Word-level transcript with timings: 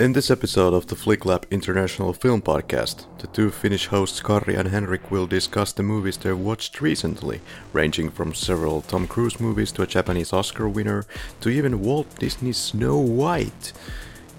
In 0.00 0.12
this 0.12 0.30
episode 0.30 0.74
of 0.74 0.86
the 0.86 0.94
Flick 0.94 1.24
Lab 1.24 1.44
International 1.50 2.12
Film 2.12 2.40
Podcast, 2.40 3.06
the 3.18 3.26
two 3.26 3.50
Finnish 3.50 3.86
hosts 3.86 4.20
Karri 4.20 4.56
and 4.56 4.68
Henrik 4.68 5.10
will 5.10 5.26
discuss 5.26 5.72
the 5.72 5.82
movies 5.82 6.16
they've 6.16 6.38
watched 6.38 6.80
recently, 6.80 7.40
ranging 7.72 8.08
from 8.08 8.32
several 8.32 8.82
Tom 8.82 9.08
Cruise 9.08 9.40
movies 9.40 9.72
to 9.72 9.82
a 9.82 9.88
Japanese 9.88 10.32
Oscar 10.32 10.68
winner 10.68 11.04
to 11.40 11.48
even 11.48 11.82
Walt 11.82 12.06
Disney's 12.20 12.58
Snow 12.58 12.96
White. 12.96 13.72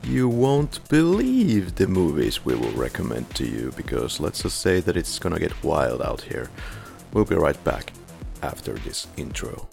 You 0.01 0.29
won't 0.29 0.87
believe 0.87 1.75
the 1.75 1.87
movies 1.87 2.45
we 2.45 2.55
will 2.55 2.71
recommend 2.71 3.35
to 3.35 3.45
you 3.45 3.73
because 3.75 4.21
let's 4.21 4.43
just 4.43 4.61
say 4.61 4.79
that 4.79 4.95
it's 4.95 5.19
gonna 5.19 5.39
get 5.39 5.61
wild 5.61 6.01
out 6.01 6.21
here. 6.21 6.49
We'll 7.11 7.25
be 7.25 7.35
right 7.35 7.61
back 7.65 7.91
after 8.41 8.75
this 8.75 9.07
intro. 9.17 9.67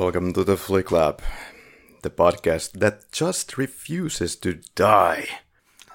Welcome 0.00 0.32
to 0.32 0.44
the 0.44 0.56
Flick 0.56 0.90
Lab, 0.90 1.20
the 2.00 2.08
podcast 2.08 2.72
that 2.72 3.12
just 3.12 3.58
refuses 3.58 4.34
to 4.36 4.58
die. 4.74 5.26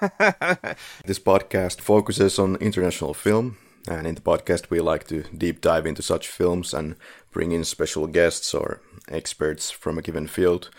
this 1.04 1.18
podcast 1.18 1.80
focuses 1.80 2.38
on 2.38 2.54
international 2.56 3.14
film, 3.14 3.58
and 3.88 4.06
in 4.06 4.14
the 4.14 4.20
podcast, 4.20 4.70
we 4.70 4.78
like 4.78 5.08
to 5.08 5.24
deep 5.36 5.60
dive 5.60 5.86
into 5.86 6.02
such 6.02 6.28
films 6.28 6.72
and 6.72 6.94
bring 7.32 7.50
in 7.50 7.64
special 7.64 8.06
guests 8.06 8.54
or 8.54 8.80
experts 9.08 9.72
from 9.72 9.98
a 9.98 10.02
given 10.02 10.28
field. 10.28 10.70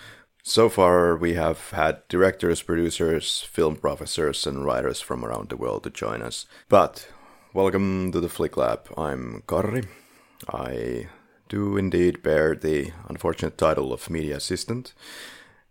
So 0.42 0.70
far, 0.70 1.18
we 1.18 1.34
have 1.34 1.72
had 1.72 2.08
directors, 2.08 2.62
producers, 2.62 3.42
film 3.42 3.76
professors, 3.76 4.48
and 4.48 4.64
writers 4.64 5.02
from 5.02 5.26
around 5.26 5.50
the 5.50 5.58
world 5.58 5.84
to 5.84 5.90
join 5.90 6.22
us. 6.22 6.46
But 6.70 7.10
welcome 7.54 8.10
to 8.14 8.22
the 8.22 8.30
Flick 8.30 8.56
Lab. 8.56 8.88
I'm 8.98 9.44
Karri. 9.48 9.86
I 10.48 11.10
do 11.48 11.78
indeed 11.78 12.24
bear 12.24 12.56
the 12.56 12.92
unfortunate 13.08 13.58
title 13.58 13.94
of 13.94 14.10
media 14.10 14.38
assistant, 14.38 14.94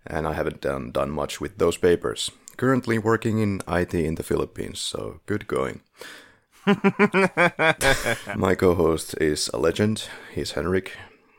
and 0.07 0.27
I 0.27 0.35
haven't 0.35 0.61
done, 0.61 0.93
done 0.93 1.11
much 1.11 1.41
with 1.41 1.59
those 1.59 1.77
papers. 1.77 2.31
Currently 2.57 2.99
working 2.99 3.39
in 3.39 3.61
IT 3.69 3.95
in 3.95 4.15
the 4.15 4.23
Philippines, 4.23 4.81
so 4.81 5.21
good 5.27 5.47
going. 5.47 5.83
My 8.37 8.55
co 8.55 8.75
host 8.75 9.15
is 9.21 9.49
a 9.53 9.59
legend. 9.59 10.09
He's 10.35 10.53
Henrik. 10.53 10.93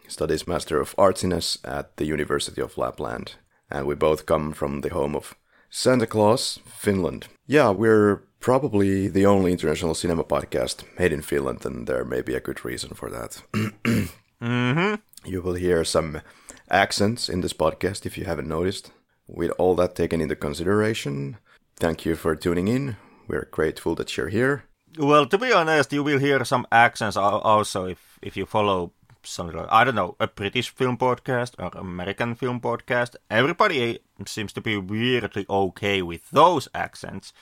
He 0.04 0.10
studies 0.10 0.48
Master 0.48 0.80
of 0.80 0.96
Artsiness 0.96 1.58
at 1.66 1.98
the 1.98 2.06
University 2.06 2.62
of 2.62 2.78
Lapland, 2.78 3.36
and 3.70 3.86
we 3.86 3.96
both 3.96 4.26
come 4.26 4.54
from 4.54 4.82
the 4.82 4.90
home 4.90 5.16
of 5.16 5.36
Santa 5.70 6.08
Claus, 6.08 6.60
Finland. 6.66 7.28
Yeah, 7.46 7.72
we're 7.72 8.24
probably 8.40 9.08
the 9.08 9.26
only 9.26 9.52
international 9.52 9.96
cinema 9.96 10.24
podcast 10.24 10.84
made 10.98 11.12
in 11.12 11.22
Finland, 11.22 11.66
and 11.66 11.88
there 11.88 12.06
may 12.06 12.22
be 12.22 12.36
a 12.36 12.40
good 12.40 12.64
reason 12.64 12.92
for 12.94 13.10
that. 13.10 13.42
Mm-hmm. 14.42 14.96
You 15.30 15.42
will 15.42 15.56
hear 15.56 15.84
some 15.84 16.22
accents 16.70 17.30
in 17.30 17.42
this 17.42 17.54
podcast 17.54 18.06
if 18.06 18.18
you 18.18 18.26
haven't 18.26 18.48
noticed. 18.48 18.92
With 19.28 19.52
all 19.58 19.76
that 19.76 19.96
taken 19.96 20.22
into 20.22 20.36
consideration, 20.36 21.38
thank 21.76 22.06
you 22.06 22.16
for 22.16 22.36
tuning 22.36 22.68
in. 22.68 22.96
We're 23.28 23.50
grateful 23.52 23.96
that 23.96 24.16
you're 24.16 24.30
here. 24.30 24.64
Well, 24.98 25.26
to 25.26 25.38
be 25.38 25.52
honest, 25.52 25.92
you 25.92 26.04
will 26.04 26.20
hear 26.20 26.46
some 26.46 26.66
accents 26.72 27.18
also 27.18 27.86
if 27.86 28.20
if 28.22 28.38
you 28.38 28.46
follow 28.46 28.94
like 29.38 29.56
I 29.70 29.84
don't 29.84 29.96
know 29.96 30.16
a 30.20 30.28
British 30.28 30.70
film 30.70 30.98
podcast 30.98 31.54
or 31.60 31.78
American 31.78 32.36
film 32.36 32.62
podcast. 32.62 33.16
Everybody 33.30 34.00
seems 34.26 34.54
to 34.54 34.62
be 34.62 34.78
weirdly 34.78 35.46
okay 35.50 36.02
with 36.02 36.30
those 36.32 36.70
accents. 36.74 37.34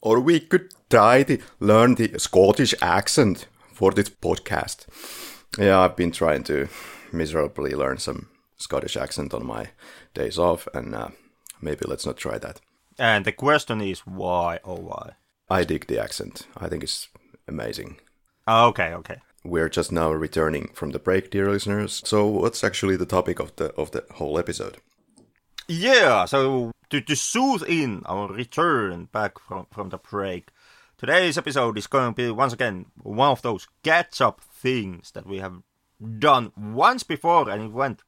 Or 0.00 0.20
we 0.20 0.40
could 0.40 0.72
try 0.88 1.24
to 1.24 1.38
learn 1.60 1.94
the 1.96 2.18
Scottish 2.18 2.74
accent 2.80 3.46
for 3.72 3.92
this 3.92 4.10
podcast. 4.10 4.86
Yeah, 5.58 5.80
I've 5.80 5.96
been 5.96 6.12
trying 6.12 6.44
to 6.44 6.68
miserably 7.12 7.72
learn 7.74 7.98
some 7.98 8.28
Scottish 8.56 8.96
accent 8.96 9.34
on 9.34 9.44
my 9.46 9.68
days 10.14 10.38
off, 10.38 10.66
and 10.72 10.94
uh, 10.94 11.08
maybe 11.60 11.84
let's 11.86 12.06
not 12.06 12.16
try 12.16 12.38
that. 12.38 12.60
And 12.98 13.24
the 13.24 13.32
question 13.32 13.80
is 13.80 14.00
why? 14.00 14.60
Oh, 14.64 14.76
why? 14.76 15.12
I 15.50 15.64
dig 15.64 15.86
the 15.86 15.98
accent. 16.02 16.46
I 16.56 16.68
think 16.68 16.82
it's 16.82 17.08
amazing. 17.48 17.98
Ah, 18.46 18.66
Okay, 18.66 18.94
okay. 18.94 19.16
We're 19.44 19.68
just 19.68 19.90
now 19.90 20.12
returning 20.12 20.70
from 20.72 20.92
the 20.92 21.00
break, 21.00 21.30
dear 21.30 21.50
listeners. 21.50 22.00
So, 22.04 22.26
what's 22.26 22.62
actually 22.62 22.96
the 22.96 23.06
topic 23.06 23.40
of 23.40 23.54
the 23.56 23.74
of 23.74 23.90
the 23.90 24.04
whole 24.14 24.38
episode? 24.38 24.76
Yeah, 25.66 26.26
so 26.26 26.70
to, 26.90 27.00
to 27.00 27.16
soothe 27.16 27.64
in 27.64 28.02
our 28.06 28.28
return 28.28 29.06
back 29.06 29.40
from, 29.40 29.66
from 29.72 29.88
the 29.88 29.98
break, 29.98 30.50
today's 31.02 31.36
episode 31.36 31.76
is 31.76 31.88
going 31.88 32.14
to 32.14 32.14
be 32.14 32.30
once 32.30 32.52
again 32.52 32.86
one 33.02 33.30
of 33.30 33.42
those 33.42 33.66
catch 33.82 34.20
up 34.20 34.40
things 34.40 35.10
that 35.10 35.26
we 35.26 35.38
have 35.38 35.60
done 36.20 36.52
once 36.56 37.02
before 37.02 37.50
and 37.50 37.60
it 37.60 37.72
went 37.72 38.04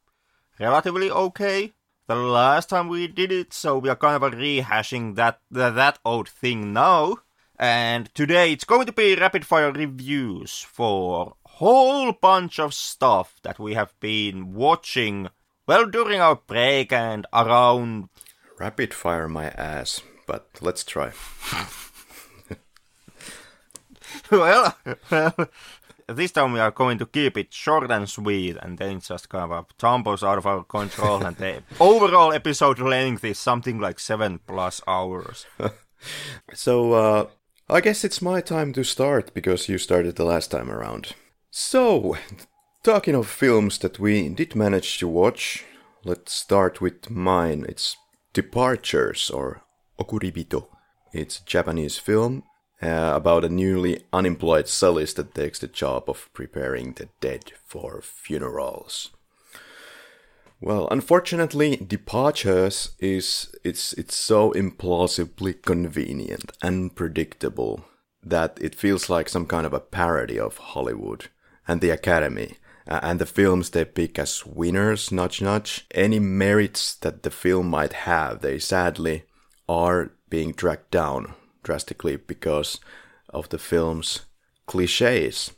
relatively 0.61 1.11
okay 1.11 1.73
the 2.07 2.15
last 2.15 2.69
time 2.69 2.89
we 2.89 3.09
did 3.09 3.33
it, 3.33 3.53
so 3.53 3.79
we 3.79 3.89
are 3.89 3.97
kind 3.97 4.23
of 4.23 4.33
rehashing 4.35 5.17
that, 5.17 5.41
that, 5.51 5.75
that 5.75 5.99
old 6.05 6.29
thing 6.29 6.73
now. 6.73 7.17
And 7.59 8.15
today 8.15 8.53
it's 8.53 8.65
going 8.65 8.85
to 8.87 8.93
be 8.93 9.17
rapid 9.17 9.47
fire 9.47 9.73
reviews 9.73 10.61
for 10.61 11.35
a 11.47 11.49
whole 11.49 12.13
bunch 12.13 12.61
of 12.61 12.75
stuff 12.75 13.37
that 13.43 13.59
we 13.59 13.75
have 13.75 13.99
been 14.01 14.53
watching 14.53 15.31
well 15.67 15.87
during 15.87 16.21
our 16.21 16.37
break 16.37 16.93
and 16.93 17.27
around 17.33 18.11
Rapid 18.59 18.95
fire 18.95 19.29
my 19.29 19.47
ass, 19.49 20.03
but 20.27 20.47
let's 20.61 20.85
try. 20.85 21.13
well, 24.31 24.77
this 26.09 26.33
time 26.33 26.53
we 26.53 26.61
are 26.61 26.71
going 26.71 26.99
to 26.99 27.07
keep 27.07 27.37
it 27.37 27.53
short 27.53 27.91
and 27.91 28.09
sweet 28.09 28.57
and 28.63 28.79
then 28.79 29.01
just 29.01 29.29
kind 29.29 29.53
of 29.53 29.67
tumbles 29.79 30.23
out 30.23 30.39
of 30.39 30.47
our 30.47 30.65
control 30.65 31.25
and 31.25 31.37
the 31.37 31.63
overall 31.81 32.33
episode 32.33 32.79
length 32.79 33.25
is 33.25 33.39
something 33.39 33.79
like 33.79 33.99
seven 33.99 34.41
plus 34.47 34.81
hours. 34.87 35.47
So, 36.53 36.93
uh, 36.93 37.27
I 37.69 37.81
guess 37.81 38.05
it's 38.05 38.21
my 38.21 38.43
time 38.43 38.73
to 38.75 38.85
start 38.85 39.33
because 39.33 39.69
you 39.69 39.79
started 39.79 40.17
the 40.17 40.25
last 40.25 40.51
time 40.51 40.71
around. 40.71 41.15
So, 41.51 42.17
talking 42.83 43.15
of 43.15 43.27
films 43.27 43.79
that 43.79 43.99
we 43.99 44.29
did 44.29 44.55
manage 44.55 44.99
to 44.99 45.09
watch, 45.09 45.65
let's 46.05 46.33
start 46.33 46.83
with 46.83 47.09
mine. 47.09 47.65
It's 47.67 47.97
Departures 48.35 49.31
or 49.31 49.63
Okuribito. 49.99 50.67
It's 51.13 51.39
a 51.39 51.45
Japanese 51.45 51.97
film 51.97 52.43
uh, 52.85 53.13
about 53.15 53.45
a 53.45 53.49
newly 53.49 54.05
unemployed 54.13 54.69
cellist 54.69 55.17
that 55.17 55.35
takes 55.35 55.59
the 55.59 55.67
job 55.67 56.05
of 56.09 56.29
preparing 56.35 56.93
the 56.93 57.09
dead 57.21 57.53
for 57.65 58.03
funerals. 58.03 59.11
Well, 60.61 60.89
unfortunately, 60.91 61.77
Departures 61.77 62.95
is 62.99 63.55
it's 63.65 63.93
it's 63.95 64.15
so 64.15 64.53
implausibly 64.53 65.61
convenient 65.63 66.53
and 66.63 66.95
predictable 66.95 67.85
that 68.23 68.59
it 68.61 68.75
feels 68.75 69.11
like 69.11 69.29
some 69.29 69.47
kind 69.47 69.67
of 69.67 69.73
a 69.73 69.81
parody 69.81 70.39
of 70.39 70.59
Hollywood 70.59 71.27
and 71.67 71.81
the 71.81 71.91
Academy 71.91 72.57
uh, 72.89 73.01
and 73.03 73.19
the 73.19 73.27
films 73.27 73.71
they 73.71 73.85
pick 73.85 74.19
as 74.19 74.47
winners, 74.47 75.11
nudge 75.11 75.43
nudge. 75.43 75.87
Any 75.91 76.19
merits 76.19 76.95
that 76.97 77.23
the 77.23 77.31
film 77.31 77.69
might 77.69 77.93
have, 77.93 78.41
they 78.41 78.59
sadly 78.59 79.25
are 79.69 80.13
being 80.31 80.53
dragged 80.53 80.91
down 80.91 81.35
drastically 81.65 82.17
because 82.17 82.79
of 83.31 83.49
the 83.49 83.59
film's 83.59 84.21
cliches. 84.67 85.51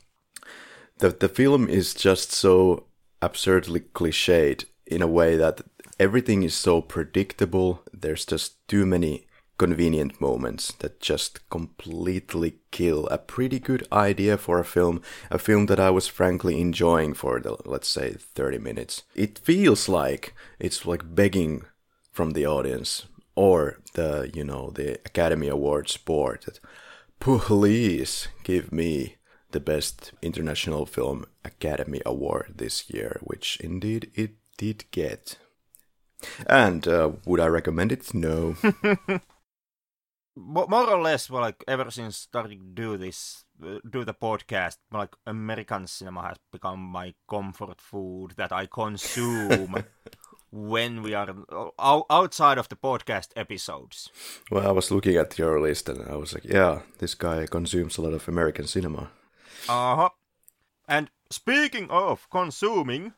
The 0.97 1.09
the 1.09 1.29
film 1.29 1.69
is 1.69 1.93
just 1.93 2.31
so 2.31 2.87
absurdly 3.21 3.81
cliched 3.81 4.65
in 4.85 5.01
a 5.01 5.07
way 5.07 5.37
that 5.37 5.61
everything 5.99 6.43
is 6.43 6.55
so 6.55 6.81
predictable. 6.81 7.83
There's 7.93 8.25
just 8.25 8.67
too 8.67 8.85
many 8.85 9.27
convenient 9.57 10.21
moments 10.21 10.71
that 10.79 10.99
just 10.99 11.49
completely 11.49 12.59
kill 12.71 13.07
a 13.07 13.17
pretty 13.17 13.59
good 13.59 13.87
idea 13.91 14.37
for 14.37 14.59
a 14.59 14.65
film, 14.65 15.01
a 15.31 15.39
film 15.39 15.65
that 15.65 15.79
I 15.79 15.89
was 15.89 16.07
frankly 16.07 16.61
enjoying 16.61 17.15
for 17.15 17.39
the 17.39 17.57
let's 17.65 17.87
say 17.87 18.13
30 18.13 18.59
minutes. 18.59 19.03
It 19.15 19.39
feels 19.39 19.89
like 19.89 20.33
it's 20.59 20.85
like 20.85 21.15
begging 21.15 21.63
from 22.11 22.31
the 22.31 22.45
audience 22.45 23.07
or 23.37 23.77
the 23.93 24.29
you 24.33 24.43
know 24.43 24.71
the 24.71 24.93
Academy 25.05 25.47
Awards 25.47 25.95
board 25.95 26.43
that 26.45 26.59
please 27.19 28.27
give 28.43 28.71
me 28.71 29.15
the 29.51 29.59
best 29.59 30.11
international 30.21 30.85
film 30.85 31.25
Academy 31.45 32.01
Award 32.05 32.53
this 32.57 32.89
year, 32.89 33.19
which 33.21 33.57
indeed 33.61 34.11
it 34.15 34.31
did 34.57 34.85
get. 34.91 35.37
And 36.47 36.87
uh, 36.87 37.11
would 37.25 37.39
I 37.39 37.45
recommend 37.45 37.91
it? 37.91 38.13
No. 38.13 38.55
Mo- 40.35 40.67
More 40.67 40.89
or 40.89 41.01
less, 41.01 41.29
well, 41.29 41.41
like 41.41 41.63
ever 41.67 41.89
since 41.91 42.17
starting 42.17 42.59
to 42.59 42.65
do 42.65 42.97
this 42.97 43.45
uh, 43.63 43.79
do 43.89 44.03
the 44.03 44.13
podcast, 44.13 44.77
like 44.91 45.15
American 45.25 45.87
cinema 45.87 46.27
has 46.27 46.37
become 46.51 46.79
my 46.79 47.13
comfort 47.29 47.81
food 47.81 48.33
that 48.37 48.51
I 48.51 48.65
consume 48.67 49.83
when 50.51 51.01
we 51.01 51.13
are 51.13 51.33
outside 52.09 52.57
of 52.57 52.69
the 52.69 52.75
podcast 52.75 53.29
episodes. 53.35 54.09
Well, 54.49 54.67
I 54.67 54.71
was 54.71 54.91
looking 54.91 55.17
at 55.17 55.37
your 55.37 55.59
list 55.59 55.89
and 55.89 56.09
I 56.09 56.15
was 56.15 56.33
like, 56.33 56.45
yeah, 56.45 56.81
this 56.99 57.15
guy 57.15 57.45
consumes 57.47 57.97
a 57.97 58.01
lot 58.01 58.13
of 58.13 58.27
American 58.27 58.67
cinema. 58.67 59.09
Uh 59.67 59.95
huh. 59.95 60.09
And 60.87 61.09
speaking 61.29 61.89
of 61.89 62.29
consuming, 62.29 63.13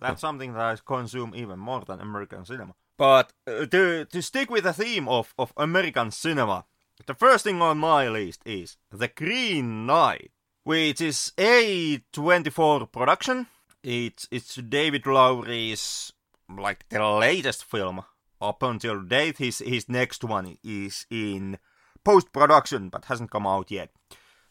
that's 0.00 0.20
something 0.20 0.52
that 0.54 0.62
I 0.62 0.76
consume 0.84 1.32
even 1.34 1.58
more 1.58 1.82
than 1.86 2.00
American 2.00 2.44
cinema. 2.44 2.74
But 2.96 3.32
uh, 3.46 3.66
to 3.66 4.04
to 4.04 4.22
stick 4.22 4.50
with 4.50 4.64
the 4.64 4.72
theme 4.72 5.08
of, 5.08 5.34
of 5.38 5.52
American 5.56 6.10
cinema, 6.10 6.64
the 7.06 7.14
first 7.14 7.44
thing 7.44 7.60
on 7.62 7.78
my 7.78 8.08
list 8.08 8.42
is 8.46 8.76
The 8.90 9.08
Green 9.08 9.86
Knight, 9.86 10.30
which 10.62 11.00
is 11.00 11.32
a 11.38 11.98
24 12.12 12.86
production. 12.86 13.46
It's 13.84 14.26
it's 14.30 14.54
David 14.54 15.06
Lowery's 15.06 16.10
like 16.48 16.88
the 16.88 17.06
latest 17.06 17.64
film 17.64 18.02
up 18.40 18.62
until 18.62 19.02
date. 19.02 19.36
His 19.36 19.58
his 19.58 19.90
next 19.90 20.24
one 20.24 20.56
is 20.64 21.04
in 21.10 21.58
post 22.02 22.32
production 22.32 22.88
but 22.88 23.04
hasn't 23.04 23.30
come 23.30 23.46
out 23.46 23.70
yet. 23.70 23.90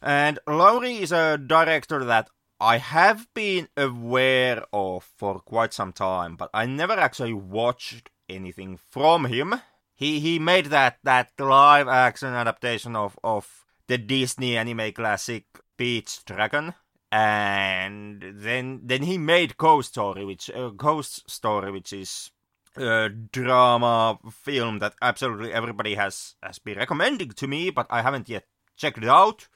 And 0.04 0.38
Lowery 0.46 0.98
is 0.98 1.12
a 1.12 1.40
director 1.40 2.04
that 2.04 2.30
I 2.60 2.78
have 2.78 3.28
been 3.34 3.70
aware 3.76 4.64
of 4.72 5.04
for 5.18 5.40
quite 5.40 5.74
some 5.74 5.94
time, 5.94 6.36
but 6.36 6.52
I 6.54 6.68
never 6.68 6.94
actually 6.94 7.34
watched 7.34 8.12
anything 8.30 8.78
from 8.78 9.26
him. 9.26 9.56
He 9.96 10.20
he 10.20 10.38
made 10.38 10.68
that 10.68 11.00
that 11.04 11.32
live 11.40 11.88
action 11.88 12.30
adaptation 12.30 12.96
of 12.96 13.18
of 13.24 13.66
the 13.88 13.98
Disney 13.98 14.56
anime 14.58 14.92
classic 14.92 15.46
Pete's 15.76 16.22
Dragon, 16.22 16.76
and 17.14 18.24
then 18.24 18.82
then 18.84 19.04
he 19.04 19.20
made 19.20 19.56
Ghost 19.58 19.90
Story, 19.90 20.26
which 20.26 20.50
uh, 20.50 20.70
Ghost 20.70 21.30
Story, 21.30 21.72
which 21.72 21.94
is 21.94 22.32
a 22.76 23.10
drama 23.10 24.18
film 24.32 24.80
that 24.80 24.96
absolutely 25.00 25.54
everybody 25.54 25.94
has 25.94 26.34
has 26.42 26.58
been 26.58 26.80
recommending 26.80 27.30
to 27.30 27.48
me, 27.48 27.70
but 27.70 27.86
I 27.92 28.02
haven't 28.02 28.30
yet 28.30 28.46
checked 28.76 28.98
it 28.98 29.08
out. 29.08 29.48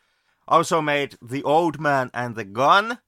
Also 0.47 0.83
made 0.83 1.17
The 1.19 1.43
Old 1.43 1.79
Man 1.79 2.11
and 2.13 2.35
the 2.35 2.45
Gun, 2.45 2.99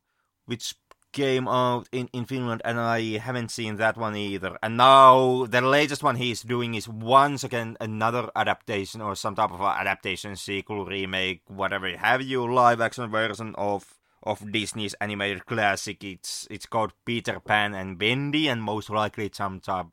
which 0.48 0.74
came 1.12 1.48
out 1.48 1.88
in, 1.92 2.10
in 2.12 2.26
Finland, 2.26 2.64
and 2.66 2.80
I 2.80 3.20
haven't 3.20 3.52
seen 3.52 3.76
that 3.78 3.98
one 3.98 4.16
either. 4.16 4.58
And 4.64 4.78
now 4.78 5.46
the 5.46 5.62
latest 5.62 6.02
one 6.02 6.16
he's 6.16 6.42
doing 6.42 6.74
is 6.74 6.90
once 6.90 7.44
again 7.44 7.78
another 7.80 8.30
adaptation 8.36 9.00
or 9.00 9.16
some 9.16 9.36
type 9.36 9.52
of 9.52 9.62
adaptation, 9.62 10.36
sequel, 10.36 10.86
remake, 10.86 11.42
whatever 11.48 11.96
have 11.98 12.24
you, 12.24 12.52
live 12.52 12.82
action 12.82 13.10
version 13.12 13.54
of 13.56 13.99
of 14.24 14.52
Disney's 14.52 14.94
animated 14.96 15.46
classic. 15.46 16.04
It's 16.04 16.48
it's 16.50 16.66
called 16.66 16.94
Peter 17.06 17.40
Pan 17.40 17.74
and 17.74 18.00
Wendy, 18.00 18.48
and 18.48 18.62
most 18.62 18.90
likely 18.90 19.28
it's 19.28 19.38
some 19.38 19.60
type 19.60 19.88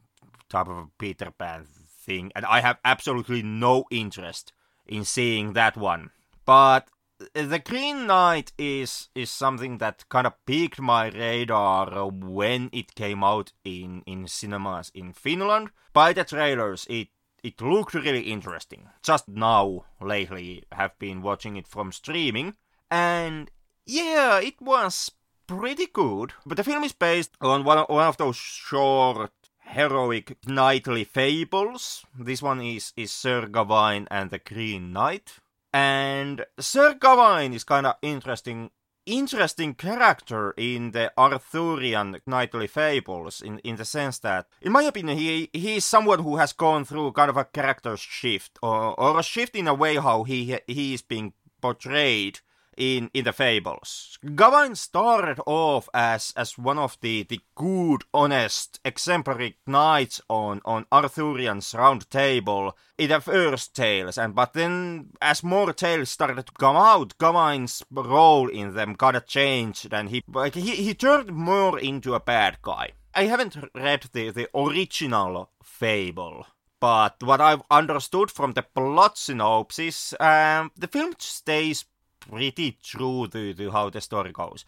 type 0.49 0.69
of 0.69 0.89
Peter 0.99 1.31
Pan 1.31 1.67
thing. 1.67 2.33
And 2.35 2.45
I 2.47 2.61
have 2.61 2.79
absolutely 2.85 3.43
no 3.43 3.85
interest 3.91 4.53
in 4.87 5.05
seeing 5.05 5.53
that 5.55 5.77
one. 5.77 6.11
But 6.45 6.89
the 7.35 7.59
Green 7.59 8.07
Knight 8.07 8.53
is 8.59 9.09
is 9.15 9.31
something 9.31 9.79
that 9.79 10.09
kind 10.09 10.27
of 10.27 10.45
piqued 10.45 10.81
my 10.81 11.09
radar 11.09 12.09
when 12.11 12.69
it 12.73 12.95
came 12.95 13.25
out 13.25 13.53
in 13.65 14.03
in 14.07 14.27
cinemas 14.29 14.91
in 14.95 15.13
Finland. 15.13 15.71
By 15.93 16.13
the 16.13 16.25
trailers, 16.25 16.87
it 16.91 17.09
it 17.43 17.61
looked 17.61 17.95
really 17.95 18.23
interesting. 18.23 18.89
Just 19.03 19.29
now, 19.29 19.85
lately, 20.01 20.65
have 20.73 20.99
been 20.99 21.23
watching 21.23 21.57
it 21.57 21.69
from 21.69 21.93
streaming, 21.93 22.57
and 22.91 23.51
yeah, 23.87 24.41
it 24.41 24.61
was 24.61 25.11
pretty 25.47 25.87
good. 25.87 26.33
But 26.45 26.57
the 26.57 26.65
film 26.65 26.85
is 26.85 26.93
based 26.93 27.33
on 27.41 27.65
one 27.65 27.79
of, 27.79 27.89
one 27.89 28.07
of 28.07 28.17
those 28.17 28.37
short 28.37 29.33
heroic 29.61 30.37
knightly 30.47 31.05
fables. 31.05 32.05
This 32.19 32.43
one 32.43 32.61
is 32.61 32.93
is 32.97 33.13
Sir 33.13 33.47
Gawain 33.47 34.07
and 34.11 34.31
the 34.31 34.39
Green 34.39 34.93
Knight 34.93 35.41
and 35.77 36.47
Sir 36.59 36.95
Gawain 36.95 37.53
is 37.53 37.65
kind 37.65 37.87
of 37.87 37.97
interesting 38.01 38.71
interesting 39.05 39.75
character 39.75 40.53
in 40.57 40.93
the 40.93 41.13
Arthurian 41.19 42.17
knightly 42.27 42.67
fables 42.67 43.43
in, 43.43 43.59
in 43.61 43.77
the 43.77 43.85
sense 43.85 44.19
that, 44.21 44.47
in 44.63 44.73
my 44.73 44.83
opinion, 44.85 45.19
he 45.19 45.51
he 45.53 45.77
is 45.77 45.85
someone 45.85 46.21
who 46.21 46.37
has 46.37 46.55
gone 46.55 46.87
through 46.87 47.13
kind 47.13 47.29
of 47.29 47.37
a 47.37 47.45
character 47.45 47.95
shift 47.97 48.59
or, 48.63 48.99
or 48.99 49.21
a 49.21 49.23
shift 49.23 49.55
in 49.55 49.69
a 49.69 49.75
way 49.75 49.97
how 49.97 50.25
he 50.25 50.59
he 50.67 50.95
is 50.95 51.03
being 51.03 51.35
portrayed 51.61 52.41
in 52.77 53.11
in 53.15 53.25
the 53.25 53.33
fables. 53.33 54.19
Gawain 54.35 54.75
started 54.75 55.41
off 55.47 55.89
as 55.95 56.33
as 56.37 56.59
one 56.59 56.79
of 56.79 56.99
the 57.01 57.25
the 57.25 57.41
good, 57.55 58.03
honest, 58.13 58.81
exemplary 58.85 59.57
knights 59.67 60.21
on 60.29 60.61
on 60.65 60.87
Arthurian's 60.93 61.75
round 61.75 62.09
table 62.11 62.77
in 62.99 63.09
the 63.09 63.21
first 63.21 63.75
tales, 63.75 64.19
and 64.19 64.35
but 64.35 64.53
then 64.53 65.11
as 65.21 65.43
more 65.43 65.73
tales 65.73 66.11
started 66.11 66.47
to 66.47 66.53
come 66.53 66.77
out, 66.77 67.17
Gawain's 67.19 67.83
role 67.91 68.49
in 68.49 68.75
them 68.75 68.95
kinda 68.97 69.21
changed, 69.21 69.93
and 69.93 70.11
he 70.11 70.23
like 70.33 70.55
he 70.55 70.77
he 70.77 70.95
turned 70.95 71.33
more 71.33 71.79
into 71.79 72.15
a 72.15 72.21
bad 72.21 72.59
guy. 72.63 72.91
I 73.15 73.25
haven't 73.25 73.57
read 73.75 74.07
the 74.13 74.31
the 74.31 74.49
original 74.55 75.51
fable 75.63 76.47
but 76.81 77.23
what 77.23 77.41
I've 77.41 77.63
understood 77.71 78.31
from 78.31 78.53
the 78.53 78.63
plot 78.63 79.17
synopsis, 79.17 80.15
um, 80.21 80.71
the 80.77 80.89
film 80.89 81.15
stays 81.19 81.85
pretty 82.31 82.79
true 82.83 83.29
to, 83.29 83.55
to 83.55 83.71
how 83.71 83.91
the 83.91 84.01
story 84.01 84.33
goes. 84.33 84.65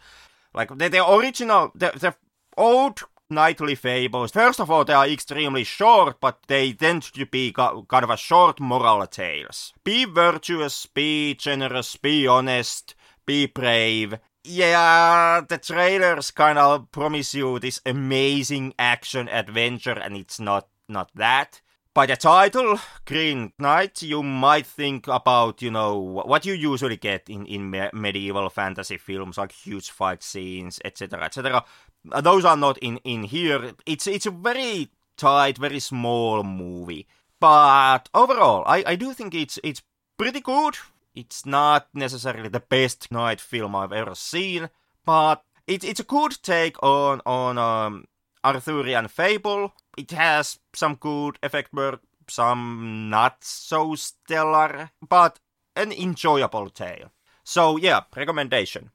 Like 0.53 0.75
the, 0.77 0.89
the 0.89 1.09
original, 1.09 1.71
the, 1.75 1.91
the 1.91 2.15
old 2.57 3.03
knightly 3.29 3.75
fables, 3.75 4.31
first 4.31 4.59
of 4.59 4.71
all, 4.71 4.83
they 4.83 4.93
are 4.93 5.07
extremely 5.07 5.63
short, 5.63 6.19
but 6.19 6.39
they 6.47 6.73
tend 6.73 7.03
to 7.03 7.25
be 7.25 7.51
kind 7.51 8.03
of 8.03 8.09
a 8.09 8.17
short 8.17 8.59
moral 8.59 9.05
tales. 9.07 9.73
Be 9.83 10.05
virtuous, 10.05 10.85
be 10.87 11.35
generous, 11.35 11.95
be 11.95 12.25
honest, 12.27 12.95
be 13.25 13.45
brave. 13.45 14.17
Yeah, 14.43 15.41
the 15.47 15.57
trailers 15.57 16.31
kind 16.31 16.57
of 16.57 16.91
promise 16.91 17.35
you 17.35 17.59
this 17.59 17.81
amazing 17.85 18.73
action 18.79 19.27
adventure, 19.29 19.99
and 19.99 20.15
it's 20.15 20.39
not 20.39 20.67
not 20.87 21.11
that 21.13 21.61
by 21.93 22.05
the 22.05 22.15
title, 22.15 22.79
Green 23.05 23.51
Knight, 23.57 24.01
you 24.01 24.21
might 24.21 24.65
think 24.65 25.07
about, 25.07 25.61
you 25.61 25.71
know, 25.71 25.97
what 25.97 26.45
you 26.45 26.53
usually 26.53 26.97
get 26.97 27.29
in, 27.29 27.45
in 27.45 27.69
me- 27.69 27.89
medieval 27.93 28.49
fantasy 28.49 28.97
films, 28.97 29.37
like 29.37 29.51
huge 29.51 29.89
fight 29.89 30.23
scenes, 30.23 30.79
etc., 30.85 31.23
etc. 31.23 31.63
Uh, 32.11 32.21
those 32.21 32.45
are 32.45 32.57
not 32.57 32.77
in, 32.77 32.97
in 32.97 33.23
here. 33.23 33.73
It's 33.85 34.07
it's 34.07 34.25
a 34.25 34.31
very 34.31 34.89
tight, 35.17 35.57
very 35.57 35.79
small 35.79 36.43
movie. 36.43 37.07
But 37.39 38.09
overall, 38.13 38.63
I, 38.65 38.83
I 38.85 38.95
do 38.95 39.13
think 39.13 39.33
it's 39.33 39.59
it's 39.63 39.81
pretty 40.17 40.41
good. 40.41 40.77
It's 41.15 41.45
not 41.45 41.87
necessarily 41.93 42.49
the 42.49 42.59
best 42.59 43.11
knight 43.11 43.41
film 43.41 43.75
I've 43.75 43.93
ever 43.93 44.15
seen, 44.15 44.69
but 45.05 45.43
it's 45.65 45.85
it's 45.85 45.99
a 45.99 46.03
good 46.03 46.37
take 46.43 46.81
on 46.83 47.21
on 47.25 47.57
um, 47.57 48.05
Arthurian 48.43 49.07
fable 49.07 49.73
it 49.99 50.11
has 50.11 50.59
some 50.73 50.95
good 50.95 51.37
effect 51.43 51.73
work, 51.73 52.01
some 52.29 53.09
not 53.09 53.43
so 53.43 53.95
stellar, 53.95 54.91
but 55.07 55.39
an 55.75 55.91
enjoyable 55.91 56.69
tale. 56.69 57.11
So 57.43 57.77
yeah, 57.77 58.01
recommendation. 58.15 58.91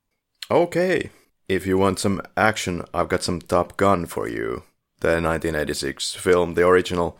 Okay. 0.51 1.11
If 1.47 1.67
you 1.67 1.77
want 1.77 1.99
some 1.99 2.23
action, 2.39 2.85
I've 2.95 3.09
got 3.09 3.23
some 3.23 3.41
Top 3.41 3.77
Gun 3.77 4.07
for 4.07 4.27
you. 4.27 4.63
The 5.01 5.21
1986 5.21 6.15
film, 6.15 6.55
the 6.55 6.67
original. 6.67 7.19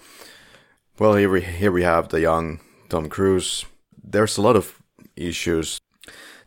Well, 0.99 1.17
here 1.17 1.31
we, 1.31 1.43
here 1.43 1.73
we 1.73 1.83
have 1.83 2.09
the 2.09 2.21
young 2.21 2.61
Tom 2.89 3.11
Cruise. 3.11 3.67
There's 4.03 4.39
a 4.39 4.43
lot 4.43 4.57
of 4.57 4.81
issues. 5.17 5.79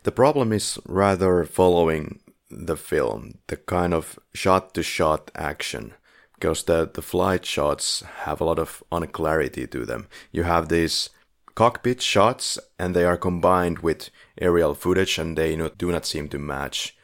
The 0.02 0.10
problem 0.10 0.52
is 0.52 0.78
rather 0.86 1.44
following 1.44 2.18
the 2.50 2.76
film, 2.76 3.38
the 3.46 3.56
kind 3.56 3.92
of 3.92 4.18
shot 4.34 4.74
to 4.74 4.82
shot 4.82 5.30
action 5.34 5.94
because 6.34 6.64
the, 6.64 6.88
the 6.92 7.02
flight 7.02 7.44
shots 7.44 8.02
have 8.22 8.40
a 8.40 8.44
lot 8.44 8.58
of 8.58 8.82
unclarity 8.92 9.66
to 9.66 9.84
them. 9.84 10.06
You 10.30 10.44
have 10.44 10.68
these 10.68 11.10
cockpit 11.56 12.00
shots 12.00 12.58
and 12.78 12.94
they 12.94 13.04
are 13.04 13.16
combined 13.16 13.80
with 13.80 14.10
aerial 14.40 14.74
footage 14.74 15.18
and 15.18 15.36
they 15.36 15.56
do 15.56 15.90
not 15.90 16.06
seem 16.06 16.28
to 16.28 16.38
match 16.38 16.96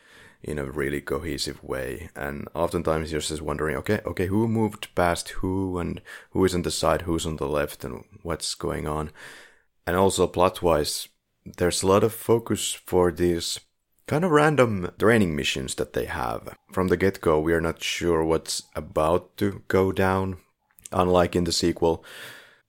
in 0.45 0.59
a 0.59 0.65
really 0.65 1.01
cohesive 1.01 1.63
way. 1.65 2.11
And 2.15 2.47
oftentimes 2.55 3.11
you're 3.11 3.21
just 3.21 3.43
wondering, 3.43 3.77
okay, 3.79 4.01
okay, 4.07 4.27
who 4.27 4.47
moved 4.47 4.95
past 4.95 5.31
who 5.31 5.79
and 5.79 6.01
who 6.31 6.45
is 6.45 6.55
on 6.55 6.63
the 6.63 6.71
side, 6.71 7.03
who's 7.03 7.27
on 7.27 7.37
the 7.37 7.49
left 7.49 7.83
and 7.85 8.05
what's 8.23 8.55
going 8.55 8.87
on. 8.87 9.11
And 9.87 9.97
also 9.97 10.29
plot 10.29 10.63
wise, 10.63 11.09
there's 11.45 11.83
a 11.83 11.87
lot 11.89 12.05
of 12.05 12.15
focus 12.15 12.73
for 12.73 13.11
these 13.11 13.59
kind 14.07 14.25
of 14.25 14.31
random 14.31 14.91
training 14.99 15.35
missions 15.35 15.75
that 15.77 15.93
they 15.93 16.05
have. 16.07 16.57
From 16.73 16.89
the 16.89 16.97
get 16.97 17.21
go, 17.21 17.41
we 17.41 17.53
are 17.53 17.61
not 17.61 17.83
sure 17.83 18.25
what's 18.25 18.65
about 18.75 19.37
to 19.39 19.63
go 19.69 19.93
down, 19.93 20.39
unlike 20.93 21.35
in 21.37 21.45
the 21.45 21.53
sequel. 21.53 22.05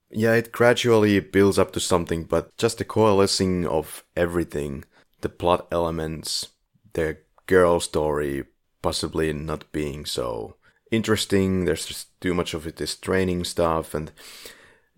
yeah, 0.09 0.33
it 0.33 0.51
gradually 0.51 1.19
builds 1.19 1.59
up 1.59 1.73
to 1.73 1.79
something, 1.79 2.23
but 2.23 2.55
just 2.57 2.77
the 2.77 2.85
coalescing 2.85 3.67
of 3.67 4.03
everything, 4.15 4.85
the 5.21 5.29
plot 5.29 5.67
elements, 5.71 6.49
the 6.93 7.17
girl 7.47 7.79
story 7.79 8.45
possibly 8.81 9.33
not 9.33 9.71
being 9.71 10.05
so 10.05 10.55
interesting. 10.91 11.65
There's 11.65 11.85
just 11.85 12.19
too 12.21 12.33
much 12.33 12.53
of 12.53 12.65
it 12.67 12.79
is 12.79 12.95
training 12.95 13.43
stuff, 13.43 13.93
and 13.93 14.11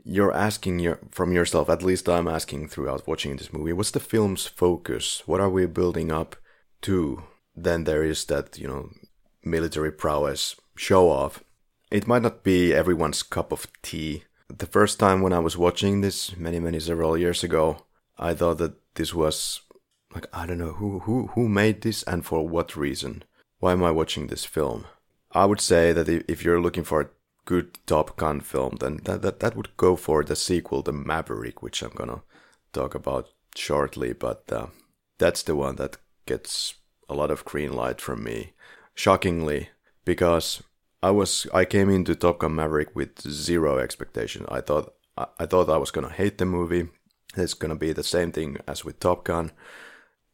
you're 0.07 0.33
asking 0.33 0.79
your, 0.79 0.99
from 1.11 1.33
yourself. 1.33 1.69
At 1.69 1.83
least 1.83 2.07
I'm 2.07 2.27
asking 2.27 2.69
throughout 2.69 3.07
watching 3.07 3.35
this 3.35 3.51
movie. 3.51 3.73
What's 3.73 3.91
the 3.91 3.99
film's 3.99 4.45
focus? 4.47 5.21
What 5.25 5.41
are 5.41 5.49
we 5.49 5.65
building 5.65 6.11
up 6.11 6.37
to? 6.83 7.23
Then 7.55 7.83
there 7.83 8.03
is 8.03 8.25
that 8.25 8.57
you 8.57 8.67
know 8.67 8.91
military 9.43 9.91
prowess 9.91 10.55
show 10.75 11.09
off. 11.09 11.43
It 11.91 12.07
might 12.07 12.21
not 12.21 12.43
be 12.43 12.73
everyone's 12.73 13.23
cup 13.23 13.51
of 13.51 13.67
tea. 13.81 14.23
The 14.47 14.65
first 14.65 14.99
time 14.99 15.21
when 15.21 15.33
I 15.33 15.39
was 15.39 15.57
watching 15.57 16.01
this 16.01 16.37
many 16.37 16.59
many 16.59 16.79
several 16.79 17.17
years 17.17 17.43
ago, 17.43 17.85
I 18.17 18.33
thought 18.33 18.59
that 18.59 18.75
this 18.95 19.13
was 19.13 19.61
like 20.13 20.27
I 20.31 20.45
don't 20.45 20.59
know 20.59 20.73
who 20.73 20.99
who 20.99 21.27
who 21.33 21.49
made 21.49 21.81
this 21.81 22.03
and 22.03 22.25
for 22.25 22.47
what 22.47 22.77
reason. 22.77 23.23
Why 23.59 23.73
am 23.73 23.83
I 23.83 23.91
watching 23.91 24.27
this 24.27 24.45
film? 24.45 24.85
I 25.31 25.45
would 25.45 25.59
say 25.59 25.91
that 25.93 26.07
if 26.07 26.43
you're 26.43 26.61
looking 26.61 26.83
for 26.83 27.11
good 27.47 27.79
Top 27.87 28.17
Gun 28.17 28.41
film, 28.41 28.75
then 28.79 28.99
that 29.05 29.21
that, 29.23 29.39
that 29.39 29.55
would 29.55 29.75
go 29.77 29.95
for 29.95 30.23
the 30.23 30.35
sequel, 30.35 30.83
The 30.83 30.91
Maverick, 30.91 31.63
which 31.63 31.81
I'm 31.81 31.95
gonna 31.95 32.21
talk 32.73 32.93
about 32.93 33.29
shortly. 33.55 34.13
But 34.13 34.43
uh, 34.51 34.67
that's 35.17 35.41
the 35.43 35.55
one 35.55 35.77
that 35.77 35.97
gets 36.27 36.75
a 37.09 37.15
lot 37.15 37.31
of 37.31 37.45
green 37.45 37.73
light 37.73 38.01
from 38.01 38.23
me. 38.23 38.53
Shockingly, 38.93 39.69
because 40.05 40.61
I 41.01 41.11
was 41.11 41.47
I 41.53 41.65
came 41.65 41.89
into 41.89 42.15
Top 42.15 42.39
Gun 42.39 42.55
Maverick 42.55 42.95
with 42.95 43.21
zero 43.21 43.79
expectation. 43.79 44.45
I 44.49 44.61
thought 44.61 44.93
I, 45.17 45.27
I 45.39 45.45
thought 45.45 45.69
I 45.69 45.77
was 45.77 45.91
gonna 45.91 46.11
hate 46.11 46.37
the 46.37 46.45
movie. 46.45 46.89
It's 47.35 47.53
gonna 47.53 47.75
be 47.75 47.93
the 47.93 48.03
same 48.03 48.31
thing 48.31 48.57
as 48.67 48.83
with 48.83 48.99
Top 48.99 49.23
Gun, 49.23 49.51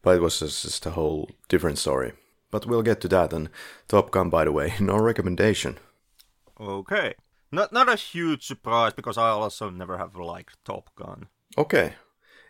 but 0.02 0.16
it 0.16 0.20
was 0.20 0.40
just, 0.40 0.62
just 0.62 0.86
a 0.86 0.90
whole 0.90 1.30
different 1.48 1.78
story. 1.78 2.12
But 2.50 2.66
we'll 2.66 2.82
get 2.82 3.00
to 3.02 3.08
that. 3.08 3.32
And 3.32 3.50
Top 3.88 4.10
Gun, 4.10 4.30
by 4.30 4.44
the 4.44 4.52
way, 4.52 4.74
no 4.80 4.96
recommendation. 4.96 5.78
Okay. 6.60 7.14
Not 7.52 7.72
not 7.72 7.88
a 7.88 7.96
huge 7.96 8.46
surprise 8.46 8.92
because 8.94 9.18
I 9.18 9.28
also 9.28 9.70
never 9.70 9.98
have 9.98 10.16
liked 10.16 10.56
Top 10.64 10.90
Gun. 10.96 11.28
Okay. 11.56 11.94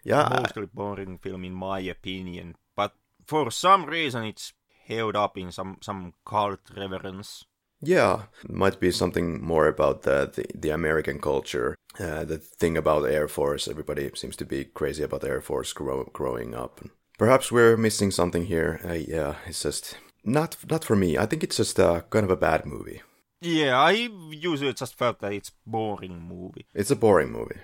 Yeah. 0.05 0.29
Mostly 0.31 0.67
boring 0.67 1.19
film 1.19 1.45
in 1.45 1.55
my 1.55 1.81
opinion, 1.81 2.57
but 2.77 2.95
for 3.27 3.51
some 3.51 3.87
reason 3.87 4.25
it's 4.25 4.53
held 4.87 5.17
up 5.17 5.37
in 5.37 5.51
some 5.51 5.79
some 5.81 6.15
cult 6.25 6.61
reverence. 6.77 7.45
Yeah, 7.81 8.23
might 8.49 8.81
be 8.81 8.91
something 8.91 9.43
more 9.43 9.67
about 9.67 10.03
the 10.03 10.31
the, 10.35 10.47
the 10.55 10.71
American 10.71 11.21
culture. 11.21 11.77
Uh, 11.99 12.25
the 12.25 12.39
thing 12.39 12.77
about 12.77 13.05
Air 13.05 13.29
Force, 13.29 13.69
everybody 13.69 14.11
seems 14.15 14.37
to 14.37 14.45
be 14.45 14.65
crazy 14.65 15.03
about 15.03 15.25
Air 15.25 15.41
Force 15.41 15.73
grow, 15.73 16.05
growing 16.13 16.55
up. 16.55 16.81
Perhaps 17.19 17.53
we're 17.53 17.77
missing 17.77 18.11
something 18.11 18.47
here. 18.47 18.81
Uh, 18.85 18.93
yeah, 18.93 19.35
it's 19.47 19.63
just 19.63 19.99
not 20.25 20.57
not 20.71 20.85
for 20.85 20.97
me. 20.97 21.19
I 21.19 21.27
think 21.27 21.45
it's 21.45 21.59
just 21.59 21.79
a 21.79 22.05
kind 22.11 22.25
of 22.25 22.31
a 22.31 22.37
bad 22.37 22.65
movie. 22.67 23.03
Yeah, 23.45 23.79
I 23.79 23.91
usually 24.31 24.73
just 24.73 24.97
felt 24.97 25.21
that 25.21 25.33
it's 25.33 25.53
boring 25.67 26.19
movie. 26.29 26.67
It's 26.75 26.91
a 26.91 26.97
boring 26.97 27.33
movie. 27.33 27.61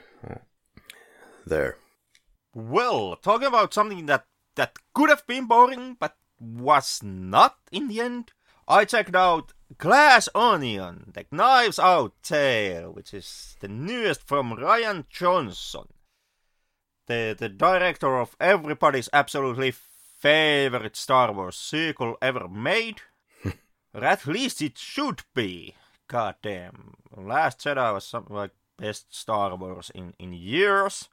There. 1.46 1.78
Well, 2.54 3.16
talking 3.16 3.48
about 3.48 3.72
something 3.72 4.06
that 4.06 4.26
that 4.56 4.76
could 4.92 5.08
have 5.08 5.26
been 5.26 5.46
boring 5.46 5.96
but 5.98 6.16
was 6.38 7.02
not 7.02 7.56
in 7.72 7.88
the 7.88 8.00
end, 8.00 8.32
I 8.68 8.84
checked 8.84 9.14
out 9.14 9.52
Glass 9.78 10.28
Onion, 10.34 11.12
the 11.14 11.24
Knives 11.30 11.78
Out 11.78 12.12
tale, 12.22 12.92
which 12.92 13.14
is 13.14 13.56
the 13.60 13.68
newest 13.68 14.26
from 14.26 14.52
Rian 14.52 15.08
Johnson 15.08 15.86
the, 17.10 17.34
the 17.36 17.48
director 17.48 18.20
of 18.20 18.36
everybody's 18.38 19.08
absolutely 19.12 19.72
favorite 20.20 20.94
Star 20.94 21.32
Wars 21.32 21.56
sequel 21.56 22.16
ever 22.22 22.46
made. 22.48 23.00
Or 23.94 24.04
at 24.04 24.26
least 24.26 24.62
it 24.62 24.78
should 24.78 25.22
be. 25.34 25.74
God 26.08 26.36
damn. 26.42 26.94
Last 27.16 27.60
Jedi 27.60 27.92
was 27.94 28.04
something 28.04 28.34
like 28.34 28.52
best 28.78 29.14
Star 29.14 29.54
Wars 29.56 29.90
in, 29.94 30.14
in 30.18 30.32
years. 30.32 31.08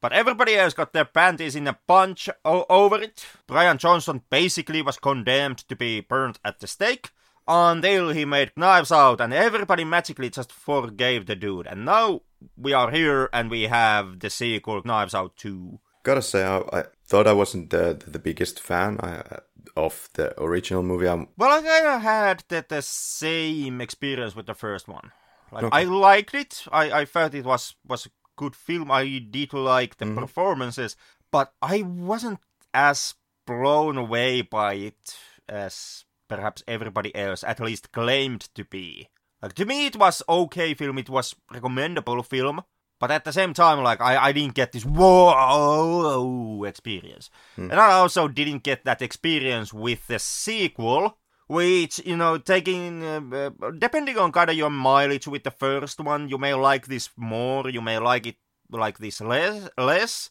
But 0.00 0.12
everybody 0.12 0.54
else 0.54 0.74
got 0.74 0.92
their 0.92 1.04
panties 1.04 1.56
in 1.56 1.66
a 1.66 1.78
bunch 1.86 2.28
o- 2.44 2.66
over 2.70 3.00
it. 3.00 3.26
Rian 3.48 3.78
Johnson 3.78 4.22
basically 4.30 4.80
was 4.80 4.96
condemned 4.96 5.58
to 5.68 5.74
be 5.74 6.00
burnt 6.00 6.38
at 6.44 6.60
the 6.60 6.66
stake 6.66 7.10
until 7.48 8.10
he 8.10 8.24
made 8.24 8.52
Knives 8.56 8.92
Out, 8.92 9.20
and 9.20 9.32
everybody 9.32 9.82
magically 9.82 10.30
just 10.30 10.52
forgave 10.52 11.26
the 11.26 11.34
dude. 11.34 11.66
And 11.66 11.84
now 11.84 12.20
we 12.56 12.72
are 12.74 12.90
here, 12.90 13.28
and 13.32 13.50
we 13.50 13.62
have 13.62 14.20
the 14.20 14.30
sequel, 14.30 14.82
Knives 14.84 15.14
Out 15.14 15.36
2. 15.36 15.80
Gotta 16.04 16.22
say, 16.22 16.44
I 16.44 16.84
thought 17.08 17.26
I 17.26 17.32
wasn't 17.32 17.70
the, 17.70 17.98
the 18.06 18.18
biggest 18.18 18.60
fan 18.60 18.98
uh, 18.98 19.40
of 19.76 20.10
the 20.12 20.38
original 20.40 20.82
movie. 20.82 21.08
I'm... 21.08 21.28
Well, 21.36 21.58
I 21.58 21.62
kind 21.62 21.86
of 21.86 22.02
had 22.02 22.44
the, 22.48 22.64
the 22.68 22.82
same 22.82 23.80
experience 23.80 24.36
with 24.36 24.46
the 24.46 24.54
first 24.54 24.88
one. 24.88 25.12
Like, 25.50 25.64
okay. 25.64 25.78
I 25.78 25.84
liked 25.84 26.34
it. 26.34 26.64
I, 26.70 27.00
I 27.00 27.04
felt 27.06 27.34
it 27.34 27.46
was, 27.46 27.74
was 27.86 28.06
a 28.06 28.10
good 28.36 28.54
film. 28.54 28.90
I 28.90 29.18
did 29.18 29.54
like 29.54 29.96
the 29.96 30.04
mm-hmm. 30.04 30.18
performances, 30.18 30.96
but 31.30 31.54
I 31.62 31.82
wasn't 31.82 32.40
as 32.74 33.14
blown 33.46 33.96
away 33.96 34.42
by 34.42 34.74
it 34.74 35.16
as 35.48 36.04
perhaps 36.28 36.62
everybody 36.68 37.14
else 37.16 37.42
at 37.42 37.60
least 37.60 37.90
claimed 37.92 38.54
to 38.54 38.64
be. 38.64 39.08
Like 39.40 39.54
to 39.54 39.64
me, 39.64 39.86
it 39.86 39.96
was 39.96 40.22
okay 40.28 40.74
film. 40.74 40.98
It 40.98 41.08
was 41.08 41.34
recommendable 41.50 42.22
film, 42.22 42.62
but 42.98 43.10
at 43.10 43.24
the 43.24 43.32
same 43.32 43.54
time, 43.54 43.82
like 43.82 44.00
I, 44.00 44.28
I 44.28 44.32
didn't 44.32 44.54
get 44.54 44.72
this 44.72 44.84
whoa 44.84 46.64
experience, 46.64 47.30
hmm. 47.56 47.70
and 47.70 47.80
I 47.80 47.92
also 47.92 48.28
didn't 48.28 48.62
get 48.62 48.84
that 48.84 49.02
experience 49.02 49.72
with 49.72 50.06
the 50.06 50.18
sequel. 50.18 51.18
Which 51.46 51.98
you 52.04 52.16
know, 52.16 52.36
taking 52.36 53.02
uh, 53.02 53.22
uh, 53.32 53.70
depending 53.78 54.18
on 54.18 54.32
kind 54.32 54.50
of 54.50 54.56
your 54.56 54.68
mileage 54.68 55.26
with 55.26 55.44
the 55.44 55.50
first 55.50 55.98
one, 55.98 56.28
you 56.28 56.36
may 56.36 56.52
like 56.52 56.86
this 56.86 57.08
more, 57.16 57.70
you 57.70 57.80
may 57.80 57.98
like 57.98 58.26
it 58.26 58.36
like 58.70 58.98
this 58.98 59.22
less. 59.22 59.70
Less. 59.78 60.28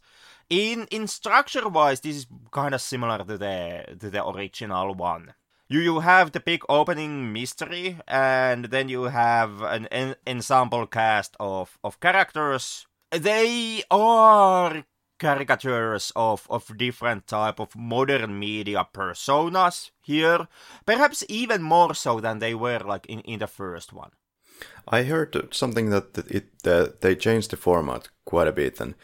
In 0.47 0.86
in 0.91 1.07
structure 1.07 1.67
wise, 1.67 2.01
this 2.01 2.17
is 2.17 2.27
kind 2.51 2.75
of 2.75 2.81
similar 2.81 3.17
to 3.17 3.38
the 3.38 3.97
to 4.00 4.12
the 4.12 4.24
original 4.27 4.93
one 4.93 5.33
you 5.69 5.79
you 5.79 6.00
have 6.00 6.31
the 6.31 6.39
big 6.39 6.63
opening 6.69 7.33
mystery, 7.33 7.97
and 8.07 8.65
then 8.65 8.89
you 8.89 9.03
have 9.03 9.62
an 9.62 9.88
en- 9.88 10.15
ensemble 10.25 10.88
cast 10.88 11.36
of 11.39 11.77
of 11.83 12.00
characters. 12.00 12.88
They 13.12 13.83
are 13.89 14.83
caricatures 15.19 16.12
of, 16.15 16.45
of 16.50 16.77
different 16.77 17.27
type 17.27 17.59
of 17.59 17.75
modern 17.75 18.39
media 18.39 18.86
personas 18.93 19.91
here, 20.01 20.47
perhaps 20.86 21.24
even 21.27 21.62
more 21.62 21.93
so 21.93 22.19
than 22.19 22.39
they 22.39 22.53
were 22.53 22.79
like 22.79 23.05
in, 23.07 23.19
in 23.21 23.39
the 23.39 23.47
first 23.47 23.93
one. 23.93 24.12
I 24.88 25.03
heard 25.03 25.36
something 25.51 25.89
that 25.89 26.17
it 26.29 26.50
uh, 26.65 26.88
they 27.01 27.15
changed 27.15 27.51
the 27.51 27.57
format 27.57 28.09
quite 28.25 28.47
a 28.47 28.51
bit, 28.53 28.79
and 28.79 28.95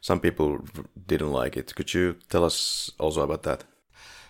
some 0.00 0.20
people 0.20 0.58
didn't 1.06 1.32
like 1.32 1.56
it. 1.56 1.74
Could 1.74 1.94
you 1.94 2.16
tell 2.28 2.44
us 2.44 2.90
also 2.98 3.22
about 3.22 3.42
that? 3.42 3.64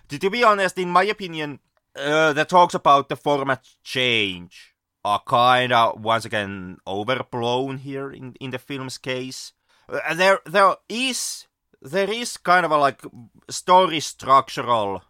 To 0.09 0.31
be 0.31 0.43
honest, 0.43 0.79
in 0.79 0.91
my 0.91 1.05
opinion, 1.05 1.61
uh, 1.97 2.33
the 2.33 2.45
talks 2.45 2.75
about 2.75 3.09
the 3.09 3.17
format 3.17 3.65
change 3.83 4.75
are 5.05 5.23
kind 5.27 5.73
of 5.73 6.01
once 6.01 6.25
again 6.25 6.77
overblown 6.87 7.79
here 7.79 8.11
in 8.11 8.35
in 8.41 8.51
the 8.51 8.59
film's 8.59 8.99
case. 8.99 9.53
Uh, 9.89 10.15
there 10.15 10.41
there 10.47 10.77
is 10.89 11.47
there 11.83 12.11
is 12.11 12.37
kind 12.37 12.67
of 12.67 12.73
a 12.73 12.77
like 12.77 13.03
story 13.49 14.01
structural 14.01 15.03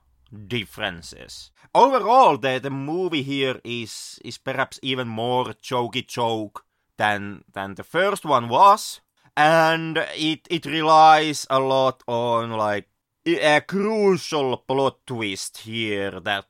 differences. 0.47 1.51
Overall, 1.75 2.39
the 2.39 2.59
the 2.59 2.71
movie 2.71 3.23
here 3.23 3.61
is 3.65 4.19
is 4.25 4.39
perhaps 4.39 4.79
even 4.83 5.09
more 5.09 5.55
jokey 5.63 6.07
joke 6.07 6.65
than 6.97 7.45
than 7.53 7.75
the 7.75 7.85
first 7.85 8.25
one 8.25 8.49
was, 8.49 9.01
and 9.37 9.99
it 10.15 10.47
it 10.51 10.67
relies 10.67 11.47
a 11.51 11.59
lot 11.61 12.03
on 12.07 12.53
like 12.53 12.89
a 13.27 13.61
crucial 13.61 14.57
plot 14.57 14.99
twist 15.07 15.59
here 15.59 16.21
that 16.21 16.47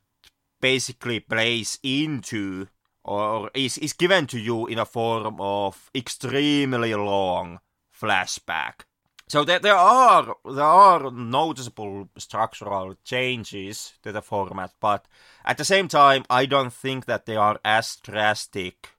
basically 0.61 1.21
plays 1.21 1.79
into 1.83 2.67
or 3.05 3.50
is, 3.55 3.79
is 3.79 3.93
given 3.93 4.26
to 4.26 4.38
you 4.38 4.67
in 4.67 4.79
a 4.79 4.85
form 4.85 5.40
of 5.40 5.90
extremely 5.95 6.95
long 6.95 7.61
flashback. 7.99 8.83
So 9.29 9.45
there, 9.45 9.61
there 9.61 9.76
are 9.76 10.35
there 10.45 10.64
are 10.64 11.11
noticeable 11.12 12.09
structural 12.19 12.97
changes 13.05 13.93
to 14.02 14.11
the 14.11 14.23
format, 14.23 14.73
but 14.81 15.07
at 15.45 15.57
the 15.57 15.64
same 15.64 15.87
time, 15.87 16.25
I 16.29 16.47
don't 16.47 16.73
think 16.73 17.07
that 17.07 17.26
they 17.26 17.37
are 17.37 17.61
as 17.64 17.97
drastic 18.02 18.90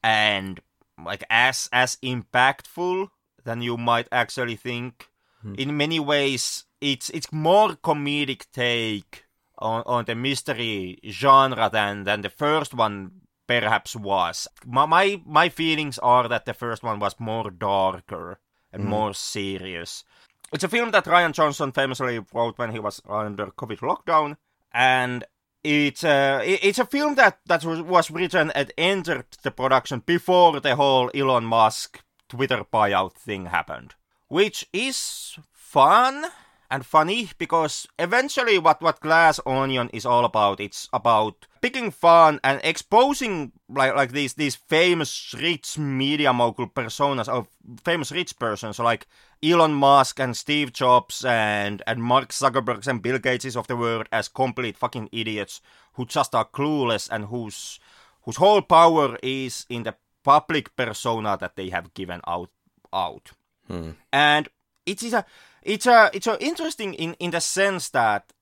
and 0.00 0.60
like 1.04 1.24
as 1.28 1.68
as 1.72 1.98
impactful 2.00 3.08
than 3.42 3.60
you 3.60 3.76
might 3.76 4.06
actually 4.12 4.54
think. 4.54 5.08
Hmm. 5.42 5.54
In 5.58 5.76
many 5.76 5.98
ways, 5.98 6.64
it's 6.80 7.10
it's 7.10 7.32
more 7.32 7.70
comedic 7.70 8.46
take 8.52 9.24
on, 9.62 9.82
on 9.86 10.04
the 10.04 10.14
mystery 10.14 10.98
genre 11.08 11.70
than 11.72 12.04
than 12.04 12.22
the 12.22 12.30
first 12.30 12.74
one 12.74 13.10
perhaps 13.46 13.96
was. 13.96 14.48
My, 14.66 14.86
my 14.86 15.20
my 15.26 15.48
feelings 15.48 15.98
are 15.98 16.28
that 16.28 16.44
the 16.46 16.54
first 16.54 16.82
one 16.82 16.98
was 17.00 17.14
more 17.18 17.50
darker 17.50 18.38
and 18.72 18.84
more 18.84 19.14
serious. 19.14 20.04
It's 20.52 20.64
a 20.64 20.68
film 20.68 20.90
that 20.90 21.04
Rian 21.06 21.32
Johnson 21.32 21.72
famously 21.72 22.20
wrote 22.34 22.58
when 22.58 22.72
he 22.72 22.78
was 22.78 23.00
under 23.08 23.46
COVID 23.46 23.78
lockdown, 23.80 24.36
and 24.72 25.24
it's 25.64 26.04
uh, 26.04 26.40
it- 26.44 26.64
it's 26.64 26.78
a 26.78 26.86
film 26.86 27.14
that 27.16 27.38
that 27.46 27.64
was, 27.64 27.80
was 27.82 28.10
written 28.10 28.50
and 28.54 28.72
entered 28.76 29.26
the 29.42 29.50
production 29.50 30.02
before 30.06 30.60
the 30.60 30.76
whole 30.76 31.10
Elon 31.14 31.44
Musk 31.44 32.00
Twitter 32.28 32.64
buyout 32.72 33.12
thing 33.14 33.46
happened, 33.46 33.94
which 34.28 34.66
is 34.72 35.38
fun 35.52 36.24
and 36.72 36.86
funny 36.86 37.28
because 37.36 37.86
eventually 37.98 38.58
what 38.58 38.80
what 38.80 38.98
Glass 39.00 39.38
Onion 39.44 39.90
is 39.92 40.06
all 40.06 40.24
about 40.24 40.58
it's 40.58 40.88
about 40.92 41.46
picking 41.60 41.90
fun 41.90 42.40
and 42.42 42.60
exposing 42.64 43.52
like 43.68 43.94
like 43.94 44.12
these 44.12 44.34
these 44.34 44.56
famous 44.56 45.34
rich 45.38 45.76
media 45.76 46.32
mogul 46.32 46.66
personas 46.66 47.28
of 47.28 47.46
famous 47.84 48.10
rich 48.10 48.38
persons 48.38 48.78
like 48.78 49.06
Elon 49.42 49.74
Musk 49.74 50.18
and 50.18 50.34
Steve 50.34 50.72
Jobs 50.72 51.24
and 51.26 51.82
and 51.86 52.02
Mark 52.02 52.30
Zuckerberg 52.30 52.86
and 52.86 53.02
Bill 53.02 53.18
Gates 53.18 53.54
of 53.54 53.66
the 53.66 53.76
world 53.76 54.08
as 54.10 54.28
complete 54.28 54.78
fucking 54.78 55.10
idiots 55.12 55.60
who 55.92 56.06
just 56.06 56.34
are 56.34 56.48
clueless 56.48 57.06
and 57.12 57.26
whose 57.26 57.78
whose 58.22 58.36
whole 58.36 58.62
power 58.62 59.18
is 59.22 59.66
in 59.68 59.82
the 59.82 59.94
public 60.24 60.74
persona 60.74 61.36
that 61.38 61.56
they 61.56 61.68
have 61.68 61.92
given 61.92 62.22
out 62.26 62.50
out. 62.94 63.32
Hmm. 63.68 63.90
And 64.10 64.48
it 64.86 65.02
is 65.02 65.12
a 65.12 65.24
it's 65.62 65.86
a 65.86 66.10
it's 66.12 66.26
a 66.26 66.42
interesting 66.42 66.94
in 66.94 67.14
in 67.14 67.30
the 67.30 67.40
sense 67.40 67.90
that 67.90 68.32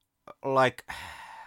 like 0.44 0.84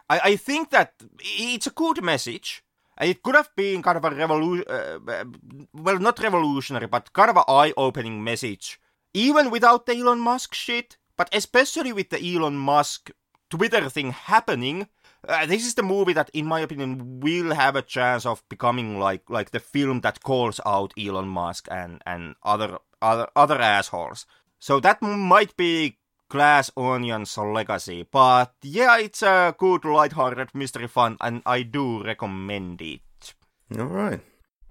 I, 0.10 0.20
I 0.24 0.36
think 0.36 0.70
that 0.72 0.94
it's 1.20 1.68
a 1.68 1.72
good 1.72 2.04
message 2.04 2.64
it 3.02 3.24
could 3.24 3.36
have 3.36 3.50
been 3.56 3.82
kind 3.82 3.98
of 3.98 4.06
a 4.06 4.12
revolution 4.12 4.66
uh, 4.68 5.26
well 5.74 6.00
not 6.00 6.20
revolutionary 6.20 6.88
but 6.88 7.14
kind 7.14 7.30
of 7.30 7.38
an 7.38 7.44
eye-opening 7.48 8.24
message 8.24 8.80
even 9.14 9.50
without 9.50 9.86
the 9.86 9.96
Elon 9.96 10.20
Musk 10.20 10.54
shit 10.54 10.98
but 11.18 11.30
especially 11.34 11.94
with 11.94 12.10
the 12.10 12.36
Elon 12.36 12.58
Musk 12.58 13.12
Twitter 13.50 13.90
thing 13.90 14.12
happening 14.12 14.88
uh, 15.28 15.46
this 15.46 15.66
is 15.66 15.76
the 15.76 15.84
movie 15.84 16.14
that, 16.14 16.30
in 16.34 16.46
my 16.46 16.60
opinion, 16.60 17.22
will 17.22 17.54
have 17.54 17.76
a 17.76 17.82
chance 17.82 18.26
of 18.26 18.44
becoming 18.50 19.00
like 19.00 19.30
like 19.30 19.52
the 19.52 19.60
film 19.60 20.02
that 20.02 20.22
calls 20.22 20.60
out 20.66 20.94
Elon 21.00 21.30
Musk 21.30 21.68
and 21.72 22.02
and 22.06 22.36
other 22.44 22.80
other 23.02 23.28
other 23.36 23.60
assholes. 23.60 24.26
So 24.64 24.80
that 24.80 25.02
might 25.02 25.58
be 25.58 25.98
Glass 26.30 26.72
Onion's 26.78 27.38
legacy. 27.38 28.08
But 28.10 28.54
yeah, 28.62 28.98
it's 28.98 29.22
a 29.22 29.54
good, 29.58 29.84
light-hearted 29.84 30.56
mystery 30.56 30.88
fun, 30.88 31.18
and 31.20 31.42
I 31.46 31.64
do 31.64 32.02
recommend 32.02 32.82
it. 32.82 33.34
All 33.78 33.88
right. 33.88 34.22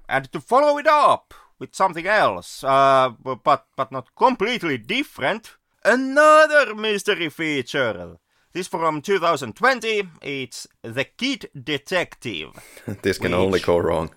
And 0.08 0.32
to 0.32 0.40
follow 0.40 0.78
it 0.78 0.86
up 0.86 1.34
with 1.58 1.74
something 1.74 2.06
else, 2.06 2.64
uh, 2.64 3.10
but 3.22 3.66
but 3.76 3.92
not 3.92 4.14
completely 4.16 4.78
different, 4.78 5.58
another 5.84 6.74
mystery 6.74 7.28
feature. 7.28 8.16
This 8.54 8.68
from 8.68 9.02
2020. 9.02 10.08
It's 10.22 10.66
The 10.80 11.04
Kid 11.04 11.50
Detective. 11.52 12.48
This 13.02 13.18
can 13.18 13.34
only 13.34 13.60
go 13.60 13.76
wrong. 13.76 14.14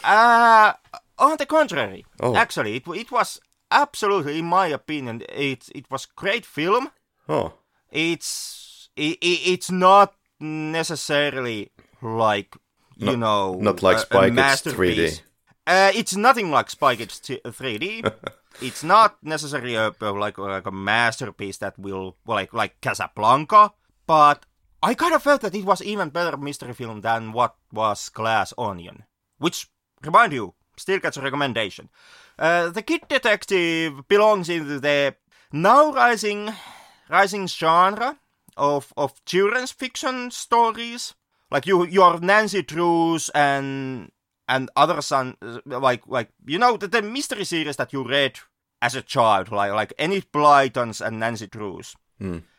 Uh, 0.04 0.72
on 1.18 1.36
the 1.38 1.46
contrary, 1.46 2.04
Oh. 2.20 2.34
actually, 2.36 2.76
it, 2.76 2.86
it 2.88 3.10
was 3.10 3.40
absolutely, 3.70 4.38
in 4.38 4.46
my 4.46 4.66
opinion, 4.68 5.22
it 5.28 5.68
it 5.74 5.90
was 5.90 6.06
great 6.06 6.44
film. 6.46 6.90
Oh, 7.28 7.54
It's 7.90 8.88
it, 8.96 9.18
it's 9.20 9.70
not 9.70 10.14
necessarily 10.40 11.72
like 12.02 12.56
you 12.96 13.06
Not- 13.16 13.18
know 13.18 13.54
not 13.60 13.82
like 13.82 13.98
Spy 13.98 14.30
Kids 14.30 14.62
3D. 14.62 15.20
Uh, 15.66 15.90
it's 15.94 16.14
nothing 16.16 16.50
like 16.50 16.70
Spy 16.70 16.96
Kids 16.96 17.20
3D. 17.20 18.12
it's 18.62 18.84
not 18.84 19.16
necessarily 19.22 19.74
a, 19.74 19.92
a- 20.00 20.12
like 20.12 20.38
like 20.38 20.66
a 20.66 20.70
masterpiece 20.70 21.58
that 21.58 21.78
will 21.78 22.16
like 22.26 22.52
like 22.54 22.80
Casablanca, 22.80 23.72
but 24.06 24.46
I 24.82 24.94
kind 24.94 25.14
of 25.14 25.22
felt 25.22 25.40
that 25.42 25.54
it 25.54 25.64
was 25.64 25.82
even 25.82 26.10
better 26.10 26.36
mystery 26.36 26.74
film 26.74 27.00
than 27.00 27.32
what 27.32 27.56
was 27.72 28.08
Glass 28.10 28.52
Onion, 28.56 29.04
which 29.38 29.68
remind 30.04 30.32
you 30.32 30.54
still 30.76 30.98
gets 30.98 31.16
a 31.16 31.22
recommendation. 31.22 31.88
Uh, 32.38 32.68
the 32.70 32.82
Kid 32.82 33.02
Detective 33.08 34.06
belongs 34.08 34.48
into 34.48 34.80
the 34.80 35.14
now 35.52 35.92
rising 35.92 36.52
rising 37.08 37.46
genre 37.46 38.18
of 38.56 38.92
of 38.96 39.24
children's 39.24 39.72
fiction 39.72 40.30
stories. 40.30 41.14
Like 41.50 41.66
you, 41.66 41.86
your 41.86 42.18
Nancy 42.20 42.62
Drews 42.62 43.28
and 43.34 44.10
and 44.48 44.70
other 44.76 45.00
son 45.02 45.36
like 45.64 46.02
like 46.06 46.30
you 46.46 46.58
know 46.58 46.76
the, 46.76 46.88
the 46.88 47.02
mystery 47.02 47.44
series 47.44 47.76
that 47.76 47.92
you 47.92 48.06
read 48.06 48.38
as 48.82 48.94
a 48.94 49.02
child, 49.02 49.50
like 49.50 49.72
like 49.72 49.92
Enid 49.98 50.30
Blytons 50.32 51.00
and 51.00 51.20
Nancy 51.20 51.46
Drews. 51.46 51.94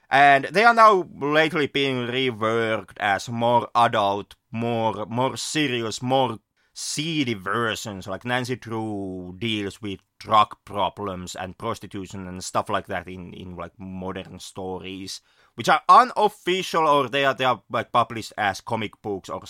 And 0.09 0.45
they 0.45 0.63
are 0.63 0.73
now 0.73 1.05
lately 1.19 1.67
being 1.67 2.07
reworked 2.07 2.97
as 2.99 3.27
more 3.29 3.67
adult, 3.75 4.35
more 4.51 5.05
more 5.07 5.35
serious, 5.37 6.01
more 6.01 6.39
seedy 6.77 7.33
versions. 7.33 8.05
Like 8.05 8.23
Nancy 8.23 8.55
Drew 8.55 9.35
deals 9.39 9.81
with 9.81 9.99
drug 10.19 10.55
problems 10.63 11.35
and 11.35 11.57
prostitution 11.57 12.27
and 12.27 12.43
stuff 12.43 12.69
like 12.69 12.85
that 12.85 13.07
in, 13.07 13.33
in 13.33 13.55
like 13.55 13.71
modern 13.79 14.39
stories, 14.39 15.19
which 15.55 15.69
are 15.69 15.81
unofficial 15.89 16.87
or 16.87 17.09
they 17.09 17.25
are 17.25 17.33
they 17.33 17.45
are 17.45 17.63
like 17.71 17.91
published 17.91 18.31
as 18.37 18.61
comic 18.61 19.01
books 19.01 19.27
or 19.27 19.41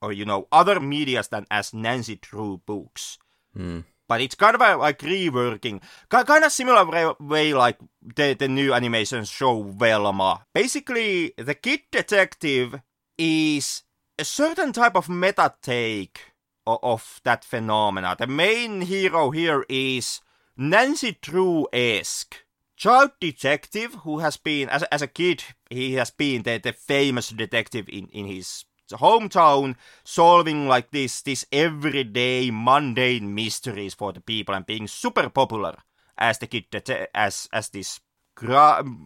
or 0.00 0.12
you 0.12 0.24
know 0.24 0.48
other 0.50 0.80
medias 0.80 1.28
than 1.28 1.46
as 1.52 1.72
Nancy 1.72 2.16
Drew 2.16 2.60
books 2.66 3.16
hmm. 3.56 3.80
but 4.08 4.20
it's 4.20 4.34
kind 4.34 4.56
of 4.56 4.60
a, 4.60 4.76
like 4.76 4.98
reworking, 4.98 5.80
Ki- 6.10 6.24
kind 6.24 6.42
of 6.42 6.50
similar 6.50 6.84
way, 6.84 7.12
way 7.20 7.54
like 7.54 7.78
the, 8.02 8.34
the 8.34 8.48
new 8.48 8.74
animation 8.74 9.24
show 9.24 9.62
Velma. 9.62 10.44
Basically, 10.52 11.32
the 11.38 11.54
Kid 11.54 11.82
Detective 11.92 12.80
is 13.16 13.84
a 14.18 14.24
certain 14.24 14.72
type 14.72 14.96
of 14.96 15.08
meta 15.08 15.54
take 15.62 16.31
of, 16.66 17.20
that 17.24 17.44
phenomena. 17.44 18.16
The 18.18 18.26
main 18.26 18.82
hero 18.82 19.30
here 19.30 19.64
is 19.68 20.20
Nancy 20.56 21.18
Drew-esque 21.20 22.44
child 22.76 23.12
detective 23.20 23.94
who 24.02 24.18
has 24.18 24.36
been, 24.36 24.68
as, 24.68 24.82
as 24.84 25.02
a 25.02 25.06
kid, 25.06 25.44
he 25.70 25.94
has 25.94 26.10
been 26.10 26.42
the, 26.42 26.58
the 26.58 26.72
famous 26.72 27.28
detective 27.30 27.88
in, 27.88 28.08
in 28.08 28.26
his 28.26 28.64
hometown 28.90 29.74
solving 30.04 30.68
like 30.68 30.90
this 30.90 31.22
this 31.22 31.46
everyday 31.50 32.50
mundane 32.50 33.34
mysteries 33.34 33.94
for 33.94 34.12
the 34.12 34.20
people 34.20 34.54
and 34.54 34.66
being 34.66 34.86
super 34.86 35.30
popular 35.30 35.76
as 36.18 36.38
the 36.38 36.46
kid 36.46 36.64
dete- 36.70 37.08
as 37.14 37.48
as 37.52 37.70
this 37.70 38.00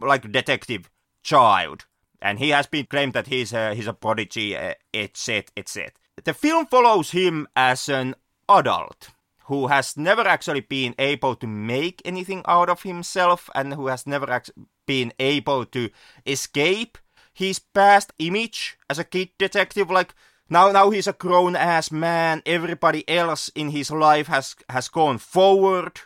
like 0.02 0.32
detective 0.32 0.90
child 1.22 1.86
and 2.20 2.38
he 2.38 2.50
has 2.50 2.66
been 2.66 2.86
claimed 2.86 3.12
that 3.12 3.26
he's 3.26 3.52
a 3.52 3.74
he's 3.74 3.86
a 3.86 3.92
prodigy 3.92 4.56
uh, 4.56 4.74
etc 4.92 5.44
etc 5.56 5.92
the 6.24 6.34
film 6.34 6.66
follows 6.66 7.10
him 7.10 7.46
as 7.54 7.88
an 7.88 8.14
adult 8.48 9.10
who 9.44 9.68
has 9.68 9.96
never 9.96 10.22
actually 10.22 10.60
been 10.60 10.94
able 10.98 11.36
to 11.36 11.46
make 11.46 12.02
anything 12.04 12.42
out 12.46 12.68
of 12.68 12.82
himself 12.82 13.48
and 13.54 13.74
who 13.74 13.86
has 13.86 14.06
never 14.06 14.42
been 14.86 15.12
able 15.18 15.64
to 15.64 15.88
escape 16.26 16.98
his 17.32 17.58
past 17.58 18.12
image 18.18 18.78
as 18.88 18.98
a 18.98 19.04
kid 19.04 19.28
detective 19.38 19.90
like 19.90 20.14
now 20.48 20.70
now 20.70 20.90
he's 20.90 21.08
a 21.08 21.12
grown 21.12 21.56
ass 21.56 21.90
man. 21.90 22.42
Everybody 22.46 23.08
else 23.08 23.50
in 23.54 23.70
his 23.70 23.90
life 23.90 24.28
has 24.28 24.54
has 24.70 24.88
gone 24.88 25.18
forward. 25.18 26.00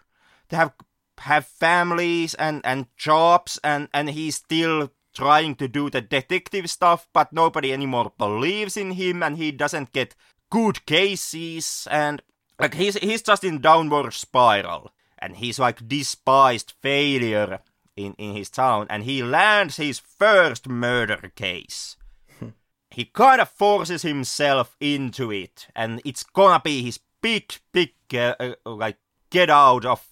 They 0.49 0.57
have 0.57 0.73
have 1.19 1.47
families 1.47 2.35
and 2.35 2.63
and 2.65 2.87
jobs 2.97 3.61
and 3.63 3.89
and 3.93 4.09
he's 4.09 4.37
still 4.37 4.91
trying 5.15 5.55
to 5.57 5.69
do 5.69 5.91
the 5.91 6.01
detective 6.01 6.71
stuff 6.71 7.07
but 7.13 7.33
nobody 7.33 7.73
anymore 7.73 8.13
believes 8.19 8.77
in 8.77 8.93
him 8.93 9.23
and 9.23 9.37
he 9.37 9.51
doesn't 9.51 9.93
get 9.93 10.15
good 10.51 10.85
cases 10.87 11.87
and 11.91 12.23
like 12.61 12.75
he's 12.75 12.97
he's 12.97 13.23
just 13.23 13.43
in 13.43 13.61
downward 13.61 14.13
spiral. 14.13 14.93
And 15.19 15.37
he's 15.37 15.59
like 15.59 15.89
despised 15.89 16.75
failure 16.83 17.61
in 17.97 18.15
in 18.19 18.35
his 18.35 18.51
town 18.51 18.87
and 18.91 19.05
he 19.05 19.23
lands 19.23 19.77
his 19.79 19.99
first 19.99 20.69
murder 20.69 21.33
case. 21.35 21.97
He 22.93 23.05
kind 23.05 23.41
of 23.41 23.49
forces 23.49 24.03
himself 24.03 24.77
into 24.81 25.31
it 25.31 25.69
and 25.77 26.03
it's 26.05 26.25
gonna 26.25 26.61
be 26.61 26.83
his 26.83 26.99
big 27.23 27.45
big 27.73 27.93
uh, 28.13 28.35
uh, 28.41 28.55
like 28.65 28.97
get 29.31 29.49
out 29.49 29.85
of 29.85 30.05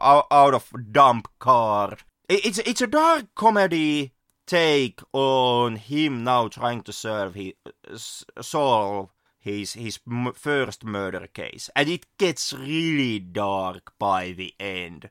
out, 0.00 0.26
out 0.30 0.54
of 0.54 0.72
dump 0.90 1.28
car. 1.38 1.96
It's 2.28 2.58
it's 2.58 2.82
a 2.82 2.88
dark 2.88 3.26
comedy 3.36 4.13
take 4.46 5.00
on 5.12 5.76
him 5.76 6.24
now 6.24 6.48
trying 6.48 6.82
to 6.82 6.92
serve 6.92 7.34
he, 7.34 7.54
solve 8.40 9.10
his 9.38 9.74
his 9.74 9.98
first 10.34 10.84
murder 10.84 11.26
case 11.26 11.70
and 11.76 11.88
it 11.88 12.06
gets 12.18 12.52
really 12.52 13.18
dark 13.18 13.92
by 13.98 14.32
the 14.32 14.54
end 14.58 15.10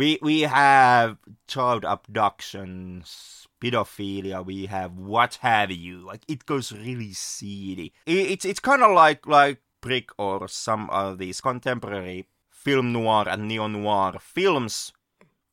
we 0.00 0.18
we 0.22 0.40
have 0.42 1.18
child 1.46 1.84
abductions, 1.84 3.46
pedophilia, 3.60 4.42
we 4.42 4.64
have 4.64 4.96
what 4.96 5.34
have 5.42 5.70
you. 5.70 5.98
Like 6.00 6.22
it 6.26 6.46
goes 6.46 6.72
really 6.72 7.12
seedy. 7.12 7.92
It, 8.06 8.30
it's 8.30 8.44
it's 8.46 8.60
kind 8.60 8.82
of 8.82 8.92
like 8.92 9.26
like 9.26 9.60
Brick 9.82 10.08
or 10.16 10.48
some 10.48 10.88
of 10.88 11.18
these 11.18 11.42
contemporary 11.42 12.28
film 12.50 12.92
noir 12.92 13.28
and 13.28 13.46
neo 13.46 13.66
noir 13.66 14.16
films, 14.20 14.92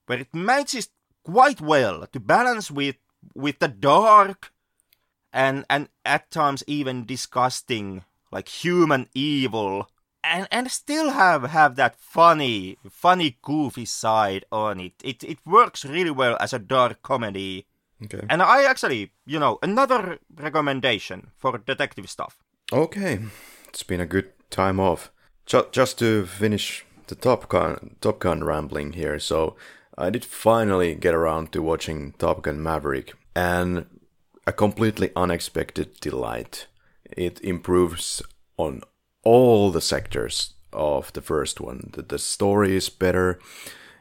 where 0.06 0.20
it 0.20 0.34
manages 0.34 0.90
quite 1.28 1.60
well 1.62 2.08
to 2.14 2.20
balance 2.20 2.68
with 2.80 2.96
with 3.36 3.60
the 3.60 3.68
dark 3.68 4.52
and 5.34 5.66
and 5.70 5.90
at 6.06 6.24
times 6.32 6.64
even 6.68 7.06
disgusting 7.06 8.04
like 8.32 8.48
human 8.64 9.04
evil 9.14 9.90
and 10.24 10.48
and 10.52 10.72
still 10.72 11.10
have 11.12 11.44
have 11.52 11.76
that 11.76 11.96
funny 12.00 12.78
funny 12.90 13.38
goofy 13.42 13.86
side 13.86 14.44
on 14.52 14.80
it 14.80 14.94
it 15.04 15.24
it 15.24 15.40
works 15.46 15.84
really 15.86 16.12
well 16.22 16.36
as 16.40 16.54
a 16.54 16.60
dark 16.60 17.02
comedy 17.02 17.66
Okay. 18.04 18.22
and 18.30 18.42
i 18.42 18.64
actually 18.64 19.12
you 19.26 19.40
know 19.40 19.58
another 19.64 20.20
recommendation 20.40 21.20
for 21.38 21.58
detective 21.58 22.10
stuff 22.10 22.38
Okay. 22.74 23.20
It's 23.70 23.84
been 23.88 24.02
a 24.02 24.06
good 24.16 24.28
time 24.50 24.78
off. 24.80 25.10
Ju- 25.46 25.70
just 25.72 25.98
to 26.00 26.26
finish 26.26 26.84
the 27.08 27.16
Top 27.16 27.48
Gun 27.48 27.96
Top 28.02 28.20
Gun 28.20 28.44
rambling 28.44 28.92
here. 28.94 29.20
So 29.20 29.56
I 29.98 30.12
did 30.12 30.24
finally 30.24 30.94
get 30.94 31.16
around 31.16 31.52
to 31.52 31.62
watching 31.62 32.14
Top 32.14 32.44
Gun 32.44 32.62
Maverick 32.62 33.14
and 33.36 33.88
a 34.46 34.54
completely 34.54 35.12
unexpected 35.16 36.00
delight. 36.00 36.68
It 37.06 37.42
improves 37.42 38.22
on 38.58 38.82
all 39.24 39.72
the 39.72 39.82
sectors 39.82 40.54
of 40.72 41.12
the 41.14 41.22
first 41.22 41.60
one. 41.60 41.90
The, 41.94 42.04
the 42.04 42.20
story 42.20 42.76
is 42.76 42.90
better. 42.90 43.40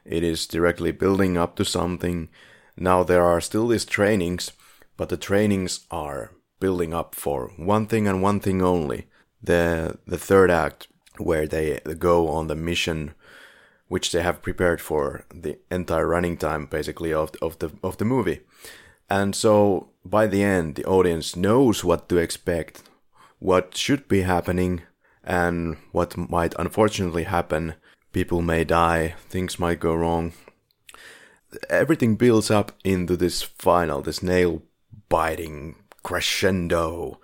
It 0.04 0.22
is 0.22 0.46
directly 0.46 0.92
building 0.92 1.38
up 1.38 1.56
to 1.56 1.64
something. 1.64 2.28
Now 2.76 3.02
there 3.02 3.24
are 3.24 3.40
still 3.40 3.68
these 3.68 3.86
trainings, 3.86 4.52
but 4.96 5.08
the 5.08 5.16
trainings 5.16 5.86
are 5.90 6.32
building 6.60 6.92
up 6.92 7.14
for 7.14 7.52
one 7.56 7.86
thing 7.86 8.06
and 8.06 8.22
one 8.22 8.40
thing 8.40 8.60
only. 8.60 9.06
The 9.42 9.98
the 10.06 10.18
third 10.18 10.50
act 10.50 10.88
where 11.18 11.46
they 11.46 11.80
go 11.98 12.28
on 12.28 12.48
the 12.48 12.54
mission 12.54 13.14
which 13.88 14.12
they 14.12 14.22
have 14.22 14.42
prepared 14.42 14.80
for 14.80 15.24
the 15.34 15.58
entire 15.70 16.06
running 16.06 16.36
time 16.36 16.66
basically 16.66 17.12
of 17.12 17.30
of 17.40 17.58
the 17.58 17.70
of 17.82 17.96
the 17.98 18.04
movie. 18.04 18.40
And 19.08 19.34
so 19.34 19.90
by 20.04 20.26
the 20.26 20.42
end 20.42 20.74
the 20.74 20.84
audience 20.84 21.36
knows 21.36 21.84
what 21.84 22.08
to 22.08 22.16
expect, 22.16 22.82
what 23.38 23.76
should 23.76 24.08
be 24.08 24.22
happening 24.22 24.82
and 25.22 25.76
what 25.92 26.16
might 26.16 26.54
unfortunately 26.58 27.24
happen. 27.24 27.74
People 28.12 28.40
may 28.40 28.64
die, 28.64 29.14
things 29.28 29.58
might 29.58 29.80
go 29.80 29.94
wrong. 29.94 30.32
Everything 31.68 32.16
builds 32.16 32.50
up 32.50 32.72
into 32.84 33.16
this 33.16 33.42
final, 33.42 34.02
this 34.02 34.22
nail 34.22 34.62
biting 35.08 35.76
crescendo. 36.02 37.20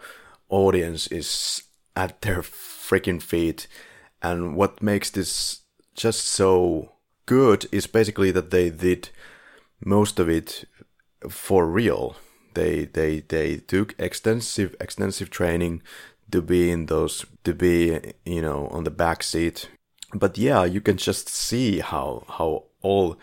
Audience 0.48 1.06
is 1.06 1.62
at 1.96 2.20
their 2.22 2.42
freaking 2.42 3.22
feet. 3.22 3.66
And 4.20 4.54
what 4.56 4.82
makes 4.82 5.10
this 5.10 5.61
just 5.94 6.26
so 6.26 6.92
good 7.26 7.66
is 7.72 7.86
basically 7.86 8.30
that 8.32 8.50
they 8.50 8.70
did 8.70 9.10
most 9.84 10.18
of 10.18 10.28
it 10.28 10.64
for 11.28 11.66
real. 11.66 12.16
They 12.54 12.84
they 12.84 13.20
they 13.20 13.56
took 13.56 13.94
extensive 13.98 14.74
extensive 14.80 15.30
training 15.30 15.82
to 16.30 16.42
be 16.42 16.70
in 16.70 16.86
those 16.86 17.24
to 17.44 17.54
be 17.54 18.14
you 18.24 18.42
know 18.42 18.68
on 18.68 18.84
the 18.84 18.90
back 18.90 19.22
seat. 19.22 19.70
But 20.14 20.36
yeah, 20.36 20.64
you 20.64 20.80
can 20.80 20.98
just 20.98 21.28
see 21.28 21.80
how 21.80 22.24
how 22.28 22.64
all 22.82 23.16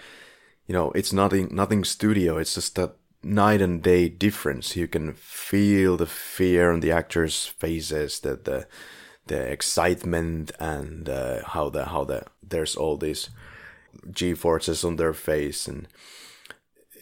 you 0.67 0.73
know 0.73 0.91
it's 0.91 1.13
nothing 1.13 1.49
nothing 1.51 1.83
studio. 1.83 2.37
It's 2.37 2.55
just 2.55 2.79
a 2.79 2.93
night 3.21 3.61
and 3.61 3.83
day 3.83 4.09
difference. 4.09 4.75
You 4.75 4.87
can 4.87 5.13
feel 5.13 5.97
the 5.97 6.07
fear 6.07 6.71
on 6.71 6.79
the 6.79 6.91
actors' 6.91 7.45
faces, 7.45 8.19
the 8.19 8.35
the 8.35 8.67
the 9.27 9.39
excitement 9.39 10.51
and 10.59 11.07
uh, 11.07 11.43
how 11.45 11.69
the 11.69 11.85
how 11.85 12.03
the 12.03 12.23
there's 12.49 12.75
all 12.75 12.97
these 12.97 13.29
g 14.11 14.33
forces 14.33 14.83
on 14.83 14.95
their 14.95 15.13
face 15.13 15.67
and 15.67 15.87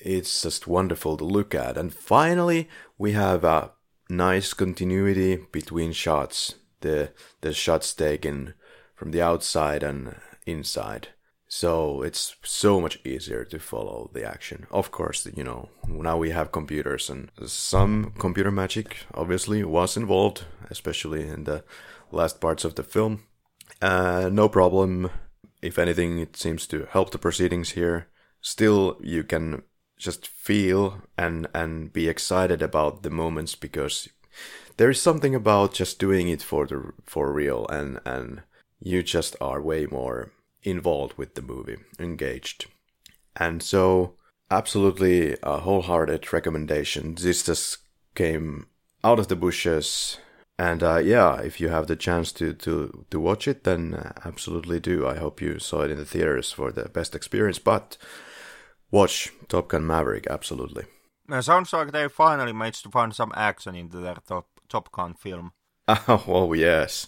it's 0.03 0.41
just 0.41 0.67
wonderful 0.67 1.17
to 1.17 1.25
look 1.25 1.53
at 1.53 1.77
and 1.77 1.93
finally 1.93 2.69
we 2.97 3.11
have 3.11 3.43
a 3.43 3.71
nice 4.09 4.53
continuity 4.53 5.37
between 5.51 5.91
shots 5.91 6.55
the 6.81 7.11
the 7.41 7.53
shots 7.53 7.93
taken 7.93 8.53
from 8.95 9.11
the 9.11 9.21
outside 9.21 9.83
and 9.83 10.15
inside 10.45 11.09
so 11.49 12.01
it's 12.01 12.35
so 12.43 12.79
much 12.79 12.99
easier 13.05 13.43
to 13.43 13.59
follow 13.59 14.09
the 14.13 14.23
action 14.23 14.65
of 14.71 14.91
course 14.91 15.27
you 15.35 15.43
know 15.43 15.69
now 15.87 16.17
we 16.17 16.29
have 16.29 16.51
computers 16.51 17.09
and 17.09 17.29
some 17.45 18.13
computer 18.17 18.51
magic 18.51 18.97
obviously 19.13 19.63
was 19.63 19.97
involved 19.97 20.45
especially 20.69 21.27
in 21.27 21.43
the 21.43 21.63
last 22.11 22.39
parts 22.39 22.65
of 22.65 22.75
the 22.75 22.83
film. 22.83 23.23
Uh, 23.81 24.29
no 24.31 24.49
problem. 24.49 25.09
If 25.61 25.79
anything, 25.79 26.19
it 26.19 26.35
seems 26.37 26.67
to 26.67 26.87
help 26.91 27.11
the 27.11 27.17
proceedings 27.17 27.71
here. 27.71 28.07
Still, 28.41 28.97
you 29.01 29.23
can 29.23 29.63
just 29.97 30.27
feel 30.27 31.01
and 31.17 31.47
and 31.53 31.91
be 31.91 32.07
excited 32.07 32.61
about 32.61 33.01
the 33.03 33.09
moments 33.09 33.55
because 33.55 34.07
there 34.77 34.91
is 34.91 35.01
something 35.01 35.33
about 35.33 35.73
just 35.73 35.99
doing 35.99 36.29
it 36.29 36.43
for 36.43 36.67
the 36.67 36.93
for 37.05 37.33
real 37.33 37.65
and 37.67 37.99
and 38.05 38.43
you 38.79 39.01
just 39.01 39.35
are 39.41 39.61
way 39.61 39.87
more 39.87 40.31
involved 40.63 41.17
with 41.17 41.33
the 41.33 41.41
movie, 41.41 41.77
engaged. 41.99 42.67
And 43.35 43.63
so, 43.63 44.15
absolutely 44.51 45.35
a 45.41 45.59
wholehearted 45.59 46.31
recommendation. 46.31 47.15
This 47.15 47.43
just 47.43 47.79
came 48.15 48.67
out 49.03 49.19
of 49.19 49.27
the 49.27 49.35
bushes 49.35 50.19
and 50.59 50.81
uh, 50.81 50.97
yeah, 50.97 51.39
if 51.39 51.59
you 51.59 51.69
have 51.69 51.87
the 51.87 51.95
chance 51.95 52.31
to 52.33 52.53
to 52.53 53.05
to 53.11 53.19
watch 53.19 53.47
it, 53.47 53.63
then 53.63 53.93
uh, 53.93 54.13
absolutely 54.25 54.79
do. 54.79 55.07
I 55.07 55.17
hope 55.17 55.41
you 55.41 55.59
saw 55.59 55.81
it 55.81 55.91
in 55.91 55.97
the 55.97 56.05
theaters 56.05 56.51
for 56.51 56.71
the 56.71 56.89
best 56.89 57.15
experience. 57.15 57.59
But 57.59 57.97
watch 58.89 59.31
Top 59.47 59.67
Gun 59.67 59.85
Maverick, 59.85 60.27
absolutely. 60.27 60.85
It 61.29 61.43
sounds 61.43 61.73
like 61.73 61.91
they 61.91 62.07
finally 62.07 62.53
managed 62.53 62.83
to 62.83 62.89
find 62.89 63.13
some 63.13 63.31
action 63.35 63.75
into 63.75 63.97
their 63.97 64.17
Top 64.27 64.47
Top 64.67 64.91
Gun 64.91 65.13
film. 65.13 65.51
oh 65.87 66.53
yes, 66.53 67.07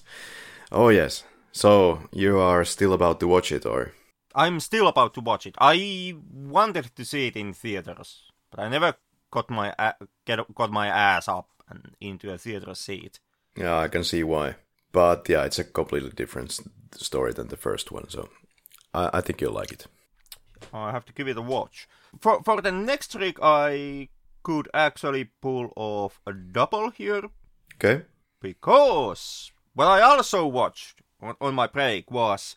oh 0.71 0.89
yes. 0.89 1.23
So 1.51 2.07
you 2.11 2.37
are 2.37 2.63
still 2.63 2.93
about 2.93 3.19
to 3.19 3.27
watch 3.27 3.51
it, 3.51 3.65
or? 3.65 3.93
I'm 4.35 4.59
still 4.59 4.87
about 4.87 5.15
to 5.15 5.21
watch 5.21 5.47
it. 5.47 5.55
I 5.59 6.15
wanted 6.31 6.95
to 6.95 7.03
see 7.03 7.27
it 7.27 7.35
in 7.35 7.53
theaters, 7.53 8.31
but 8.51 8.59
I 8.59 8.69
never 8.69 8.93
got 9.31 9.49
my 9.49 9.73
get 10.25 10.39
got 10.53 10.71
my 10.71 10.87
ass 10.87 11.27
up 11.27 11.49
and 11.67 11.95
into 11.99 12.31
a 12.31 12.37
theater 12.37 12.75
seat. 12.75 13.19
Yeah, 13.55 13.77
I 13.77 13.87
can 13.87 14.03
see 14.03 14.23
why. 14.23 14.55
But 14.91 15.27
yeah, 15.29 15.43
it's 15.43 15.59
a 15.59 15.63
completely 15.63 16.11
different 16.11 16.59
story 16.93 17.33
than 17.33 17.47
the 17.47 17.57
first 17.57 17.91
one, 17.91 18.09
so 18.09 18.29
I, 18.93 19.09
I 19.13 19.21
think 19.21 19.41
you'll 19.41 19.53
like 19.53 19.71
it. 19.71 19.87
I 20.73 20.91
have 20.91 21.05
to 21.05 21.13
give 21.13 21.27
it 21.27 21.37
a 21.37 21.41
watch. 21.41 21.87
For 22.19 22.41
for 22.43 22.61
the 22.61 22.71
next 22.71 23.11
trick, 23.11 23.37
I 23.41 24.09
could 24.43 24.67
actually 24.73 25.25
pull 25.41 25.71
off 25.75 26.21
a 26.25 26.33
double 26.33 26.89
here. 26.89 27.23
Okay. 27.75 28.05
Because 28.41 29.51
what 29.73 29.87
I 29.87 30.01
also 30.01 30.47
watched 30.47 31.01
on, 31.21 31.35
on 31.41 31.55
my 31.55 31.67
break 31.67 32.09
was 32.09 32.55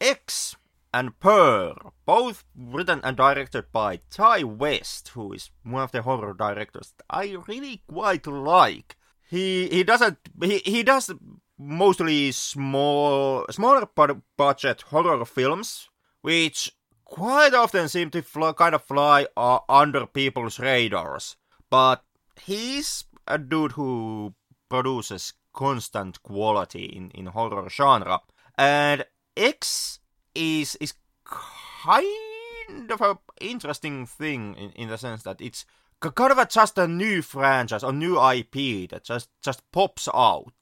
X 0.00 0.56
and 0.92 1.18
Pearl, 1.18 1.92
both 2.06 2.44
written 2.56 3.00
and 3.02 3.16
directed 3.16 3.72
by 3.72 4.00
Ti 4.10 4.44
West, 4.44 5.08
who 5.08 5.32
is 5.32 5.50
one 5.62 5.82
of 5.82 5.92
the 5.92 6.02
horror 6.02 6.34
directors 6.34 6.94
I 7.10 7.36
really 7.48 7.82
quite 7.86 8.26
like 8.26 8.96
he 9.34 9.68
he 9.68 9.82
doesn't 9.82 10.18
he, 10.42 10.58
he 10.64 10.82
does 10.82 11.10
mostly 11.58 12.32
small 12.32 13.44
smaller 13.50 13.88
budget 14.36 14.82
horror 14.82 15.24
films 15.24 15.88
which 16.22 16.72
quite 17.04 17.54
often 17.54 17.88
seem 17.88 18.10
to 18.10 18.22
kind 18.56 18.74
of 18.74 18.82
fly 18.82 19.26
uh, 19.36 19.58
under 19.68 20.06
people's 20.06 20.58
radars. 20.58 21.36
But 21.70 22.02
he's 22.40 23.04
a 23.28 23.38
dude 23.38 23.72
who 23.72 24.34
produces 24.68 25.34
constant 25.52 26.22
quality 26.22 26.84
in, 26.84 27.10
in 27.10 27.26
horror 27.26 27.68
genre. 27.68 28.20
And 28.56 29.04
x 29.36 30.00
is 30.34 30.76
is 30.76 30.94
kind 31.24 32.90
of 32.90 33.00
a 33.00 33.18
interesting 33.40 34.06
thing 34.06 34.54
in, 34.54 34.70
in 34.70 34.88
the 34.88 34.98
sense 34.98 35.22
that 35.24 35.40
it's 35.40 35.64
kind 36.00 36.32
of 36.32 36.48
just 36.48 36.78
a 36.78 36.86
new 36.86 37.22
franchise 37.22 37.82
a 37.82 37.92
new 37.92 38.20
IP 38.20 38.90
that 38.90 39.04
just 39.04 39.28
just 39.42 39.62
pops 39.72 40.08
out. 40.12 40.52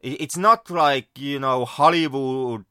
It's 0.00 0.36
not 0.36 0.70
like 0.70 1.08
you 1.16 1.38
know 1.40 1.64
Hollywood 1.64 2.64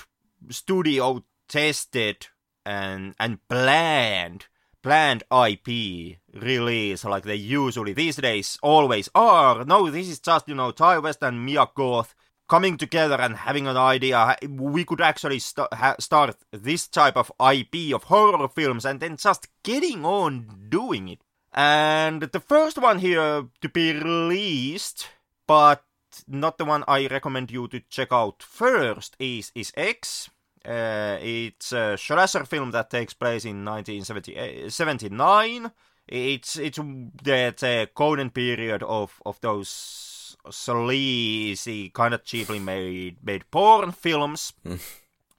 studio 0.49 1.23
tested 1.47 2.27
and 2.65 3.15
and 3.19 3.39
planned 3.47 4.45
planned 4.83 5.23
IP 5.31 6.17
release 6.33 7.03
like 7.03 7.23
they 7.23 7.35
usually 7.35 7.93
these 7.93 8.17
days 8.17 8.57
always 8.61 9.09
are. 9.15 9.65
No, 9.65 9.89
this 9.89 10.07
is 10.07 10.19
just 10.19 10.47
you 10.47 10.55
know 10.55 10.71
Ti 10.71 10.99
West 10.99 11.23
and 11.23 11.45
Mia 11.45 11.67
Goth 11.75 12.15
coming 12.47 12.77
together 12.77 13.19
and 13.19 13.35
having 13.35 13.67
an 13.67 13.77
idea. 13.77 14.37
We 14.47 14.85
could 14.85 15.01
actually 15.01 15.39
st- 15.39 15.73
ha- 15.73 15.97
start 15.99 16.37
this 16.51 16.87
type 16.87 17.17
of 17.17 17.31
IP 17.41 17.93
of 17.93 18.05
horror 18.05 18.47
films 18.47 18.85
and 18.85 18.99
then 18.99 19.17
just 19.17 19.47
getting 19.63 20.05
on 20.05 20.67
doing 20.69 21.09
it. 21.09 21.19
And 21.57 22.21
the 22.21 22.39
first 22.39 22.77
one 22.77 22.99
here 22.99 23.47
to 23.61 23.69
be 23.69 23.91
released, 23.91 25.07
but 25.47 25.83
not 26.27 26.59
the 26.59 26.65
one 26.65 26.83
I 26.87 27.07
recommend 27.07 27.49
you 27.49 27.67
to 27.69 27.79
check 27.89 28.09
out 28.11 28.43
first, 28.43 29.15
is 29.17 29.51
is 29.55 29.73
X. 29.75 30.29
Uh, 30.63 31.17
it's 31.19 31.71
a 31.71 31.97
slasher 31.97 32.45
film 32.45 32.69
that 32.71 32.91
takes 32.91 33.15
place 33.15 33.43
in 33.43 33.65
1979. 33.65 35.65
Uh, 35.65 35.69
it's 36.07 36.57
it's 36.57 36.77
the, 36.77 37.09
the 37.23 37.67
uh, 37.67 37.87
golden 37.95 38.29
period 38.29 38.83
of 38.83 39.19
of 39.25 39.41
those 39.41 40.37
sleazy, 40.51 41.89
kind 41.89 42.13
of 42.13 42.23
cheaply 42.23 42.59
made 42.59 43.17
made 43.23 43.49
porn 43.49 43.93
films. 43.93 44.53
Hmm. 44.63 44.75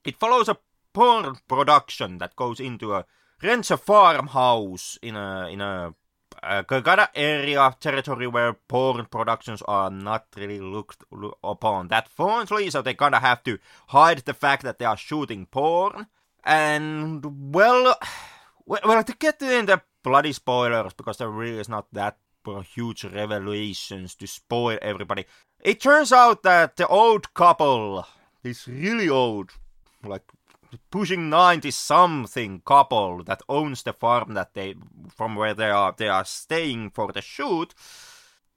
it 0.03 0.19
follows 0.19 0.49
a 0.49 0.57
porn 0.91 1.37
production 1.47 2.17
that 2.17 2.35
goes 2.35 2.59
into 2.59 2.93
a 2.93 3.05
rents 3.41 3.71
a 3.71 3.77
farmhouse 3.77 4.99
in 5.01 5.15
a 5.15 5.47
in 5.47 5.61
a 5.61 5.95
uh, 6.41 6.63
Gagada 6.63 7.09
area 7.15 7.61
of 7.61 7.79
territory 7.79 8.27
where 8.27 8.53
porn 8.53 9.05
productions 9.05 9.61
are 9.67 9.89
not 9.89 10.27
really 10.37 10.59
looked 10.59 11.03
upon 11.43 11.87
that 11.89 12.07
fondly, 12.09 12.69
so 12.69 12.81
they 12.81 12.93
kind 12.93 13.15
of 13.15 13.21
have 13.21 13.43
to 13.43 13.57
hide 13.87 14.19
the 14.19 14.33
fact 14.33 14.63
that 14.63 14.79
they 14.79 14.85
are 14.85 14.97
shooting 14.97 15.45
porn. 15.45 16.07
And 16.43 17.53
well, 17.53 17.95
well, 18.65 19.03
to 19.03 19.15
get 19.17 19.41
in 19.41 19.65
the 19.65 19.81
bloody 20.03 20.33
spoilers 20.33 20.93
because 20.93 21.17
there 21.17 21.29
really 21.29 21.59
is 21.59 21.69
not 21.69 21.87
that 21.93 22.17
huge 22.73 23.03
revelations 23.03 24.15
to 24.15 24.27
spoil 24.27 24.77
everybody. 24.81 25.25
It 25.61 25.81
turns 25.81 26.11
out 26.11 26.43
that 26.43 26.77
the 26.77 26.87
old 26.87 27.33
couple, 27.33 28.07
this 28.41 28.67
really 28.67 29.09
old, 29.09 29.51
like 30.03 30.23
pushing 30.91 31.29
90 31.29 31.71
something 31.71 32.61
couple 32.65 33.23
that 33.23 33.41
owns 33.49 33.83
the 33.83 33.93
farm 33.93 34.33
that 34.33 34.53
they 34.53 34.75
from 35.09 35.35
where 35.35 35.53
they 35.53 35.69
are 35.69 35.93
they 35.97 36.07
are 36.07 36.25
staying 36.25 36.91
for 36.91 37.11
the 37.11 37.21
shoot. 37.21 37.73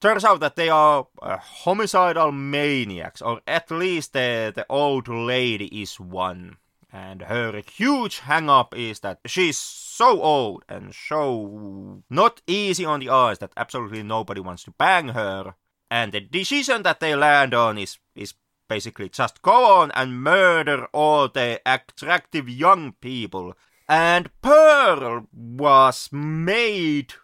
Turns 0.00 0.24
out 0.24 0.40
that 0.40 0.56
they 0.56 0.68
are 0.68 1.06
uh, 1.20 1.36
homicidal 1.36 2.32
maniacs 2.32 3.22
or 3.22 3.40
at 3.46 3.70
least 3.70 4.12
the 4.12 4.52
the 4.54 4.66
old 4.68 5.08
lady 5.08 5.66
is 5.82 6.00
one. 6.00 6.56
And 6.94 7.22
her 7.22 7.62
huge 7.74 8.18
hang 8.18 8.50
up 8.50 8.76
is 8.76 9.00
that 9.00 9.20
she's 9.26 9.56
so 9.56 10.20
old 10.20 10.64
and 10.68 10.94
so 10.94 12.02
not 12.10 12.42
easy 12.46 12.84
on 12.84 13.00
the 13.00 13.08
eyes 13.08 13.38
that 13.38 13.52
absolutely 13.56 14.02
nobody 14.02 14.40
wants 14.40 14.64
to 14.64 14.72
bang 14.72 15.08
her. 15.08 15.54
And 15.90 16.12
the 16.12 16.20
decision 16.20 16.82
that 16.82 17.00
they 17.00 17.14
land 17.14 17.54
on 17.54 17.78
is 17.78 17.92
is 17.92 17.98
basically 18.68 19.08
just 19.08 19.42
go 19.42 19.80
on 19.80 19.90
and 19.92 20.22
murder 20.22 20.86
all 20.92 21.28
the 21.28 21.60
attractive 21.66 22.48
young 22.48 22.92
people. 23.00 23.54
And 23.88 24.30
Pearl 24.40 25.26
was 25.32 26.08
made 26.12 27.14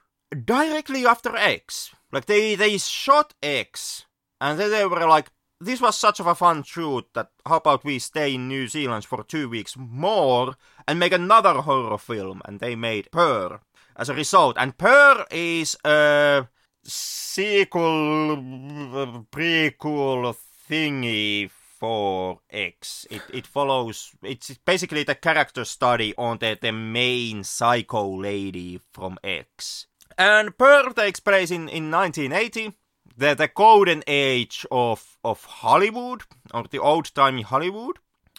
directly 0.45 1.07
after 1.07 1.37
X. 1.37 1.95
Like 2.13 2.27
they 2.27 2.55
they 2.55 2.79
shot 2.79 3.35
X, 3.43 4.07
and 4.41 4.59
then 4.59 4.71
they 4.71 4.85
were 4.87 5.07
like, 5.07 5.31
"This 5.61 5.81
was 5.81 5.97
such 5.97 6.21
of 6.21 6.27
a 6.27 6.35
fun 6.35 6.63
shoot 6.63 7.07
that 7.15 7.31
how 7.47 7.57
about 7.57 7.85
we 7.85 7.99
stay 7.99 8.35
in 8.35 8.49
New 8.49 8.67
Zealand 8.69 9.05
for 9.05 9.23
two 9.23 9.49
weeks 9.49 9.77
more 9.77 10.57
and 10.87 10.99
make 10.99 11.13
another 11.13 11.55
horror 11.63 11.99
film?" 11.99 12.43
And 12.45 12.61
they 12.61 12.75
made 12.75 13.11
Pearl 13.13 13.61
as 13.97 14.09
a 14.09 14.15
result. 14.15 14.57
And 14.59 14.79
Pearl 14.79 15.25
is 15.31 15.77
a 15.85 16.49
sequel, 16.85 18.37
prequel 19.31 20.35
thingy 20.69 21.51
for 21.79 22.41
X. 22.51 23.07
It 23.11 23.23
it 23.33 23.47
follows. 23.47 24.13
It's 24.23 24.57
basically 24.65 25.05
the 25.05 25.15
character 25.15 25.65
study 25.65 26.15
on 26.19 26.39
the 26.39 26.59
the 26.61 26.73
main 26.73 27.45
psycho 27.45 28.21
lady 28.21 28.81
from 28.93 29.19
X. 29.23 29.87
And 30.19 30.59
Pearl 30.59 30.93
takes 30.93 31.21
place 31.21 31.53
in, 31.53 31.69
in 31.69 31.91
1980, 31.93 32.73
the 33.17 33.35
the 33.35 33.49
golden 33.49 34.03
age 34.07 34.67
of 34.71 35.19
of 35.23 35.45
Hollywood 35.45 36.23
or 36.53 36.65
the 36.65 36.81
old 36.81 37.15
timey 37.15 37.43
Hollywood. 37.43 37.99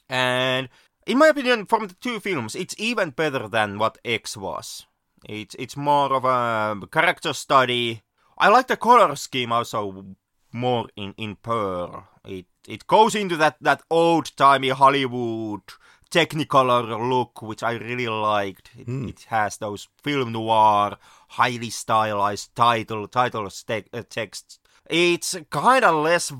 And 0.09 0.69
in 1.05 1.17
my 1.17 1.29
opinion, 1.29 1.65
from 1.65 1.87
the 1.87 1.95
two 1.95 2.19
films, 2.19 2.55
it's 2.55 2.75
even 2.77 3.11
better 3.11 3.47
than 3.47 3.79
what 3.79 3.97
X 4.03 4.35
was. 4.35 4.85
It's 5.27 5.55
it's 5.57 5.77
more 5.77 6.11
of 6.13 6.25
a 6.25 6.87
character 6.87 7.33
study. 7.33 8.03
I 8.37 8.49
like 8.49 8.67
the 8.67 8.77
color 8.77 9.15
scheme 9.15 9.53
also 9.53 10.05
more 10.51 10.89
in 10.97 11.13
in 11.17 11.37
Pearl. 11.37 12.08
It 12.31 12.45
it 12.67 12.87
goes 12.87 13.15
into 13.15 13.35
that 13.37 13.57
that 13.61 13.81
old 13.89 14.35
timey 14.37 14.69
Hollywood 14.69 15.61
technicolor 16.09 17.09
look, 17.09 17.41
which 17.41 17.63
I 17.63 17.73
really 17.73 18.07
liked. 18.07 18.71
It, 18.77 18.87
mm. 18.87 19.09
it, 19.09 19.25
has 19.29 19.57
those 19.57 19.87
film 20.03 20.31
noir, 20.31 20.97
highly 21.29 21.69
stylized 21.69 22.55
title 22.55 23.07
title 23.07 23.47
uh, 23.47 24.03
texts. 24.09 24.59
It's 24.89 25.35
kind 25.49 25.85
of 25.85 26.03
less. 26.03 26.31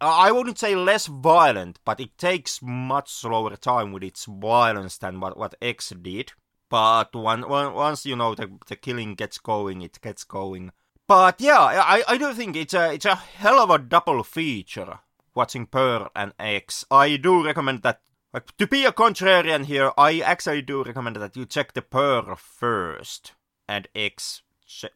I 0.00 0.32
wouldn't 0.32 0.58
say 0.58 0.74
less 0.74 1.06
violent, 1.06 1.78
but 1.84 2.00
it 2.00 2.18
takes 2.18 2.60
much 2.60 3.10
slower 3.10 3.54
time 3.56 3.92
with 3.92 4.02
its 4.02 4.24
violence 4.24 4.98
than 4.98 5.20
what 5.20 5.36
what 5.36 5.54
X 5.62 5.90
did. 5.90 6.32
But 6.68 7.14
one, 7.14 7.48
one, 7.48 7.72
once 7.74 8.04
you 8.04 8.16
know 8.16 8.34
the 8.34 8.50
the 8.66 8.76
killing 8.76 9.14
gets 9.14 9.38
going, 9.38 9.82
it 9.82 10.00
gets 10.00 10.24
going. 10.24 10.72
But 11.06 11.40
yeah, 11.40 11.60
I, 11.60 12.02
I 12.06 12.18
do 12.18 12.34
think 12.34 12.56
it's 12.56 12.74
a 12.74 12.92
it's 12.92 13.06
a 13.06 13.14
hell 13.14 13.60
of 13.60 13.70
a 13.70 13.78
double 13.78 14.22
feature 14.24 14.98
watching 15.38 15.66
Pearl 15.66 16.10
and 16.14 16.32
X. 16.38 16.84
I 16.90 17.16
do 17.16 17.44
recommend 17.44 17.82
that. 17.82 18.00
Like, 18.34 18.54
to 18.58 18.66
be 18.66 18.84
a 18.84 18.92
contrarian 18.92 19.64
here, 19.64 19.92
I 19.96 20.20
actually 20.20 20.62
do 20.62 20.84
recommend 20.84 21.16
that 21.16 21.36
you 21.36 21.46
check 21.46 21.72
the 21.72 21.80
Pearl 21.80 22.34
first 22.36 23.32
and 23.66 23.88
X 23.94 24.42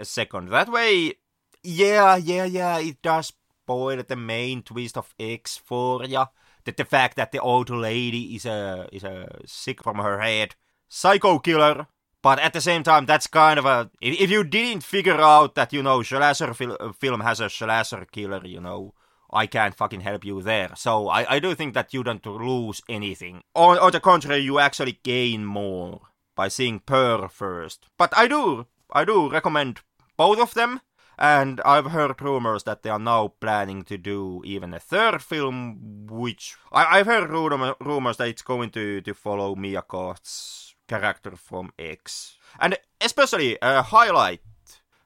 second. 0.03 0.51
That 0.51 0.71
way, 0.71 1.15
yeah, 1.63 2.17
yeah, 2.17 2.45
yeah, 2.45 2.79
it 2.79 3.01
does 3.01 3.29
spoil 3.29 4.03
the 4.03 4.17
main 4.17 4.63
twist 4.63 4.99
of 4.99 5.15
X 5.19 5.57
for 5.57 6.05
ya. 6.05 6.27
That 6.65 6.77
the 6.77 6.85
fact 6.85 7.17
that 7.17 7.33
the 7.33 7.41
old 7.41 7.71
lady 7.71 8.37
is 8.37 8.45
a 8.45 8.89
is 8.93 9.05
a 9.05 9.41
sick 9.47 9.83
from 9.83 9.97
her 9.97 10.21
head 10.21 10.55
psycho 10.89 11.39
killer 11.39 11.87
but 12.23 12.39
at 12.39 12.53
the 12.53 12.61
same 12.61 12.85
time, 12.85 13.05
that's 13.05 13.27
kind 13.27 13.59
of 13.59 13.67
a. 13.67 13.91
If, 14.01 14.21
if 14.21 14.31
you 14.31 14.45
didn't 14.45 14.85
figure 14.85 15.21
out 15.21 15.57
that, 15.57 15.73
you 15.73 15.83
know, 15.83 16.03
slasher 16.03 16.55
fil- 16.55 16.95
film 16.99 17.21
has 17.21 17.41
a 17.41 17.51
slasher 17.51 18.07
killer, 18.11 18.47
you 18.47 18.61
know, 18.61 18.95
I 19.33 19.47
can't 19.47 19.75
fucking 19.75 20.01
help 20.01 20.25
you 20.25 20.43
there. 20.43 20.73
So 20.77 21.09
I, 21.09 21.37
I 21.37 21.39
do 21.39 21.55
think 21.55 21.75
that 21.75 21.95
you 21.95 22.03
don't 22.03 22.25
lose 22.27 22.83
anything. 22.89 23.43
On, 23.55 23.79
on 23.79 23.93
the 23.93 24.01
contrary, 24.01 24.41
you 24.41 24.59
actually 24.59 25.01
gain 25.03 25.45
more 25.45 26.01
by 26.35 26.49
seeing 26.49 26.81
Pearl 26.81 27.29
first. 27.29 27.87
But 27.97 28.13
I 28.17 28.29
do, 28.29 28.67
I 28.93 29.05
do 29.05 29.31
recommend 29.31 29.81
both 30.17 30.39
of 30.39 30.55
them. 30.55 30.81
And 31.19 31.61
I've 31.65 31.93
heard 31.93 32.21
rumors 32.21 32.65
that 32.65 32.83
they 32.83 32.91
are 32.91 32.99
now 32.99 33.35
planning 33.39 33.85
to 33.85 33.99
do 33.99 34.43
even 34.45 34.75
a 34.75 34.81
third 34.81 35.23
film, 35.23 36.07
which 36.09 36.57
I, 36.73 36.99
have 36.99 37.07
heard 37.07 37.31
rumor, 37.31 37.77
rumors 37.81 38.17
that 38.17 38.29
it's 38.29 38.43
going 38.43 38.71
to, 38.71 39.01
to 39.03 39.15
follow 39.15 39.55
Mia 39.55 39.85
Goth's 39.87 40.75
character 40.89 41.37
from 41.37 41.71
X. 41.79 42.39
And 42.59 42.77
especially 43.01 43.57
a 43.63 43.83
highlight 43.83 44.41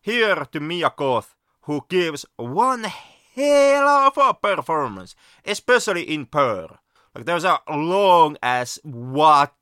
here 0.00 0.46
to 0.52 0.60
Mia 0.60 0.92
Goth, 0.96 1.34
who 1.62 1.84
gives 1.88 2.24
one 2.36 2.86
hell 3.36 3.88
of 3.88 4.18
a 4.18 4.34
performance, 4.34 5.14
especially 5.44 6.02
in 6.02 6.26
Pearl. 6.26 6.78
Like 7.14 7.24
there's 7.24 7.44
a 7.44 7.60
long 7.68 8.36
as 8.42 8.78
what 8.82 9.54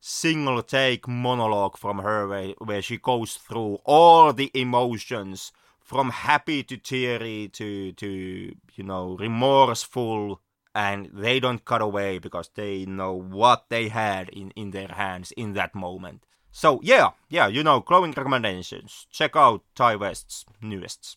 single 0.00 0.62
take 0.62 1.06
monologue 1.06 1.76
from 1.76 1.98
her 1.98 2.26
where, 2.26 2.54
where 2.58 2.82
she 2.82 2.96
goes 2.96 3.34
through 3.34 3.78
all 3.84 4.32
the 4.32 4.50
emotions 4.54 5.52
from 5.78 6.10
happy 6.10 6.62
to 6.62 6.76
teary 6.76 7.50
to 7.52 7.92
to 7.92 8.54
you 8.74 8.84
know 8.84 9.16
remorseful 9.18 10.40
and 10.74 11.10
they 11.12 11.40
don't 11.40 11.64
cut 11.64 11.82
away 11.82 12.18
because 12.18 12.48
they 12.54 12.86
know 12.86 13.12
what 13.12 13.64
they 13.68 13.88
had 13.88 14.28
in, 14.30 14.52
in 14.52 14.70
their 14.70 14.88
hands 14.88 15.32
in 15.32 15.52
that 15.54 15.74
moment. 15.74 16.24
So 16.52 16.80
yeah, 16.82 17.10
yeah, 17.28 17.48
you 17.48 17.62
know, 17.62 17.80
glowing 17.80 18.12
recommendations. 18.12 19.06
Check 19.10 19.36
out 19.36 19.62
Ti 19.74 19.96
West's 19.96 20.44
newest. 20.60 21.16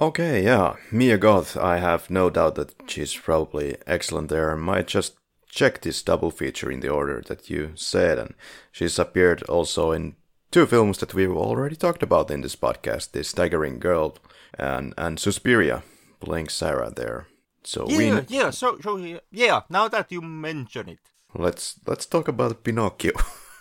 Okay, 0.00 0.42
yeah, 0.44 0.76
Mia 0.90 1.18
Goth, 1.18 1.56
I 1.56 1.78
have 1.78 2.08
no 2.10 2.30
doubt 2.30 2.54
that 2.54 2.74
she's 2.86 3.14
probably 3.14 3.76
excellent 3.86 4.28
there. 4.30 4.56
Might 4.56 4.86
just 4.86 5.14
check 5.48 5.80
this 5.82 6.02
double 6.02 6.30
feature 6.30 6.70
in 6.70 6.80
the 6.80 6.88
order 6.88 7.22
that 7.26 7.50
you 7.50 7.72
said, 7.74 8.18
and 8.18 8.34
she's 8.72 8.98
appeared 8.98 9.42
also 9.44 9.92
in 9.92 10.16
two 10.50 10.66
films 10.66 10.98
that 10.98 11.12
we've 11.14 11.36
already 11.36 11.76
talked 11.76 12.02
about 12.02 12.30
in 12.30 12.40
this 12.40 12.56
podcast: 12.56 13.12
The 13.12 13.22
Staggering 13.24 13.78
Girl 13.78 14.16
and 14.58 14.94
and 14.96 15.18
Suspiria, 15.20 15.82
playing 16.20 16.48
Sarah 16.48 16.90
there. 16.94 17.26
So 17.64 17.86
yeah, 17.88 17.96
we 17.98 18.20
yeah. 18.28 18.50
So 18.50 18.78
so 18.80 18.96
yeah. 19.30 19.60
Now 19.68 19.88
that 19.88 20.10
you 20.10 20.22
mention 20.22 20.88
it, 20.88 21.00
let's 21.34 21.74
let's 21.86 22.06
talk 22.06 22.26
about 22.28 22.64
Pinocchio. 22.64 23.12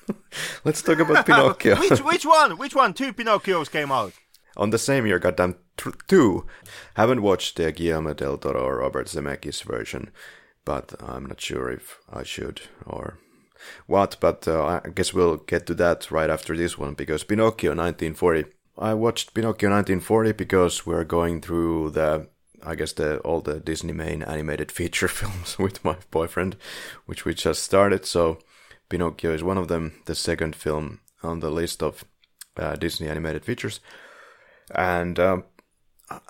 let's 0.64 0.82
talk 0.82 1.00
about 1.00 1.26
Pinocchio. 1.28 1.76
which 1.76 2.00
which 2.00 2.26
one? 2.26 2.58
Which 2.58 2.76
one? 2.76 2.94
Two 2.94 3.12
Pinocchios 3.14 3.70
came 3.70 3.92
out 3.92 4.14
on 4.58 4.70
the 4.70 4.78
same 4.78 5.06
year. 5.06 5.20
Goddamn, 5.20 5.56
2. 5.78 6.46
Haven't 6.96 7.22
watched 7.22 7.56
the 7.58 7.72
Guillermo 7.72 8.14
del 8.14 8.38
Toro 8.38 8.62
or 8.62 8.78
Robert 8.78 9.08
Zemeckis 9.08 9.64
version, 9.64 10.12
but 10.66 10.94
I'm 11.00 11.26
not 11.26 11.42
sure 11.42 11.72
if 11.72 12.00
I 12.12 12.24
should 12.24 12.62
or 12.86 13.20
what, 13.88 14.18
but 14.20 14.48
uh, 14.48 14.82
I 14.84 14.90
guess 14.90 15.14
we'll 15.14 15.38
get 15.38 15.66
to 15.68 15.74
that 15.76 16.12
right 16.12 16.30
after 16.30 16.56
this 16.56 16.78
one 16.78 16.94
because 16.94 17.24
Pinocchio 17.24 17.72
1940. 17.72 18.46
I 18.78 18.94
watched 18.94 19.34
Pinocchio 19.34 19.70
1940 19.70 20.32
because 20.34 20.86
we're 20.86 21.04
going 21.04 21.42
through 21.42 21.92
the 21.92 22.28
I 22.64 22.76
guess 22.76 22.94
the 22.94 23.20
all 23.20 23.42
the 23.42 23.60
Disney 23.60 23.94
main 23.94 24.24
animated 24.24 24.72
feature 24.80 25.08
films 25.08 25.58
with 25.60 25.84
my 25.84 25.98
boyfriend, 26.12 26.56
which 27.06 27.26
we 27.26 27.34
just 27.34 27.64
started. 27.64 28.06
So 28.06 28.40
Pinocchio 28.90 29.34
is 29.34 29.44
one 29.44 29.58
of 29.58 29.68
them, 29.68 30.02
the 30.06 30.16
second 30.16 30.56
film 30.56 31.00
on 31.22 31.40
the 31.40 31.52
list 31.52 31.84
of 31.84 32.04
uh, 32.58 32.76
Disney 32.76 33.08
animated 33.08 33.46
features, 33.46 33.80
and 34.74 35.20
um, 35.20 35.44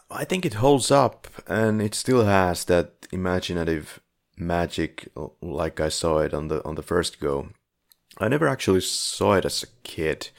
I 0.09 0.25
think 0.25 0.45
it 0.45 0.55
holds 0.55 0.91
up, 0.91 1.27
and 1.47 1.81
it 1.81 1.95
still 1.95 2.25
has 2.25 2.65
that 2.65 3.07
imaginative 3.11 3.99
magic 4.37 5.09
like 5.41 5.79
I 5.79 5.89
saw 5.89 6.19
it 6.19 6.33
on 6.33 6.47
the 6.47 6.63
on 6.65 6.75
the 6.75 6.83
first 6.83 7.19
go. 7.19 7.49
I 8.17 8.27
never 8.27 8.47
actually 8.47 8.81
saw 8.81 9.33
it 9.33 9.45
as 9.45 9.63
a 9.63 9.67
kid. 9.83 10.29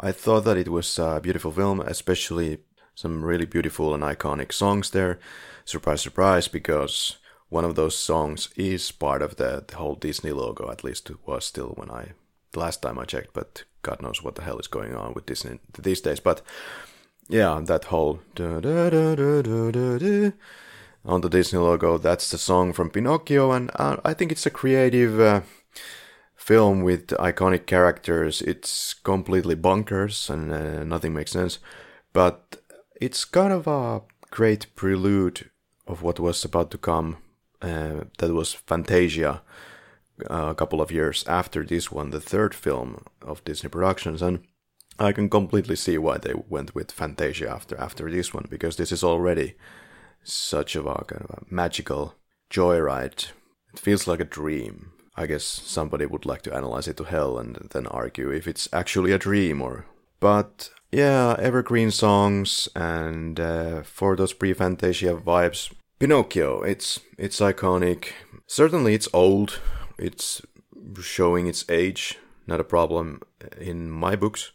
I 0.00 0.12
thought 0.12 0.44
that 0.44 0.56
it 0.56 0.68
was 0.68 0.98
a 0.98 1.20
beautiful 1.22 1.52
film, 1.52 1.80
especially 1.80 2.58
some 2.94 3.24
really 3.24 3.46
beautiful 3.46 3.94
and 3.94 4.02
iconic 4.02 4.52
songs 4.52 4.90
there. 4.90 5.18
Surprise, 5.64 6.00
surprise, 6.00 6.48
because 6.48 7.18
one 7.48 7.64
of 7.64 7.74
those 7.74 7.96
songs 7.96 8.48
is 8.56 8.90
part 8.92 9.22
of 9.22 9.36
the, 9.36 9.64
the 9.66 9.76
whole 9.76 9.94
Disney 9.94 10.32
logo, 10.32 10.70
at 10.70 10.84
least 10.84 11.10
it 11.10 11.16
was 11.26 11.44
still 11.44 11.74
when 11.76 11.90
I, 11.90 12.12
the 12.52 12.60
last 12.60 12.82
time 12.82 12.98
I 12.98 13.04
checked, 13.04 13.32
but 13.34 13.64
God 13.82 14.00
knows 14.00 14.22
what 14.22 14.36
the 14.36 14.42
hell 14.42 14.58
is 14.58 14.68
going 14.68 14.94
on 14.94 15.14
with 15.14 15.26
Disney 15.26 15.58
these 15.78 16.00
days. 16.00 16.20
But 16.20 16.42
yeah, 17.30 17.60
that 17.64 17.84
whole 17.86 18.20
on 21.04 21.20
the 21.22 21.28
Disney 21.30 21.58
logo, 21.58 21.96
that's 21.96 22.30
the 22.30 22.38
song 22.38 22.72
from 22.72 22.90
Pinocchio, 22.90 23.52
and 23.52 23.70
uh, 23.74 23.96
I 24.04 24.14
think 24.14 24.32
it's 24.32 24.46
a 24.46 24.50
creative 24.50 25.18
uh, 25.20 25.40
film 26.36 26.82
with 26.82 27.08
iconic 27.18 27.66
characters. 27.66 28.42
It's 28.42 28.94
completely 28.94 29.54
bonkers 29.54 30.28
and 30.28 30.52
uh, 30.52 30.84
nothing 30.84 31.14
makes 31.14 31.30
sense, 31.30 31.58
but 32.12 32.56
it's 33.00 33.24
kind 33.24 33.52
of 33.52 33.66
a 33.66 34.02
great 34.30 34.66
prelude 34.74 35.50
of 35.86 36.02
what 36.02 36.20
was 36.20 36.44
about 36.44 36.70
to 36.72 36.78
come. 36.78 37.18
Uh, 37.62 38.04
that 38.18 38.32
was 38.34 38.54
Fantasia, 38.54 39.42
uh, 40.28 40.48
a 40.50 40.54
couple 40.54 40.80
of 40.80 40.90
years 40.90 41.24
after 41.26 41.64
this 41.64 41.92
one, 41.92 42.10
the 42.10 42.20
third 42.20 42.54
film 42.54 43.04
of 43.22 43.44
Disney 43.44 43.68
Productions, 43.68 44.22
and 44.22 44.40
I 45.00 45.12
can 45.12 45.30
completely 45.30 45.76
see 45.76 45.98
why 45.98 46.18
they 46.18 46.34
went 46.48 46.74
with 46.74 46.92
Fantasia 46.92 47.48
after 47.50 47.76
after 47.80 48.10
this 48.10 48.34
one 48.34 48.46
because 48.50 48.76
this 48.76 48.92
is 48.92 49.02
already 49.02 49.54
such 50.22 50.76
a 50.76 50.82
kind 50.82 51.24
of 51.24 51.30
a 51.30 51.44
magical 51.48 52.14
joyride. 52.50 53.32
It 53.72 53.80
feels 53.80 54.06
like 54.06 54.20
a 54.20 54.24
dream. 54.24 54.92
I 55.16 55.26
guess 55.26 55.44
somebody 55.44 56.06
would 56.06 56.26
like 56.26 56.42
to 56.42 56.54
analyze 56.54 56.86
it 56.86 56.96
to 56.98 57.04
hell 57.04 57.38
and 57.38 57.56
then 57.72 57.86
argue 57.86 58.30
if 58.30 58.46
it's 58.46 58.68
actually 58.72 59.12
a 59.12 59.18
dream 59.18 59.62
or. 59.62 59.86
But 60.20 60.70
yeah, 60.92 61.36
evergreen 61.38 61.90
songs, 61.90 62.68
and 62.76 63.40
uh, 63.40 63.82
for 63.82 64.16
those 64.16 64.34
pre-Fantasia 64.34 65.14
vibes, 65.16 65.72
Pinocchio. 66.00 66.62
It's 66.62 67.00
it's 67.18 67.40
iconic. 67.40 68.12
Certainly, 68.46 68.94
it's 68.94 69.08
old. 69.12 69.60
It's 69.98 70.42
showing 71.00 71.46
its 71.46 71.64
age. 71.68 72.18
Not 72.46 72.60
a 72.60 72.64
problem 72.64 73.20
in 73.58 73.90
my 73.90 74.16
books. 74.16 74.52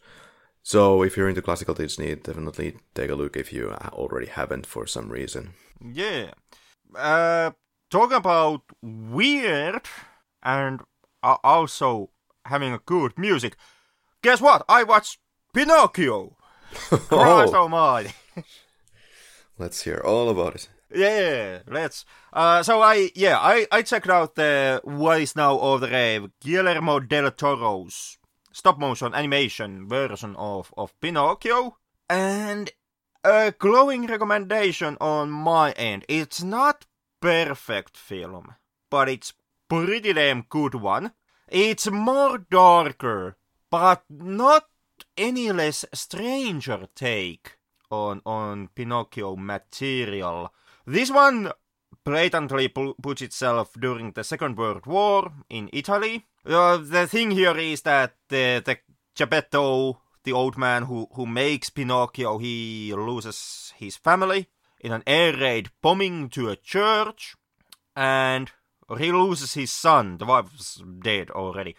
So 0.66 1.04
if 1.04 1.16
you're 1.16 1.30
into 1.30 1.44
classical 1.44 1.76
Disney, 1.76 2.16
definitely 2.16 2.78
take 2.96 3.12
a 3.12 3.16
look 3.16 3.38
if 3.38 3.54
you 3.54 3.70
already 3.94 4.26
haven't 4.26 4.66
for 4.66 4.88
some 4.88 5.10
reason. 5.10 5.54
Yeah. 5.80 6.32
Uh, 6.96 7.52
talking 7.92 8.18
about 8.18 8.62
weird 8.82 9.82
and 10.42 10.82
also 11.22 12.10
having 12.46 12.74
a 12.74 12.80
good 12.80 13.16
music. 13.16 13.56
Guess 14.24 14.42
what? 14.42 14.66
I 14.68 14.82
watched 14.82 15.20
Pinocchio. 15.54 16.36
Christ 16.74 17.54
oh. 17.54 17.70
almighty. 17.70 18.14
let's 19.60 19.84
hear 19.84 20.02
all 20.04 20.30
about 20.30 20.56
it. 20.56 20.70
Yeah, 20.92 21.60
let's. 21.68 22.06
Uh, 22.34 22.64
so 22.64 22.82
I 22.82 23.12
yeah 23.14 23.38
I 23.38 23.68
I 23.72 23.84
checked 23.84 24.10
out 24.10 24.34
the 24.34 24.82
what 24.84 25.22
is 25.22 25.36
now 25.36 25.56
all 25.56 25.78
the 25.78 25.90
rave 25.90 26.32
Guillermo 26.42 27.00
del 27.02 27.30
Toro's 27.30 28.18
stop 28.56 28.80
motion 28.80 29.14
animation 29.14 29.86
version 29.86 30.34
of 30.38 30.74
of 30.78 30.98
Pinocchio 31.02 31.76
and 32.10 32.72
a 33.22 33.52
glowing 33.52 34.08
recommendation 34.08 34.96
on 35.02 35.30
my 35.30 35.74
end. 35.74 36.06
It's 36.08 36.42
not 36.42 36.86
perfect 37.20 37.98
film, 37.98 38.56
but 38.90 39.10
it's 39.10 39.34
pretty 39.68 40.14
damn 40.14 40.44
good 40.48 40.76
one. 40.76 41.12
It's 41.50 41.92
more 41.92 42.38
darker, 42.38 43.36
but 43.70 44.04
not 44.10 44.70
any 45.18 45.52
less 45.52 45.84
stranger 45.94 46.88
take 46.96 47.58
on 47.92 48.22
on 48.26 48.70
Pinocchio 48.70 49.36
material. 49.36 50.54
This 50.86 51.12
one 51.12 51.52
blatantly 52.06 52.70
puts 52.70 53.22
itself 53.22 53.74
during 53.80 54.12
the 54.12 54.24
Second 54.24 54.58
World 54.58 54.86
War 54.86 55.32
in 55.50 55.70
Italy. 55.74 56.26
Uh, 56.46 56.78
the 56.78 57.08
thing 57.08 57.32
here 57.32 57.58
is 57.58 57.82
that 57.82 58.14
the, 58.30 58.62
the 58.64 58.78
Geppetto, 59.16 60.00
the 60.24 60.32
old 60.32 60.58
man 60.58 60.84
who, 60.84 61.08
who 61.14 61.26
makes 61.26 61.70
Pinocchio, 61.70 62.38
he 62.38 62.94
loses 62.96 63.74
his 63.78 63.98
family 63.98 64.48
in 64.80 64.92
an 64.92 65.04
air 65.08 65.36
raid 65.36 65.70
bombing 65.82 66.30
to 66.30 66.50
a 66.50 66.56
church, 66.56 67.36
and 67.96 68.52
he 68.98 69.12
loses 69.12 69.56
his 69.56 69.72
son. 69.72 70.20
The 70.20 70.26
wife's 70.26 70.82
dead 71.02 71.32
already 71.32 71.76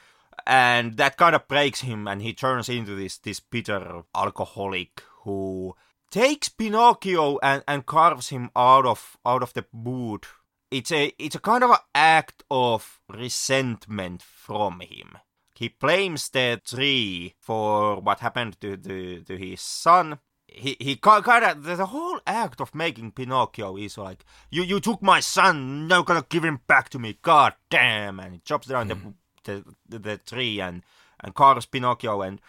and 0.47 0.97
that 0.97 1.17
kind 1.17 1.35
of 1.35 1.49
breaks 1.49 1.81
him 1.81 2.07
and 2.07 2.23
he 2.23 2.33
turns 2.33 2.69
into 2.69 2.95
this 2.95 3.19
this 3.19 3.41
bitter 3.41 4.03
alcoholic 4.15 5.03
who 5.23 5.75
takes 6.11 6.49
Pinocchio 6.49 7.39
and, 7.43 7.63
and 7.67 7.87
carves 7.87 8.29
him 8.29 8.51
out 8.57 8.87
of 8.87 9.17
out 9.25 9.43
of 9.43 9.53
the 9.55 9.65
wood. 9.73 10.25
It's 10.71 10.93
a 10.93 11.13
it's 11.19 11.37
a 11.37 11.41
kind 11.41 11.65
of 11.65 11.71
an 11.71 11.77
act 11.95 12.43
of 12.51 13.01
resentment 13.09 14.23
from 14.23 14.81
him. 14.81 15.19
He 15.55 15.69
blames 15.69 16.29
the 16.29 16.61
tree 16.65 17.35
for 17.41 18.01
what 18.01 18.21
happened 18.21 18.61
to, 18.61 18.77
to, 18.77 19.23
to 19.23 19.37
his 19.37 19.61
son. 19.61 20.19
He 20.47 20.77
he 20.79 20.97
kind 20.97 21.45
of 21.45 21.63
the 21.65 21.87
whole 21.87 22.21
act 22.27 22.61
of 22.61 22.75
making 22.75 23.13
Pinocchio 23.13 23.77
is 23.77 23.99
like 23.99 24.25
you 24.51 24.63
you 24.63 24.81
took 24.81 25.03
my 25.03 25.21
son, 25.21 25.89
now 25.89 26.03
gonna 26.03 26.25
give 26.29 26.45
him 26.45 26.61
back 26.67 26.89
to 26.91 26.99
me. 26.99 27.19
God 27.23 27.55
damn! 27.71 28.21
And 28.21 28.35
he 28.35 28.41
chops 28.41 28.69
down 28.69 28.89
mm. 28.89 29.15
the 29.45 29.65
the, 29.89 29.99
the 29.99 30.19
tree 30.19 30.61
and 30.61 30.83
and 31.21 31.35
carves 31.35 31.67
Pinocchio 31.67 32.23
and 32.23 32.41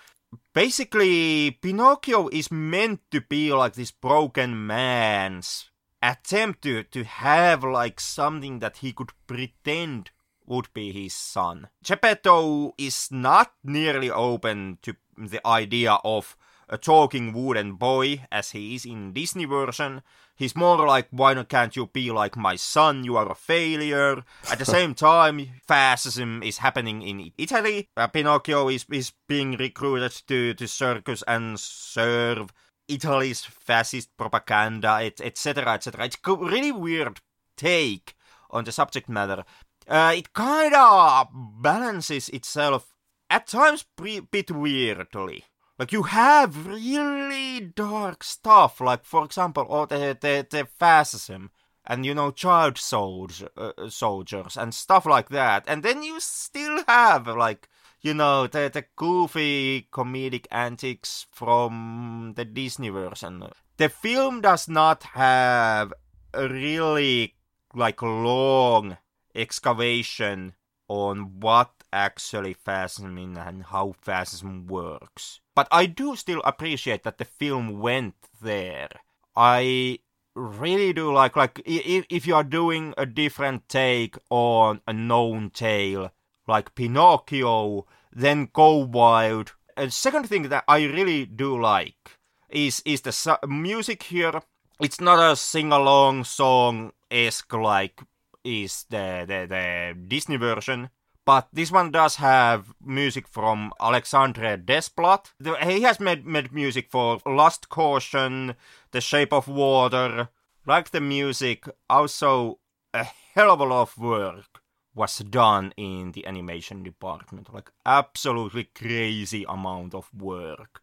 basically 0.53 1.51
Pinocchio 1.51 2.27
is 2.29 2.51
meant 2.51 3.01
to 3.11 3.21
be 3.21 3.53
like 3.53 3.73
this 3.73 3.91
broken 3.91 4.65
man's 4.67 5.69
attempt 6.01 6.61
to, 6.63 6.83
to 6.83 7.03
have 7.03 7.63
like 7.63 7.99
something 7.99 8.59
that 8.59 8.77
he 8.77 8.93
could 8.93 9.11
pretend 9.25 10.11
would 10.45 10.71
be 10.73 10.91
his 10.91 11.13
son. 11.13 11.67
Geppetto 11.83 12.73
is 12.77 13.09
not 13.11 13.53
nearly 13.63 14.09
open 14.09 14.77
to 14.81 14.95
the 15.17 15.45
idea 15.45 15.97
of 16.03 16.37
a 16.69 16.77
talking 16.77 17.33
wooden 17.33 17.73
boy 17.73 18.25
as 18.31 18.51
he 18.51 18.75
is 18.75 18.85
in 18.85 19.13
Disney 19.13 19.45
version. 19.45 20.01
He's 20.37 20.55
more 20.55 20.85
like, 20.85 21.07
why 21.09 21.33
not 21.33 21.49
can't 21.49 21.75
you 21.75 21.87
be 21.87 22.11
like 22.11 22.37
my 22.37 22.55
son? 22.55 23.03
You 23.03 23.17
are 23.17 23.31
a 23.31 23.35
failure. 23.35 24.23
At 24.51 24.59
the 24.59 24.65
same 24.77 24.93
time, 24.93 25.49
fascism 25.67 26.43
is 26.43 26.59
happening 26.59 27.01
in 27.01 27.31
Italy. 27.37 27.89
Uh, 27.97 28.05
Pinocchio 28.07 28.69
is, 28.69 28.85
is 28.91 29.13
being 29.27 29.57
recruited 29.57 30.21
to, 30.27 30.53
the 30.53 30.67
circus 30.67 31.23
and 31.27 31.59
serve 31.59 32.53
Italy's 32.87 33.43
fascist 33.43 34.15
propaganda, 34.15 35.11
etc., 35.19 35.73
etc. 35.73 36.05
It's 36.05 36.17
a 36.23 36.35
really 36.35 36.71
weird 36.71 37.19
take 37.57 38.13
on 38.51 38.63
the 38.63 38.71
subject 38.71 39.09
matter. 39.09 39.43
Uh, 39.87 40.13
it 40.15 40.33
kind 40.33 40.73
of 40.75 41.29
balances 41.33 42.29
itself 42.29 42.93
at 43.29 43.47
times 43.47 43.85
a 43.99 44.19
bit 44.19 44.51
weirdly. 44.51 45.45
Like 45.79 45.91
you 45.91 46.03
have 46.03 46.65
really 46.65 47.59
dark 47.61 48.23
stuff, 48.23 48.81
like 48.81 49.05
for 49.05 49.23
example, 49.23 49.63
all 49.63 49.85
the 49.85 50.17
the, 50.19 50.47
the 50.49 50.65
fascism 50.65 51.51
and 51.85 52.05
you 52.05 52.15
know 52.15 52.31
child 52.31 52.77
soldier, 52.79 53.49
uh, 53.55 53.89
soldiers 53.89 54.57
and 54.57 54.73
stuff 54.73 55.05
like 55.05 55.29
that, 55.29 55.63
and 55.67 55.83
then 55.83 56.01
you 56.01 56.19
still 56.19 56.83
have 56.87 57.27
like 57.27 57.69
you 58.01 58.15
know 58.15 58.47
the 58.47 58.71
the 58.73 58.85
goofy 58.95 59.87
comedic 59.91 60.47
antics 60.49 61.27
from 61.31 62.33
the 62.35 62.45
Disney 62.45 62.89
version. 62.89 63.43
The 63.77 63.89
film 63.89 64.41
does 64.41 64.67
not 64.67 65.03
have 65.03 65.93
a 66.33 66.49
really 66.49 67.35
like 67.75 68.01
long 68.01 68.97
excavation 69.35 70.55
on 70.87 71.39
what 71.39 71.76
actually 71.91 72.53
fascism 72.53 73.17
and 73.17 73.63
how 73.63 73.95
fascism 74.01 74.67
works. 74.67 75.39
But 75.55 75.67
I 75.71 75.85
do 75.85 76.15
still 76.15 76.41
appreciate 76.43 77.03
that 77.03 77.17
the 77.17 77.25
film 77.25 77.79
went 77.79 78.15
there. 78.41 78.89
I 79.35 79.99
really 80.35 80.93
do 80.93 81.11
like 81.11 81.35
like 81.35 81.61
if 81.65 82.05
if 82.09 82.27
you 82.27 82.35
are 82.35 82.43
doing 82.43 82.93
a 82.97 83.05
different 83.05 83.67
take 83.67 84.15
on 84.29 84.81
a 84.87 84.93
known 84.93 85.49
tale 85.49 86.11
like 86.47 86.75
Pinocchio, 86.75 87.85
then 88.11 88.49
go 88.53 88.77
wild. 88.77 89.53
And 89.75 89.93
second 89.93 90.27
thing 90.29 90.49
that 90.49 90.63
I 90.67 90.85
really 90.85 91.25
do 91.25 91.59
like 91.59 92.17
is 92.49 92.81
is 92.85 93.01
the 93.01 93.11
su- 93.11 93.47
music 93.47 94.03
here. 94.03 94.41
It's 94.79 95.01
not 95.01 95.19
a 95.19 95.35
sing 95.35 95.71
along 95.71 96.23
song 96.23 96.91
esque 97.09 97.53
like 97.53 98.01
is 98.43 98.85
the, 98.89 99.25
the 99.27 99.47
the 99.49 99.95
Disney 100.07 100.37
version. 100.37 100.89
But 101.27 101.49
this 101.51 101.73
one 101.73 101.91
does 101.91 102.15
have 102.15 102.73
music 102.81 103.27
from 103.27 103.73
Alexandre 103.81 104.55
Desplat. 104.55 105.33
He 105.61 105.81
has 105.81 105.99
made, 105.99 106.25
made 106.25 106.53
music 106.53 106.89
for 106.89 107.19
Lust 107.25 107.67
Caution, 107.67 108.55
The 108.91 109.01
Shape 109.01 109.33
of 109.33 109.49
Water. 109.49 110.29
Like 110.65 110.91
the 110.91 111.01
music, 111.01 111.67
also 111.89 112.59
a 112.93 113.03
hell 113.03 113.51
of 113.51 113.59
a 113.59 113.65
lot 113.65 113.81
of 113.81 113.97
work 113.97 114.61
was 114.95 115.17
done 115.17 115.73
in 115.75 116.13
the 116.13 116.25
animation 116.25 116.81
department. 116.81 117.53
Like 117.53 117.71
absolutely 117.85 118.69
crazy 118.73 119.43
amount 119.49 119.95
of 119.95 120.09
work. 120.17 120.81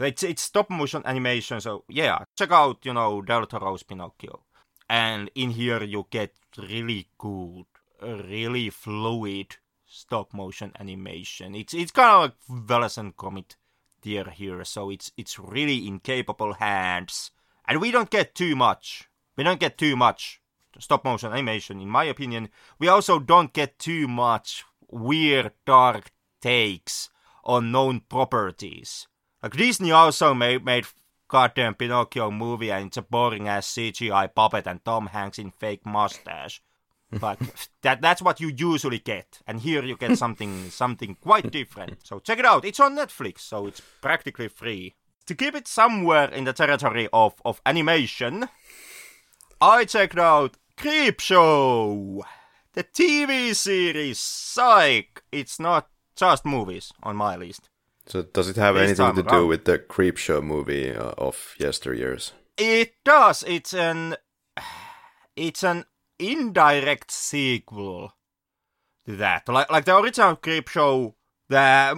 It's, 0.00 0.22
it's 0.22 0.40
stop 0.40 0.70
motion 0.70 1.02
animation, 1.04 1.60
so 1.60 1.84
yeah, 1.90 2.24
check 2.38 2.52
out, 2.52 2.78
you 2.86 2.94
know, 2.94 3.20
Del 3.20 3.44
Toro's 3.44 3.82
Pinocchio. 3.82 4.44
And 4.88 5.30
in 5.34 5.50
here 5.50 5.82
you 5.82 6.06
get 6.08 6.32
really 6.56 7.08
good, 7.18 7.66
really 8.00 8.70
fluid 8.70 9.56
stop 9.94 10.34
motion 10.34 10.72
animation. 10.78 11.54
It's 11.54 11.74
it's 11.74 11.92
kind 11.92 12.32
of 12.32 12.68
like 12.70 12.98
and 12.98 13.16
Gromit 13.16 13.56
tier 14.02 14.24
here, 14.30 14.64
so 14.64 14.90
it's 14.90 15.12
it's 15.16 15.38
really 15.38 15.86
in 15.86 16.00
capable 16.00 16.54
hands, 16.54 17.30
and 17.66 17.80
we 17.80 17.90
don't 17.90 18.10
get 18.10 18.34
too 18.34 18.56
much. 18.56 19.08
We 19.36 19.44
don't 19.44 19.60
get 19.60 19.78
too 19.78 19.96
much 19.96 20.40
stop 20.78 21.04
motion 21.04 21.32
animation, 21.32 21.80
in 21.80 21.88
my 21.88 22.04
opinion. 22.04 22.48
We 22.78 22.88
also 22.88 23.18
don't 23.18 23.52
get 23.52 23.78
too 23.78 24.08
much 24.08 24.64
weird, 24.88 25.52
dark 25.64 26.10
takes 26.40 27.10
on 27.44 27.72
known 27.72 28.00
properties. 28.00 29.06
Like 29.42 29.56
Disney 29.56 29.92
also 29.92 30.34
made 30.34 30.64
made 30.64 30.86
goddamn 31.28 31.74
Pinocchio 31.74 32.30
movie, 32.30 32.70
and 32.70 32.86
it's 32.86 32.96
a 32.96 33.02
boring 33.02 33.48
ass 33.48 33.66
CGI 33.68 34.34
puppet 34.34 34.66
and 34.66 34.84
Tom 34.84 35.06
Hanks 35.08 35.38
in 35.38 35.50
fake 35.50 35.84
mustache. 35.84 36.62
But 37.20 37.38
that 37.82 38.00
that's 38.00 38.22
what 38.22 38.40
you 38.40 38.48
usually 38.48 38.98
get, 38.98 39.40
and 39.46 39.60
here 39.60 39.84
you 39.84 39.96
get 39.96 40.16
something 40.18 40.70
something 40.70 41.16
quite 41.20 41.50
different. 41.50 42.06
So 42.06 42.18
check 42.18 42.38
it 42.38 42.46
out. 42.46 42.64
It's 42.64 42.80
on 42.80 42.96
Netflix, 42.96 43.40
so 43.40 43.66
it's 43.66 43.80
practically 44.00 44.48
free. 44.48 44.94
To 45.26 45.34
keep 45.34 45.54
it 45.54 45.66
somewhere 45.66 46.28
in 46.28 46.44
the 46.44 46.52
territory 46.52 47.08
of, 47.12 47.34
of 47.46 47.62
animation, 47.64 48.48
I 49.58 49.86
checked 49.86 50.18
out 50.18 50.58
Creepshow, 50.76 52.22
the 52.74 52.84
TV 52.84 53.54
series. 53.54 54.18
Psych! 54.18 55.22
It's 55.32 55.58
not 55.58 55.88
just 56.14 56.44
movies 56.44 56.92
on 57.02 57.16
my 57.16 57.36
list. 57.36 57.70
So 58.06 58.22
does 58.22 58.50
it 58.50 58.56
have 58.56 58.74
this 58.74 58.98
anything 58.98 59.24
to 59.24 59.30
do 59.30 59.46
with 59.46 59.64
the 59.64 59.78
Creepshow 59.78 60.42
movie 60.42 60.94
uh, 60.94 61.12
of 61.16 61.54
yesteryears? 61.58 62.32
It 62.58 62.94
does. 63.04 63.42
It's 63.46 63.72
an 63.72 64.16
it's 65.36 65.62
an 65.62 65.84
indirect 66.18 67.10
sequel 67.10 68.12
to 69.06 69.16
that. 69.16 69.48
Like 69.48 69.70
like 69.70 69.84
the 69.84 69.96
original 69.96 70.36
Creepshow 70.36 71.14
the 71.48 71.90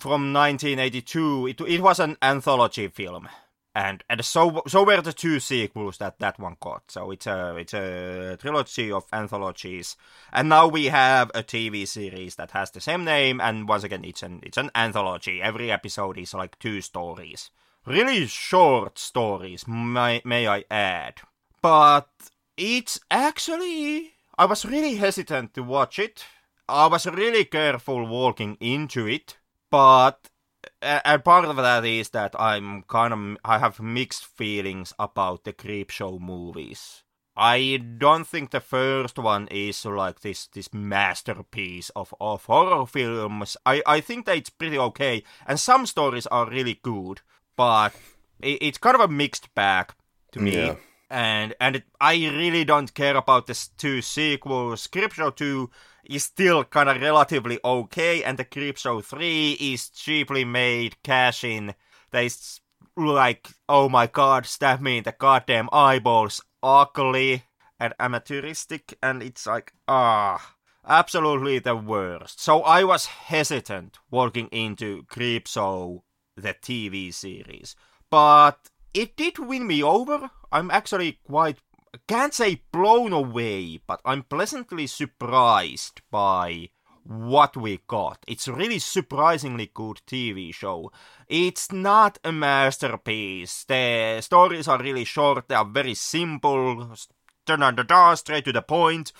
from 0.00 0.32
1982 0.32 1.46
it, 1.46 1.60
it 1.60 1.80
was 1.80 2.00
an 2.00 2.16
anthology 2.20 2.88
film 2.88 3.28
and 3.74 4.04
and 4.08 4.24
so 4.24 4.62
so 4.66 4.84
were 4.84 5.00
the 5.00 5.12
two 5.12 5.40
sequels 5.40 5.98
that 5.98 6.18
that 6.18 6.38
one 6.38 6.56
got. 6.60 6.82
So 6.88 7.10
it's 7.10 7.26
a 7.26 7.56
it's 7.56 7.74
a 7.74 8.36
trilogy 8.38 8.92
of 8.92 9.06
anthologies, 9.12 9.96
and 10.32 10.48
now 10.48 10.68
we 10.68 10.86
have 10.86 11.30
a 11.34 11.42
TV 11.42 11.88
series 11.88 12.36
that 12.36 12.50
has 12.50 12.70
the 12.70 12.80
same 12.80 13.04
name. 13.04 13.40
And 13.40 13.68
once 13.68 13.84
again, 13.84 14.04
it's 14.04 14.22
an 14.22 14.40
it's 14.42 14.58
an 14.58 14.70
anthology. 14.74 15.40
Every 15.40 15.70
episode 15.70 16.18
is 16.18 16.34
like 16.34 16.58
two 16.58 16.80
stories, 16.82 17.50
really 17.86 18.26
short 18.26 18.98
stories, 18.98 19.66
may 19.66 20.20
may 20.24 20.46
I 20.46 20.64
add. 20.70 21.20
But 21.62 22.10
it's 22.62 23.00
actually 23.10 24.14
I 24.38 24.44
was 24.44 24.64
really 24.64 24.94
hesitant 24.94 25.54
to 25.54 25.64
watch 25.64 25.98
it. 25.98 26.24
I 26.68 26.86
was 26.86 27.06
really 27.06 27.44
careful 27.44 28.06
walking 28.06 28.56
into 28.60 29.06
it, 29.06 29.36
but 29.68 30.30
and 30.80 31.24
part 31.24 31.44
of 31.44 31.56
that 31.56 31.84
is 31.84 32.10
that 32.10 32.36
I'm 32.38 32.84
kind 32.84 33.12
of 33.12 33.38
I 33.44 33.58
have 33.58 33.80
mixed 33.80 34.24
feelings 34.24 34.92
about 34.98 35.42
the 35.42 35.52
Creepshow 35.52 36.20
movies. 36.20 37.02
I 37.36 37.80
don't 37.98 38.26
think 38.26 38.50
the 38.50 38.60
first 38.60 39.18
one 39.18 39.48
is 39.50 39.84
like 39.84 40.20
this 40.20 40.46
this 40.46 40.72
masterpiece 40.72 41.90
of, 41.96 42.14
of 42.20 42.44
horror 42.44 42.86
films. 42.86 43.56
I, 43.66 43.82
I 43.86 44.00
think 44.00 44.26
that 44.26 44.36
it's 44.36 44.50
pretty 44.50 44.78
okay, 44.78 45.24
and 45.48 45.58
some 45.58 45.84
stories 45.86 46.28
are 46.28 46.48
really 46.48 46.78
good, 46.80 47.22
but 47.56 47.92
it, 48.40 48.58
it's 48.62 48.78
kind 48.78 48.94
of 48.94 49.00
a 49.00 49.08
mixed 49.08 49.52
bag 49.56 49.94
to 50.30 50.38
me. 50.38 50.54
Yeah. 50.54 50.76
And 51.12 51.54
and 51.60 51.76
it, 51.76 51.84
I 52.00 52.14
really 52.14 52.64
don't 52.64 52.94
care 52.94 53.16
about 53.16 53.46
the 53.46 53.68
two 53.76 54.00
sequels. 54.00 54.88
Creepshow 54.88 55.36
two 55.36 55.70
is 56.04 56.24
still 56.24 56.64
kind 56.64 56.88
of 56.88 57.00
relatively 57.00 57.58
okay, 57.64 58.24
and 58.24 58.38
the 58.38 58.44
Creepshow 58.44 59.04
3 59.04 59.52
is 59.52 59.88
cheaply 59.88 60.44
made 60.44 61.02
cash 61.02 61.44
in. 61.44 61.74
They 62.10 62.28
like, 62.96 63.48
oh 63.68 63.88
my 63.88 64.06
god, 64.06 64.46
stab 64.46 64.80
me 64.80 64.98
in 64.98 65.04
the 65.04 65.12
goddamn 65.12 65.68
eyeballs, 65.72 66.42
ugly 66.62 67.44
and 67.78 67.94
amateuristic, 67.98 68.94
and 69.02 69.22
it's 69.22 69.46
like, 69.46 69.72
ah, 69.88 70.54
absolutely 70.86 71.58
the 71.58 71.76
worst. 71.76 72.40
So 72.40 72.62
I 72.62 72.84
was 72.84 73.06
hesitant 73.06 73.98
walking 74.10 74.48
into 74.48 75.04
Creepshow, 75.04 76.02
the 76.36 76.54
TV 76.54 77.12
series, 77.12 77.76
but 78.10 78.70
it 78.94 79.16
did 79.16 79.38
win 79.38 79.66
me 79.66 79.82
over. 79.82 80.30
I'm 80.50 80.70
actually 80.70 81.18
quite 81.24 81.58
can't 82.06 82.32
say 82.32 82.62
blown 82.72 83.12
away, 83.12 83.80
but 83.86 84.00
I'm 84.04 84.22
pleasantly 84.22 84.86
surprised 84.86 86.00
by 86.10 86.70
what 87.04 87.56
we 87.56 87.80
got. 87.86 88.24
It's 88.26 88.48
really 88.48 88.78
surprisingly 88.78 89.70
good 89.72 90.00
TV 90.06 90.54
show. 90.54 90.92
It's 91.28 91.72
not 91.72 92.18
a 92.24 92.32
masterpiece. 92.32 93.64
The 93.64 94.20
stories 94.20 94.68
are 94.68 94.78
really 94.78 95.04
short, 95.04 95.48
they 95.48 95.54
are 95.54 95.64
very 95.64 95.94
simple, 95.94 96.94
turn 97.46 97.62
on 97.62 97.76
the 97.76 97.84
da 97.84 98.14
straight 98.14 98.44
to 98.46 98.52
the 98.52 98.62
point. 98.62 99.12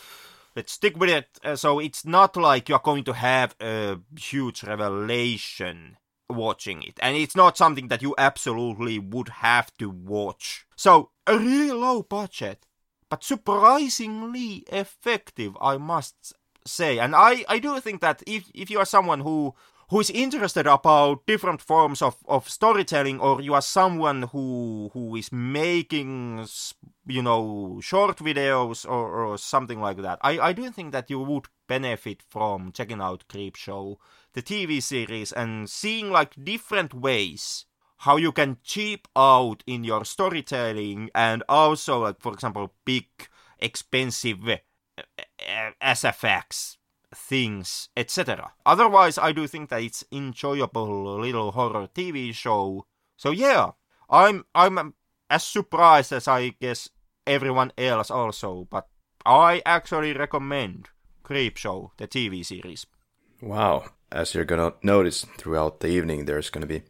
Let's 0.54 0.72
stick 0.72 0.98
with 0.98 1.10
it. 1.10 1.28
Uh, 1.42 1.56
so 1.56 1.78
it's 1.78 2.04
not 2.04 2.36
like 2.36 2.68
you're 2.68 2.78
going 2.78 3.04
to 3.04 3.14
have 3.14 3.56
a 3.60 3.98
huge 4.18 4.62
revelation 4.64 5.96
watching 6.32 6.82
it. 6.82 6.98
And 7.00 7.16
it's 7.16 7.36
not 7.36 7.56
something 7.56 7.88
that 7.88 8.02
you 8.02 8.14
absolutely 8.18 8.98
would 8.98 9.28
have 9.28 9.76
to 9.78 9.90
watch. 9.90 10.66
So, 10.76 11.10
a 11.26 11.38
really 11.38 11.70
low 11.72 12.02
budget, 12.02 12.66
but 13.08 13.22
surprisingly 13.22 14.64
effective, 14.72 15.56
I 15.60 15.76
must 15.76 16.34
say. 16.66 16.98
And 16.98 17.14
I, 17.14 17.44
I 17.48 17.58
do 17.58 17.78
think 17.80 18.00
that 18.00 18.22
if, 18.26 18.50
if 18.54 18.70
you 18.70 18.78
are 18.78 18.86
someone 18.86 19.20
who 19.20 19.54
who 19.92 20.00
is 20.00 20.08
interested 20.08 20.66
about 20.66 21.26
different 21.26 21.60
forms 21.60 22.00
of, 22.00 22.16
of 22.26 22.48
storytelling 22.48 23.20
or 23.20 23.42
you 23.42 23.52
are 23.52 23.60
someone 23.60 24.22
who 24.22 24.90
who 24.94 25.14
is 25.16 25.30
making 25.30 26.46
you 27.06 27.22
know 27.22 27.80
short 27.82 28.18
videos 28.18 28.88
or, 28.88 29.24
or 29.24 29.38
something 29.38 29.80
like 29.80 29.98
that 30.02 30.18
I, 30.22 30.38
I 30.38 30.52
do 30.52 30.70
think 30.70 30.92
that 30.92 31.10
you 31.10 31.20
would 31.20 31.46
benefit 31.66 32.22
from 32.28 32.72
checking 32.72 33.00
out 33.00 33.24
Creepshow 33.28 33.96
the 34.34 34.42
TV 34.42 34.82
series 34.82 35.32
and 35.32 35.68
seeing 35.68 36.10
like 36.10 36.44
different 36.44 36.94
ways 36.94 37.66
how 37.98 38.16
you 38.16 38.32
can 38.32 38.58
cheap 38.62 39.08
out 39.16 39.62
in 39.66 39.84
your 39.84 40.04
storytelling 40.04 41.10
and 41.14 41.42
also 41.48 42.00
like 42.00 42.20
for 42.20 42.32
example 42.32 42.72
big 42.84 43.06
expensive 43.58 44.48
uh, 44.48 44.56
uh, 44.98 45.70
SFX 45.82 46.76
things, 47.14 47.88
etc. 47.96 48.52
Otherwise, 48.64 49.18
I 49.18 49.32
do 49.32 49.46
think 49.46 49.70
that 49.70 49.82
it's 49.82 50.04
enjoyable 50.12 51.18
little 51.18 51.52
horror 51.52 51.88
TV 51.94 52.34
show. 52.34 52.86
So 53.16 53.30
yeah, 53.30 53.72
I'm 54.10 54.44
I'm 54.54 54.94
as 55.32 55.42
surprised 55.42 56.12
as 56.12 56.28
I 56.28 56.50
guess 56.60 56.90
everyone 57.26 57.72
else 57.78 58.10
also, 58.10 58.68
but 58.70 58.86
I 59.24 59.62
actually 59.64 60.12
recommend 60.12 60.90
Creepshow, 61.24 61.92
the 61.96 62.06
TV 62.06 62.44
series. 62.44 62.84
Wow, 63.40 63.86
as 64.12 64.34
you're 64.34 64.44
gonna 64.44 64.74
notice 64.82 65.24
throughout 65.38 65.80
the 65.80 65.88
evening, 65.88 66.26
there's 66.26 66.50
gonna 66.50 66.66
be 66.66 66.82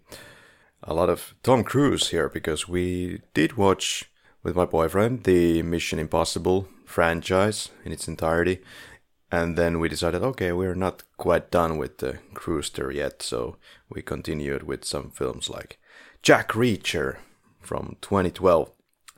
a 0.82 0.92
lot 0.92 1.08
of 1.08 1.34
Tom 1.44 1.62
Cruise 1.62 2.08
here 2.08 2.28
because 2.28 2.66
we 2.66 3.20
did 3.32 3.56
watch 3.56 4.10
with 4.42 4.56
my 4.56 4.64
boyfriend 4.64 5.22
the 5.22 5.62
Mission 5.62 6.00
Impossible 6.00 6.66
franchise 6.84 7.70
in 7.84 7.92
its 7.92 8.08
entirety. 8.08 8.58
And 9.30 9.56
then 9.56 9.78
we 9.78 9.88
decided, 9.88 10.22
okay, 10.22 10.50
we're 10.50 10.74
not 10.74 11.04
quite 11.16 11.52
done 11.52 11.78
with 11.78 11.98
the 11.98 12.18
Cruister 12.34 12.90
yet, 12.90 13.22
so 13.22 13.56
we 13.88 14.02
continued 14.02 14.64
with 14.64 14.84
some 14.84 15.10
films 15.10 15.48
like 15.48 15.78
Jack 16.22 16.50
Reacher 16.50 17.18
from 17.62 17.96
2012. 18.00 18.70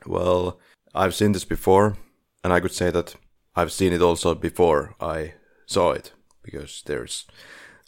Well, 0.05 0.59
I've 0.93 1.15
seen 1.15 1.33
this 1.33 1.45
before, 1.45 1.97
and 2.43 2.53
I 2.53 2.59
could 2.59 2.73
say 2.73 2.91
that 2.91 3.15
I've 3.55 3.71
seen 3.71 3.93
it 3.93 4.01
also 4.01 4.35
before 4.35 4.95
I 4.99 5.33
saw 5.65 5.91
it, 5.91 6.13
because 6.43 6.83
there's 6.85 7.25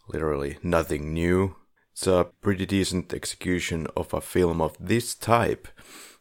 literally 0.07 0.57
nothing 0.63 1.13
new. 1.13 1.55
It's 1.91 2.07
a 2.07 2.29
pretty 2.41 2.65
decent 2.65 3.13
execution 3.13 3.87
of 3.95 4.13
a 4.13 4.21
film 4.21 4.61
of 4.61 4.75
this 4.79 5.15
type. 5.15 5.67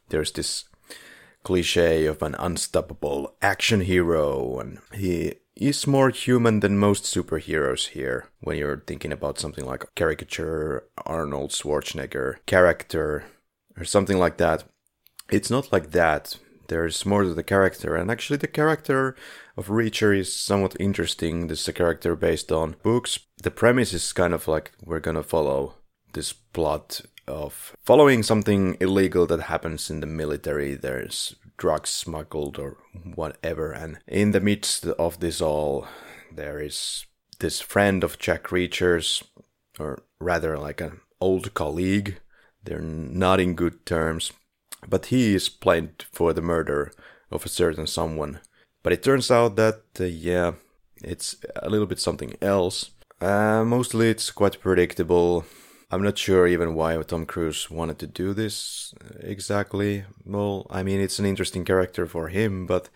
There's 0.09 0.31
this 0.31 0.65
cliche 1.43 2.05
of 2.05 2.21
an 2.21 2.35
unstoppable 2.39 3.35
action 3.41 3.81
hero, 3.81 4.59
and 4.59 4.79
he 4.93 5.35
is 5.55 5.87
more 5.87 6.09
human 6.09 6.59
than 6.59 6.77
most 6.77 7.03
superheroes 7.03 7.89
here 7.89 8.29
when 8.41 8.57
you're 8.57 8.83
thinking 8.85 9.11
about 9.11 9.39
something 9.39 9.65
like 9.65 9.95
caricature 9.95 10.83
Arnold 11.05 11.51
Schwarzenegger 11.51 12.35
character 12.45 13.25
or 13.77 13.85
something 13.85 14.17
like 14.17 14.37
that. 14.37 14.63
It's 15.29 15.51
not 15.51 15.71
like 15.71 15.91
that. 15.91 16.37
There's 16.67 17.05
more 17.05 17.23
to 17.23 17.33
the 17.33 17.43
character, 17.43 17.95
and 17.95 18.11
actually, 18.11 18.37
the 18.37 18.47
character 18.47 19.15
of 19.55 19.67
Reacher 19.67 20.17
is 20.17 20.33
somewhat 20.33 20.75
interesting. 20.79 21.47
This 21.47 21.61
is 21.61 21.67
a 21.69 21.73
character 21.73 22.15
based 22.15 22.51
on 22.51 22.75
books. 22.83 23.19
The 23.41 23.51
premise 23.51 23.93
is 23.93 24.11
kind 24.11 24.33
of 24.33 24.47
like 24.47 24.71
we're 24.83 24.99
gonna 24.99 25.23
follow 25.23 25.75
this 26.13 26.33
plot 26.33 27.01
of 27.27 27.75
following 27.83 28.23
something 28.23 28.75
illegal 28.79 29.25
that 29.27 29.41
happens 29.41 29.89
in 29.89 30.01
the 30.01 30.07
military. 30.07 30.75
There's 30.75 31.35
drugs 31.57 31.89
smuggled 31.89 32.59
or 32.59 32.77
whatever, 33.15 33.71
and 33.71 33.99
in 34.07 34.31
the 34.31 34.41
midst 34.41 34.85
of 34.85 35.19
this 35.19 35.39
all, 35.41 35.87
there 36.31 36.59
is 36.59 37.05
this 37.39 37.61
friend 37.61 38.03
of 38.03 38.19
Jack 38.19 38.51
Reacher's, 38.51 39.23
or 39.79 40.03
rather 40.19 40.57
like 40.57 40.81
an 40.81 40.99
old 41.21 41.53
colleague. 41.53 42.19
They're 42.67 42.81
not 42.81 43.39
in 43.39 43.55
good 43.55 43.85
terms, 43.85 44.33
but 44.85 45.05
he 45.05 45.35
is 45.35 45.47
blamed 45.47 46.03
for 46.11 46.33
the 46.33 46.41
murder 46.41 46.91
of 47.31 47.45
a 47.45 47.49
certain 47.49 47.87
someone. 47.87 48.41
But 48.83 48.91
it 48.91 49.03
turns 49.03 49.31
out 49.31 49.55
that, 49.55 49.83
uh, 50.01 50.03
yeah, 50.03 50.55
it's 51.01 51.37
a 51.55 51.69
little 51.69 51.87
bit 51.87 52.01
something 52.01 52.35
else. 52.41 52.91
Uh, 53.21 53.63
mostly 53.63 54.09
it's 54.09 54.31
quite 54.31 54.59
predictable. 54.59 55.45
I'm 55.89 56.03
not 56.03 56.17
sure 56.17 56.45
even 56.45 56.75
why 56.75 57.01
Tom 57.03 57.25
Cruise 57.25 57.71
wanted 57.71 57.99
to 57.99 58.07
do 58.07 58.33
this 58.33 58.93
exactly. 59.21 60.03
Well, 60.25 60.67
I 60.69 60.83
mean, 60.83 60.99
it's 60.99 61.19
an 61.19 61.25
interesting 61.25 61.63
character 61.63 62.05
for 62.05 62.27
him, 62.27 62.65
but 62.65 62.89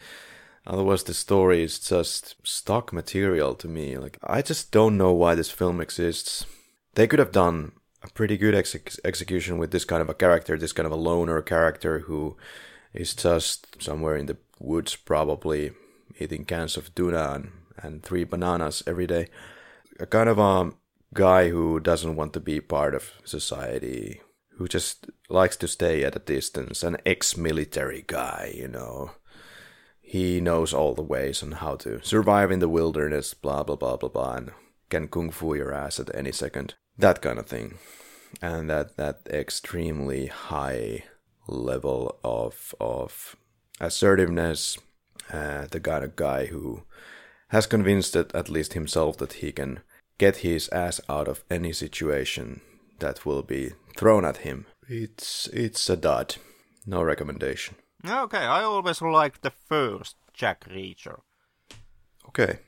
otherwise 0.68 1.04
the 1.04 1.14
story 1.14 1.64
is 1.64 1.80
just 1.80 2.36
stock 2.44 2.92
material 2.92 3.56
to 3.56 3.70
me. 3.70 3.98
Like, 3.98 4.18
I 4.22 4.42
just 4.42 4.74
don't 4.74 4.98
know 4.98 5.14
why 5.14 5.36
this 5.36 5.50
film 5.50 5.80
exists. 5.80 6.46
They 6.96 7.08
could 7.08 7.20
have 7.20 7.32
done 7.32 7.72
a 8.04 8.10
pretty 8.10 8.38
good 8.38 8.56
ex- 8.56 9.00
execution 9.06 9.58
with 9.58 9.72
this 9.72 9.86
kind 9.86 10.02
of 10.02 10.10
a 10.10 10.14
character, 10.14 10.58
this 10.58 10.74
kind 10.74 10.86
of 10.86 10.92
a 10.92 10.96
loner 10.96 11.42
character 11.42 12.00
who 12.00 12.36
is 12.94 13.14
just 13.14 13.82
somewhere 13.82 14.16
in 14.16 14.26
the 14.26 14.38
woods, 14.60 14.96
probably 14.96 15.72
eating 16.20 16.46
cans 16.46 16.78
of 16.78 16.94
tuna 16.96 17.34
and, 17.34 17.52
and 17.78 18.04
three 18.04 18.24
bananas 18.24 18.84
every 18.86 19.08
day. 19.08 19.28
A 20.00 20.06
kind 20.06 20.30
of 20.30 20.40
a 20.40 20.72
guy 21.14 21.50
who 21.50 21.80
doesn't 21.80 22.16
want 22.16 22.34
to 22.34 22.40
be 22.40 22.60
part 22.60 22.96
of 22.96 23.12
society, 23.24 24.22
who 24.58 24.68
just 24.68 25.10
likes 25.30 25.58
to 25.58 25.68
stay 25.68 26.04
at 26.04 26.16
a 26.16 26.20
distance, 26.20 26.84
an 26.84 26.98
ex 27.06 27.38
military 27.38 28.04
guy, 28.08 28.54
you 28.56 28.68
know. 28.68 29.12
He 30.02 30.42
knows 30.42 30.74
all 30.74 30.94
the 30.94 31.02
ways 31.02 31.42
on 31.42 31.54
how 31.54 31.76
to 31.78 32.04
survive 32.04 32.52
in 32.52 32.60
the 32.60 32.70
wilderness, 32.70 33.34
blah 33.34 33.64
blah 33.64 33.78
blah 33.78 33.96
blah 33.96 34.10
blah, 34.10 34.34
and 34.34 34.52
can 34.90 35.08
kung 35.08 35.32
fu 35.32 35.54
your 35.54 35.74
ass 35.74 36.00
at 36.00 36.14
any 36.14 36.32
second. 36.32 36.76
That 37.02 37.22
kind 37.22 37.40
of 37.40 37.48
thing. 37.48 37.80
And 38.42 38.70
that, 38.70 38.96
that 38.98 39.28
extremely 39.30 40.28
high 40.28 41.04
level 41.48 42.20
of 42.24 42.74
of 42.80 43.36
assertiveness, 43.80 44.78
uh, 45.34 45.66
the 45.70 45.80
kind 45.80 46.04
of 46.04 46.16
guy 46.16 46.46
who 46.46 46.84
has 47.50 47.66
convinced 47.66 48.14
that 48.14 48.34
at 48.36 48.50
least 48.50 48.74
himself 48.74 49.18
that 49.18 49.34
he 49.34 49.52
can 49.52 49.80
get 50.18 50.38
his 50.38 50.70
ass 50.70 51.02
out 51.10 51.28
of 51.28 51.44
any 51.50 51.74
situation 51.74 52.62
that 53.00 53.26
will 53.26 53.42
be 53.42 53.72
thrown 53.98 54.24
at 54.24 54.38
him. 54.38 54.66
It's 54.88 55.48
it's 55.48 55.90
a 55.90 55.98
dud. 55.98 56.36
No 56.86 57.04
recommendation. 57.04 57.76
Okay, 58.08 58.46
I 58.46 58.64
always 58.64 59.02
liked 59.02 59.42
the 59.42 59.52
first 59.52 60.16
Jack 60.34 60.66
Reacher. 60.70 61.22
Okay. 62.28 62.60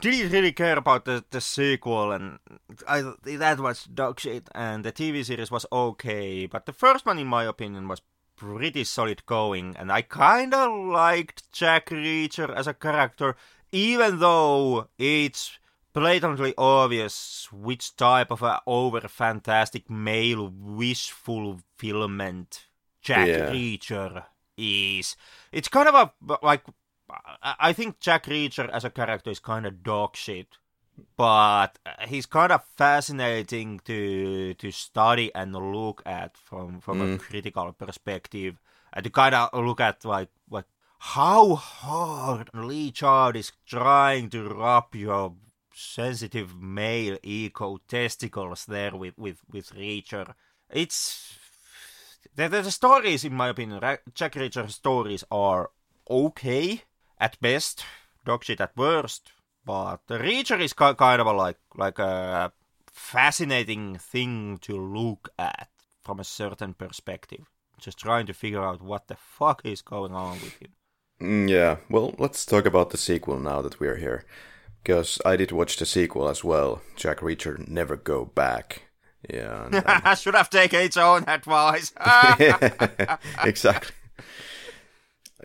Didn't 0.00 0.32
really 0.32 0.52
care 0.52 0.76
about 0.76 1.04
the, 1.06 1.24
the 1.30 1.40
sequel, 1.40 2.12
and 2.12 2.38
I 2.86 3.02
that 3.24 3.58
was 3.58 3.84
dog 3.84 4.20
shit. 4.20 4.48
And 4.54 4.84
the 4.84 4.92
TV 4.92 5.24
series 5.24 5.50
was 5.50 5.64
okay, 5.72 6.46
but 6.46 6.66
the 6.66 6.72
first 6.72 7.06
one, 7.06 7.18
in 7.18 7.26
my 7.26 7.44
opinion, 7.44 7.88
was 7.88 8.02
pretty 8.36 8.84
solid 8.84 9.24
going. 9.26 9.74
And 9.78 9.90
I 9.90 10.02
kind 10.02 10.52
of 10.52 10.86
liked 10.88 11.50
Jack 11.50 11.86
Reacher 11.86 12.54
as 12.54 12.66
a 12.66 12.74
character, 12.74 13.36
even 13.72 14.18
though 14.18 14.88
it's 14.98 15.58
blatantly 15.92 16.54
obvious 16.56 17.48
which 17.50 17.96
type 17.96 18.30
of 18.30 18.42
a 18.42 18.60
over 18.66 19.00
fantastic 19.00 19.88
male 19.90 20.48
wish 20.48 21.10
fulfillment 21.10 22.66
Jack 23.00 23.28
Yeah. 23.28 23.50
Reacher 23.50 24.24
is. 24.56 25.16
It's 25.52 25.68
kind 25.68 25.88
of 25.88 25.94
a 25.94 26.38
like 26.42 26.64
I 27.10 27.54
I 27.60 27.72
think 27.72 28.00
Jack 28.00 28.26
Reacher 28.26 28.68
as 28.70 28.84
a 28.84 28.90
character 28.90 29.30
is 29.30 29.38
kind 29.38 29.66
of 29.66 29.82
dog 29.82 30.16
shit, 30.16 30.58
but 31.16 31.78
he's 32.06 32.26
kind 32.26 32.52
of 32.52 32.64
fascinating 32.76 33.80
to 33.84 34.54
to 34.54 34.70
study 34.70 35.34
and 35.34 35.52
look 35.54 36.02
at 36.06 36.36
from 36.36 36.80
from 36.80 37.00
a 37.00 37.04
mm. 37.04 37.18
critical 37.18 37.72
perspective, 37.72 38.58
and 38.92 39.04
to 39.04 39.10
kind 39.10 39.34
of 39.34 39.48
look 39.54 39.80
at 39.80 40.04
like 40.04 40.30
like 40.50 40.66
how 40.98 41.54
hard 41.54 42.50
Lee 42.54 42.90
Child 42.90 43.36
is 43.36 43.52
trying 43.66 44.30
to 44.30 44.48
rub 44.48 44.94
your 44.94 45.34
sensitive 45.72 46.60
male 46.60 47.16
ego 47.22 47.78
testicles 47.86 48.66
there 48.66 48.96
with 48.96 49.16
with 49.16 49.38
with 49.50 49.72
Reacher. 49.74 50.34
It's 50.70 51.38
the, 52.34 52.48
the, 52.48 52.62
the 52.62 52.70
stories, 52.70 53.24
in 53.24 53.34
my 53.34 53.48
opinion, 53.48 53.80
Jack 54.14 54.34
Reacher 54.34 54.70
stories 54.70 55.24
are 55.30 55.70
okay 56.10 56.82
at 57.20 57.40
best, 57.40 57.84
dog 58.24 58.44
shit 58.44 58.60
at 58.60 58.76
worst. 58.76 59.32
But 59.64 59.98
the 60.06 60.18
Reacher 60.18 60.60
is 60.60 60.72
ki- 60.72 60.94
kind 60.94 61.20
of 61.20 61.26
a 61.26 61.32
like 61.32 61.58
like 61.76 61.98
a 61.98 62.52
fascinating 62.92 63.96
thing 63.96 64.58
to 64.62 64.76
look 64.76 65.28
at 65.38 65.68
from 66.02 66.20
a 66.20 66.24
certain 66.24 66.74
perspective. 66.74 67.44
Just 67.78 67.98
trying 67.98 68.26
to 68.26 68.34
figure 68.34 68.62
out 68.62 68.82
what 68.82 69.08
the 69.08 69.16
fuck 69.16 69.62
is 69.64 69.82
going 69.82 70.12
on 70.14 70.32
with 70.32 70.58
him. 70.60 70.72
Mm, 71.20 71.50
yeah. 71.50 71.76
Well, 71.90 72.14
let's 72.18 72.44
talk 72.46 72.66
about 72.66 72.90
the 72.90 72.96
sequel 72.96 73.38
now 73.38 73.62
that 73.62 73.78
we're 73.78 73.96
here, 73.96 74.24
because 74.82 75.20
I 75.24 75.36
did 75.36 75.52
watch 75.52 75.76
the 75.76 75.86
sequel 75.86 76.28
as 76.28 76.42
well. 76.42 76.80
Jack 76.96 77.20
Reacher 77.20 77.68
Never 77.68 77.96
Go 77.96 78.24
Back. 78.24 78.82
Yeah. 79.28 79.68
I 80.04 80.14
should 80.20 80.34
have 80.34 80.50
taken 80.50 80.80
its 80.80 80.96
own 80.96 81.24
advice. 81.26 81.92
exactly. 83.44 83.94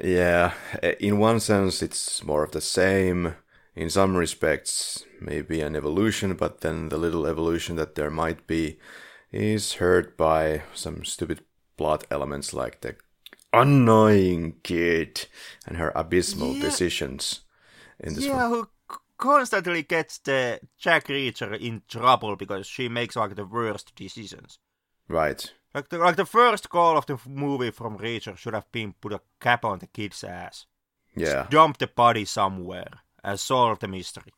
Yeah, 0.01 0.53
eh, 0.81 0.95
in 0.99 1.19
one 1.19 1.39
sense, 1.39 1.81
it's 1.81 2.23
more 2.23 2.43
of 2.43 2.51
the 2.51 2.61
same. 2.61 3.35
In 3.75 3.89
some 3.89 4.15
respects, 4.15 5.03
maybe 5.19 5.61
an 5.61 5.75
evolution, 5.75 6.35
but 6.35 6.61
then 6.61 6.89
the 6.89 6.97
little 6.97 7.25
evolution 7.25 7.75
that 7.77 7.95
there 7.95 8.11
might 8.11 8.45
be 8.47 8.79
is 9.31 9.73
hurt 9.75 10.15
by 10.17 10.63
some 10.75 11.03
stupid 11.05 11.43
plot 11.77 12.05
elements 12.11 12.53
like 12.53 12.81
the 12.81 12.95
annoying 13.53 14.59
kid 14.63 15.27
and 15.67 15.77
her 15.77 15.91
abysmal 15.95 16.53
Yeah. 16.53 16.67
decisions 16.67 17.41
in 17.99 18.15
this 18.15 18.27
yeah, 18.27 18.33
one. 18.33 18.49
who 18.49 18.69
constantly 19.17 19.83
gets 19.83 20.17
the 20.19 20.59
Jack 20.77 21.07
Reacher 21.07 21.59
in 21.59 21.83
trouble 21.87 22.35
because 22.35 22.67
she 22.67 22.89
makes 22.89 23.15
like 23.15 23.35
the 23.35 23.45
worst 23.45 23.95
decisions. 23.95 24.59
Right. 25.07 25.53
Like 25.73 25.89
the, 25.89 25.97
like 25.97 26.15
the 26.15 26.25
first 26.25 26.69
call 26.69 26.97
of 26.97 27.05
the 27.05 27.17
movie 27.27 27.71
from 27.71 27.97
Reacher 27.97 28.37
should 28.37 28.53
have 28.53 28.71
been 28.71 28.93
put 29.01 29.13
a 29.13 29.21
cap 29.39 29.65
on 29.65 29.79
the 29.79 29.87
kid's 29.87 30.23
ass. 30.23 30.65
Yeah. 31.15 31.47
Dump 31.49 31.77
the 31.77 31.87
body 31.87 32.25
somewhere 32.25 33.01
and 33.23 33.39
solve 33.39 33.79
the 33.79 33.87
mystery. 33.87 34.33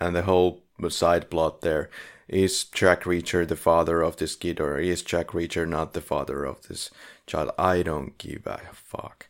And 0.00 0.16
the 0.16 0.22
whole 0.22 0.62
side 0.88 1.30
plot 1.30 1.60
there 1.60 1.90
is 2.26 2.64
Jack 2.64 3.02
Reacher 3.02 3.46
the 3.46 3.56
father 3.56 4.02
of 4.02 4.16
this 4.16 4.36
kid, 4.36 4.60
or 4.60 4.78
is 4.78 5.02
Jack 5.02 5.28
Reacher 5.28 5.68
not 5.68 5.92
the 5.92 6.00
father 6.00 6.44
of 6.44 6.66
this 6.68 6.90
child? 7.26 7.50
I 7.58 7.82
don't 7.82 8.16
give 8.16 8.46
a 8.46 8.60
fuck. 8.72 9.28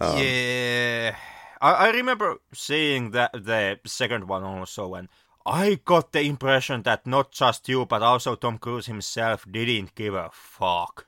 Um, 0.00 0.18
yeah, 0.18 1.16
I, 1.60 1.72
I 1.72 1.90
remember 1.90 2.36
seeing 2.54 3.10
that 3.10 3.32
the 3.32 3.78
second 3.84 4.28
one 4.28 4.44
also, 4.44 4.94
and 4.94 5.08
I 5.46 5.80
got 5.84 6.12
the 6.12 6.22
impression 6.22 6.82
that 6.82 7.06
not 7.06 7.30
just 7.30 7.68
you, 7.68 7.86
but 7.86 8.02
also 8.02 8.34
Tom 8.34 8.58
Cruise 8.58 8.86
himself 8.86 9.46
didn't 9.50 9.94
give 9.94 10.14
a 10.14 10.30
fuck. 10.32 11.06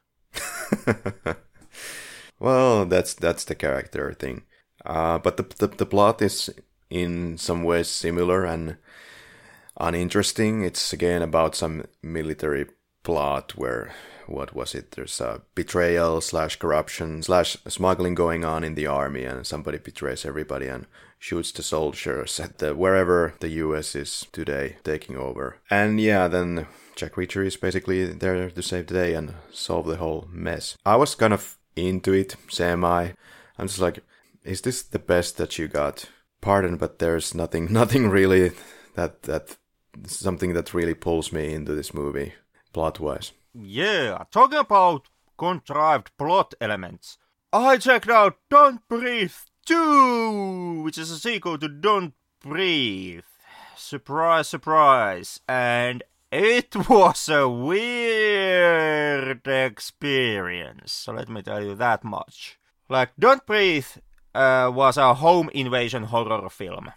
Well, 2.40 2.86
that's 2.86 3.14
that's 3.14 3.44
the 3.44 3.54
character 3.54 4.12
thing. 4.14 4.42
Uh, 4.84 5.18
but 5.18 5.36
the, 5.36 5.42
the 5.58 5.66
the 5.76 5.86
plot 5.86 6.22
is 6.22 6.50
in 6.90 7.36
some 7.38 7.64
ways 7.64 7.88
similar 7.88 8.44
and 8.44 8.76
uninteresting. 9.78 10.62
It's 10.62 10.92
again 10.92 11.22
about 11.22 11.56
some 11.56 11.84
military 12.02 12.66
plot 13.02 13.56
where 13.56 13.92
what 14.28 14.54
was 14.54 14.74
it? 14.74 14.92
There's 14.92 15.20
a 15.20 15.42
betrayal 15.54 16.20
slash 16.20 16.56
corruption 16.56 17.22
slash 17.22 17.56
smuggling 17.66 18.14
going 18.14 18.44
on 18.44 18.64
in 18.64 18.74
the 18.74 18.86
army, 18.86 19.24
and 19.24 19.46
somebody 19.46 19.78
betrays 19.78 20.24
everybody 20.24 20.68
and 20.68 20.86
shoots 21.18 21.50
the 21.52 21.62
soldiers 21.62 22.38
at 22.38 22.58
the 22.58 22.74
wherever 22.74 23.34
the 23.40 23.48
U.S. 23.48 23.96
is 23.96 24.26
today, 24.32 24.76
taking 24.84 25.16
over. 25.16 25.58
And 25.70 26.00
yeah, 26.00 26.28
then 26.28 26.66
Jack 26.94 27.14
Reacher 27.14 27.44
is 27.44 27.56
basically 27.56 28.06
there 28.06 28.50
to 28.50 28.62
save 28.62 28.86
the 28.86 28.94
day 28.94 29.14
and 29.14 29.34
solve 29.52 29.86
the 29.86 29.96
whole 29.96 30.28
mess. 30.30 30.76
I 30.84 30.96
was 30.96 31.14
kind 31.14 31.32
of 31.32 31.56
into 31.76 32.12
it, 32.12 32.36
semi. 32.48 33.10
I'm 33.58 33.66
just 33.66 33.80
like, 33.80 34.00
is 34.44 34.60
this 34.60 34.82
the 34.82 34.98
best 34.98 35.36
that 35.38 35.58
you 35.58 35.68
got? 35.68 36.06
Pardon, 36.40 36.76
but 36.76 36.98
there's 36.98 37.34
nothing, 37.34 37.68
nothing 37.72 38.08
really 38.08 38.52
that 38.94 39.22
that 39.22 39.56
something 40.06 40.52
that 40.54 40.74
really 40.74 40.94
pulls 40.94 41.32
me 41.32 41.52
into 41.52 41.74
this 41.74 41.92
movie 41.92 42.34
plot 42.72 43.00
wise. 43.00 43.32
Yeah, 43.60 44.22
talking 44.30 44.60
about 44.60 45.08
contrived 45.36 46.16
plot 46.16 46.54
elements, 46.60 47.18
I 47.52 47.78
checked 47.78 48.08
out 48.08 48.36
Don't 48.48 48.86
Breathe 48.86 49.32
2, 49.66 50.82
which 50.82 50.96
is 50.96 51.10
a 51.10 51.18
sequel 51.18 51.58
to 51.58 51.68
Don't 51.68 52.14
Breathe. 52.40 53.24
Surprise, 53.76 54.46
surprise. 54.46 55.40
And 55.48 56.04
it 56.30 56.76
was 56.88 57.28
a 57.28 57.48
weird 57.48 59.44
experience, 59.44 61.08
let 61.08 61.28
me 61.28 61.42
tell 61.42 61.64
you 61.64 61.74
that 61.74 62.04
much. 62.04 62.60
Like, 62.88 63.10
Don't 63.18 63.44
Breathe 63.44 63.86
uh, 64.36 64.70
was 64.72 64.96
a 64.96 65.14
home 65.14 65.50
invasion 65.52 66.04
horror 66.04 66.48
film. 66.48 66.92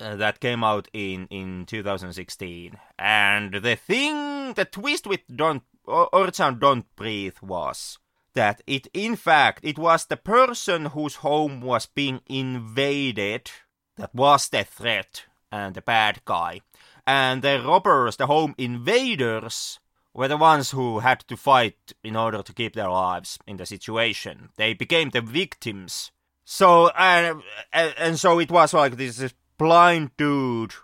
Uh, 0.00 0.14
that 0.14 0.38
came 0.38 0.62
out 0.62 0.86
in, 0.92 1.26
in 1.28 1.66
2016. 1.66 2.76
And 3.00 3.54
the 3.54 3.74
thing, 3.74 4.52
the 4.54 4.64
twist 4.64 5.08
with 5.08 5.22
Don't 5.34 5.64
original 5.88 6.52
Don't 6.52 6.96
Breathe 6.96 7.36
was 7.42 7.98
that 8.34 8.62
it, 8.66 8.86
in 8.92 9.16
fact, 9.16 9.60
it 9.64 9.78
was 9.78 10.06
the 10.06 10.16
person 10.16 10.86
whose 10.86 11.16
home 11.16 11.60
was 11.60 11.86
being 11.86 12.20
invaded 12.26 13.50
that 13.96 14.14
was 14.14 14.48
the 14.48 14.64
threat 14.64 15.24
and 15.50 15.74
the 15.74 15.82
bad 15.82 16.20
guy. 16.24 16.60
And 17.06 17.42
the 17.42 17.62
robbers, 17.64 18.16
the 18.16 18.26
home 18.26 18.54
invaders, 18.58 19.80
were 20.14 20.28
the 20.28 20.36
ones 20.36 20.70
who 20.70 21.00
had 21.00 21.20
to 21.20 21.36
fight 21.36 21.92
in 22.04 22.16
order 22.16 22.42
to 22.42 22.52
keep 22.52 22.74
their 22.74 22.90
lives 22.90 23.38
in 23.46 23.56
the 23.56 23.66
situation. 23.66 24.50
They 24.56 24.74
became 24.74 25.10
the 25.10 25.20
victims. 25.20 26.12
So, 26.44 26.90
and, 26.90 27.42
and 27.72 28.18
so 28.18 28.38
it 28.38 28.50
was 28.50 28.72
like 28.74 28.96
this, 28.96 29.16
this 29.16 29.34
blind 29.58 30.10
dude 30.16 30.74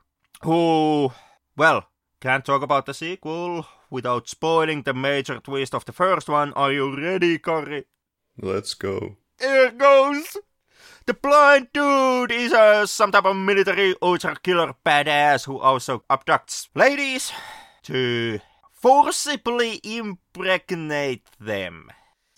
who, 0.43 1.13
well, 1.57 1.89
can't 2.21 2.45
talk 2.45 2.63
about 2.63 2.87
the 2.87 2.95
sequel 2.95 3.67
without 3.91 4.29
spoiling 4.29 4.83
the 4.83 4.95
major 4.95 5.39
twist 5.41 5.75
of 5.75 5.85
the 5.85 5.93
first 5.93 6.29
one. 6.29 6.53
Are 6.55 6.73
you 6.73 6.97
ready, 6.97 7.39
Karri? 7.39 7.85
Let's 8.41 8.75
go. 8.75 9.17
Here 9.41 9.71
goes! 9.71 10.37
The 11.07 11.15
blind 11.15 11.69
dude 11.73 12.33
is 12.33 12.53
a, 12.53 12.87
some 12.87 13.13
type 13.13 13.27
of 13.27 13.37
military 13.37 13.95
ultra 14.01 14.37
killer 14.43 14.75
badass 14.87 15.45
who 15.45 15.59
also 15.59 16.03
abducts 16.09 16.69
ladies 16.75 17.31
to 17.83 18.41
forcibly 18.73 19.81
impregnate 19.85 21.27
them. 21.39 21.91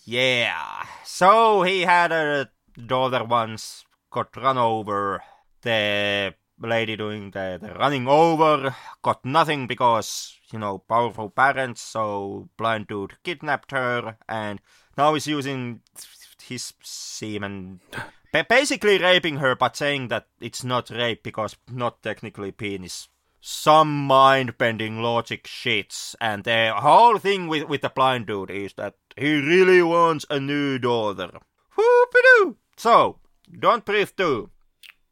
Yeah. 0.03 0.83
So 1.05 1.63
he 1.63 1.81
had 1.81 2.11
a 2.11 2.49
daughter 2.85 3.23
once, 3.23 3.85
got 4.11 4.35
run 4.35 4.57
over. 4.57 5.23
The 5.61 6.33
lady 6.61 6.95
doing 6.95 7.31
the, 7.31 7.59
the 7.61 7.73
running 7.73 8.07
over 8.07 8.75
got 9.01 9.25
nothing 9.25 9.67
because 9.67 10.36
you 10.51 10.59
know, 10.59 10.79
powerful 10.79 11.29
parents, 11.29 11.81
so 11.81 12.49
blind 12.57 12.87
dude 12.87 13.21
kidnapped 13.23 13.71
her, 13.71 14.17
and 14.27 14.61
now 14.97 15.13
he's 15.13 15.27
using 15.27 15.81
his 16.41 16.73
semen, 16.81 17.81
basically 18.49 18.97
raping 18.97 19.37
her, 19.37 19.55
but 19.55 19.75
saying 19.75 20.07
that 20.09 20.27
it's 20.39 20.63
not 20.63 20.89
rape 20.89 21.23
because 21.23 21.55
not 21.71 22.01
technically 22.01 22.51
penis. 22.51 23.09
Some 23.39 24.07
mind-bending 24.07 25.01
logic 25.01 25.45
shits, 25.45 26.15
and 26.19 26.43
the 26.43 26.73
whole 26.75 27.17
thing 27.17 27.47
with, 27.47 27.67
with 27.69 27.81
the 27.81 27.89
blind 27.89 28.27
dude 28.27 28.51
is 28.51 28.73
that 28.73 28.95
he 29.15 29.35
really 29.35 29.81
wants 29.81 30.25
a 30.29 30.39
new 30.39 30.79
daughter. 30.79 31.29
Whoopidoo! 31.77 32.55
So, 32.75 33.19
don't 33.59 33.85
breathe 33.85 34.11
too. 34.17 34.49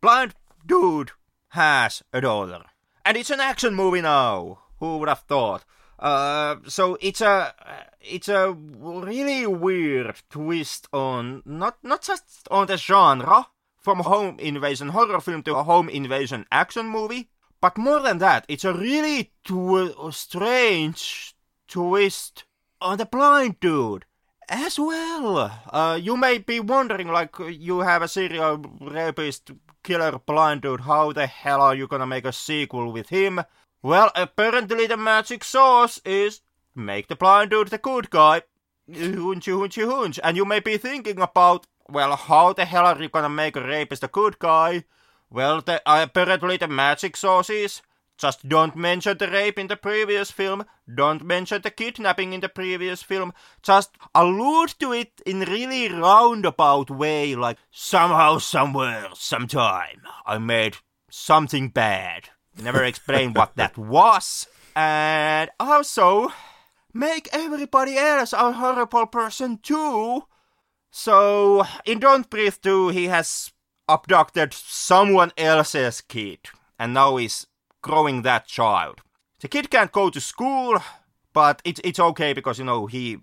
Blind 0.01 0.33
dude 0.65 1.11
has 1.49 2.03
a 2.11 2.21
daughter. 2.21 2.63
And 3.05 3.17
it's 3.17 3.29
an 3.29 3.39
action 3.39 3.75
movie 3.75 4.01
now. 4.01 4.64
Who 4.79 4.97
would 4.97 5.09
have 5.09 5.21
thought? 5.21 5.63
Uh, 5.97 6.57
so 6.67 6.97
it's 7.01 7.21
a 7.21 7.53
it's 8.01 8.27
a 8.27 8.51
really 8.51 9.47
weird 9.47 10.15
twist 10.29 10.87
on 10.91 11.41
not 11.45 11.77
not 11.83 12.01
just 12.01 12.47
on 12.51 12.67
the 12.67 12.77
genre 12.77 13.47
from 13.77 13.99
home 13.99 14.37
invasion 14.39 14.89
horror 14.89 15.21
film 15.21 15.43
to 15.43 15.55
a 15.55 15.63
home 15.63 15.87
invasion 15.87 16.45
action 16.51 16.87
movie, 16.87 17.29
but 17.61 17.77
more 17.77 18.01
than 18.01 18.17
that, 18.17 18.45
it's 18.49 18.65
a 18.65 18.73
really 18.73 19.31
tw- 19.43 20.13
strange 20.13 21.35
twist 21.67 22.43
on 22.81 22.97
the 22.97 23.05
blind 23.05 23.59
dude 23.59 24.05
as 24.49 24.77
well. 24.77 25.51
Uh, 25.69 25.97
you 26.01 26.17
may 26.17 26.37
be 26.37 26.59
wondering, 26.59 27.07
like, 27.07 27.35
you 27.39 27.79
have 27.79 28.01
a 28.01 28.07
serial 28.07 28.57
rapist 28.81 29.51
killer 29.83 30.19
blind 30.19 30.61
dude, 30.61 30.81
how 30.81 31.11
the 31.11 31.27
hell 31.27 31.61
are 31.61 31.75
you 31.75 31.87
gonna 31.87 32.07
make 32.07 32.25
a 32.25 32.33
sequel 32.33 32.91
with 32.91 33.09
him? 33.09 33.41
Well, 33.85 34.11
apparently 34.15 34.87
the 34.87 34.97
magic 34.97 35.43
sauce 35.43 36.01
is 36.03 36.41
make 36.73 37.07
the 37.07 37.15
blind 37.15 37.51
dude 37.51 37.67
the 37.67 37.77
good 37.77 38.09
guy. 38.09 38.41
Hunch, 38.91 39.45
hunch, 39.45 39.75
hunch. 39.75 40.19
And 40.23 40.35
you 40.35 40.43
may 40.43 40.59
be 40.59 40.77
thinking 40.77 41.21
about, 41.21 41.67
well, 41.87 42.15
how 42.15 42.53
the 42.53 42.65
hell 42.65 42.87
are 42.87 42.99
you 42.99 43.09
gonna 43.09 43.29
make 43.29 43.55
a 43.55 43.61
rapist 43.61 44.03
a 44.03 44.07
good 44.07 44.39
guy? 44.39 44.85
Well, 45.29 45.61
the, 45.61 45.83
apparently 45.85 46.57
the 46.57 46.67
magic 46.67 47.15
sauce 47.15 47.51
is 47.51 47.83
just 48.17 48.49
don't 48.49 48.75
mention 48.75 49.19
the 49.19 49.27
rape 49.27 49.59
in 49.59 49.67
the 49.67 49.77
previous 49.77 50.31
film, 50.31 50.65
don't 50.91 51.23
mention 51.23 51.61
the 51.61 51.69
kidnapping 51.69 52.33
in 52.33 52.41
the 52.41 52.49
previous 52.49 53.03
film, 53.03 53.33
just 53.61 53.91
allude 54.15 54.73
to 54.79 54.93
it 54.93 55.21
in 55.27 55.41
really 55.41 55.89
roundabout 55.89 56.89
way, 56.89 57.35
like 57.35 57.59
somehow, 57.69 58.39
somewhere, 58.39 59.09
sometime, 59.13 60.01
I 60.25 60.39
made 60.39 60.77
something 61.07 61.69
bad 61.69 62.29
never 62.61 62.83
explain 62.83 63.33
what 63.33 63.55
that 63.55 63.77
was. 63.77 64.47
And 64.75 65.49
also, 65.59 66.31
make 66.93 67.29
everybody 67.31 67.97
else 67.97 68.33
a 68.33 68.51
horrible 68.51 69.07
person 69.07 69.59
too. 69.61 70.23
So, 70.91 71.65
in 71.85 71.99
Don't 71.99 72.29
Breathe 72.29 72.55
2, 72.61 72.89
he 72.89 73.05
has 73.05 73.51
abducted 73.87 74.53
someone 74.53 75.31
else's 75.37 76.01
kid, 76.01 76.39
and 76.79 76.93
now 76.93 77.17
he's 77.17 77.47
growing 77.81 78.21
that 78.21 78.47
child. 78.47 79.01
The 79.41 79.47
kid 79.47 79.69
can't 79.69 79.91
go 79.91 80.09
to 80.09 80.21
school, 80.21 80.77
but 81.33 81.61
it's 81.65 81.81
it's 81.83 81.99
okay 81.99 82.33
because 82.33 82.57
you 82.57 82.65
know 82.65 82.87
he 82.87 83.17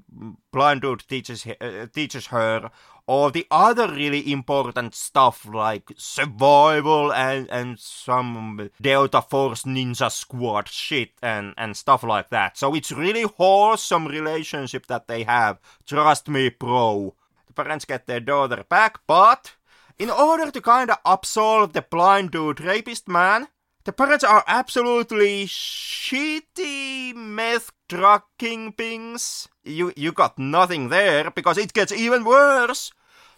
blind 0.52 0.84
teaches 1.08 1.46
uh, 1.46 1.86
teaches 1.92 2.26
her 2.26 2.70
all 3.12 3.30
the 3.30 3.46
other 3.50 3.88
really 3.92 4.32
important 4.32 4.94
stuff 4.94 5.44
like 5.44 5.92
survival 5.98 7.12
and, 7.12 7.46
and 7.50 7.78
some 7.78 8.70
Delta 8.80 9.20
Force 9.20 9.64
Ninja 9.64 10.10
Squad 10.10 10.66
shit 10.66 11.10
and, 11.20 11.52
and 11.58 11.76
stuff 11.76 12.02
like 12.02 12.30
that. 12.30 12.56
So 12.56 12.74
it's 12.74 12.90
really 12.90 13.24
wholesome 13.24 14.06
relationship 14.06 14.86
that 14.86 15.08
they 15.08 15.24
have. 15.24 15.58
Trust 15.84 16.26
me, 16.26 16.48
bro. 16.48 17.14
The 17.48 17.52
parents 17.52 17.84
get 17.84 18.06
their 18.06 18.20
daughter 18.20 18.64
back, 18.66 19.00
but 19.06 19.56
in 19.98 20.08
order 20.08 20.50
to 20.50 20.62
kinda 20.62 20.98
absolve 21.04 21.74
the 21.74 21.82
blind 21.82 22.30
dude 22.30 22.62
rapist 22.62 23.08
man, 23.08 23.48
the 23.84 23.92
parents 23.92 24.24
are 24.24 24.42
absolutely 24.46 25.44
shitty 25.44 27.14
meth 27.14 27.72
drug 27.88 28.22
kingpins. 28.38 29.48
You 29.64 29.92
you 29.96 30.12
got 30.12 30.38
nothing 30.38 30.88
there 30.88 31.30
because 31.30 31.58
it 31.58 31.74
gets 31.74 31.92
even 31.92 32.24
worse. 32.24 32.90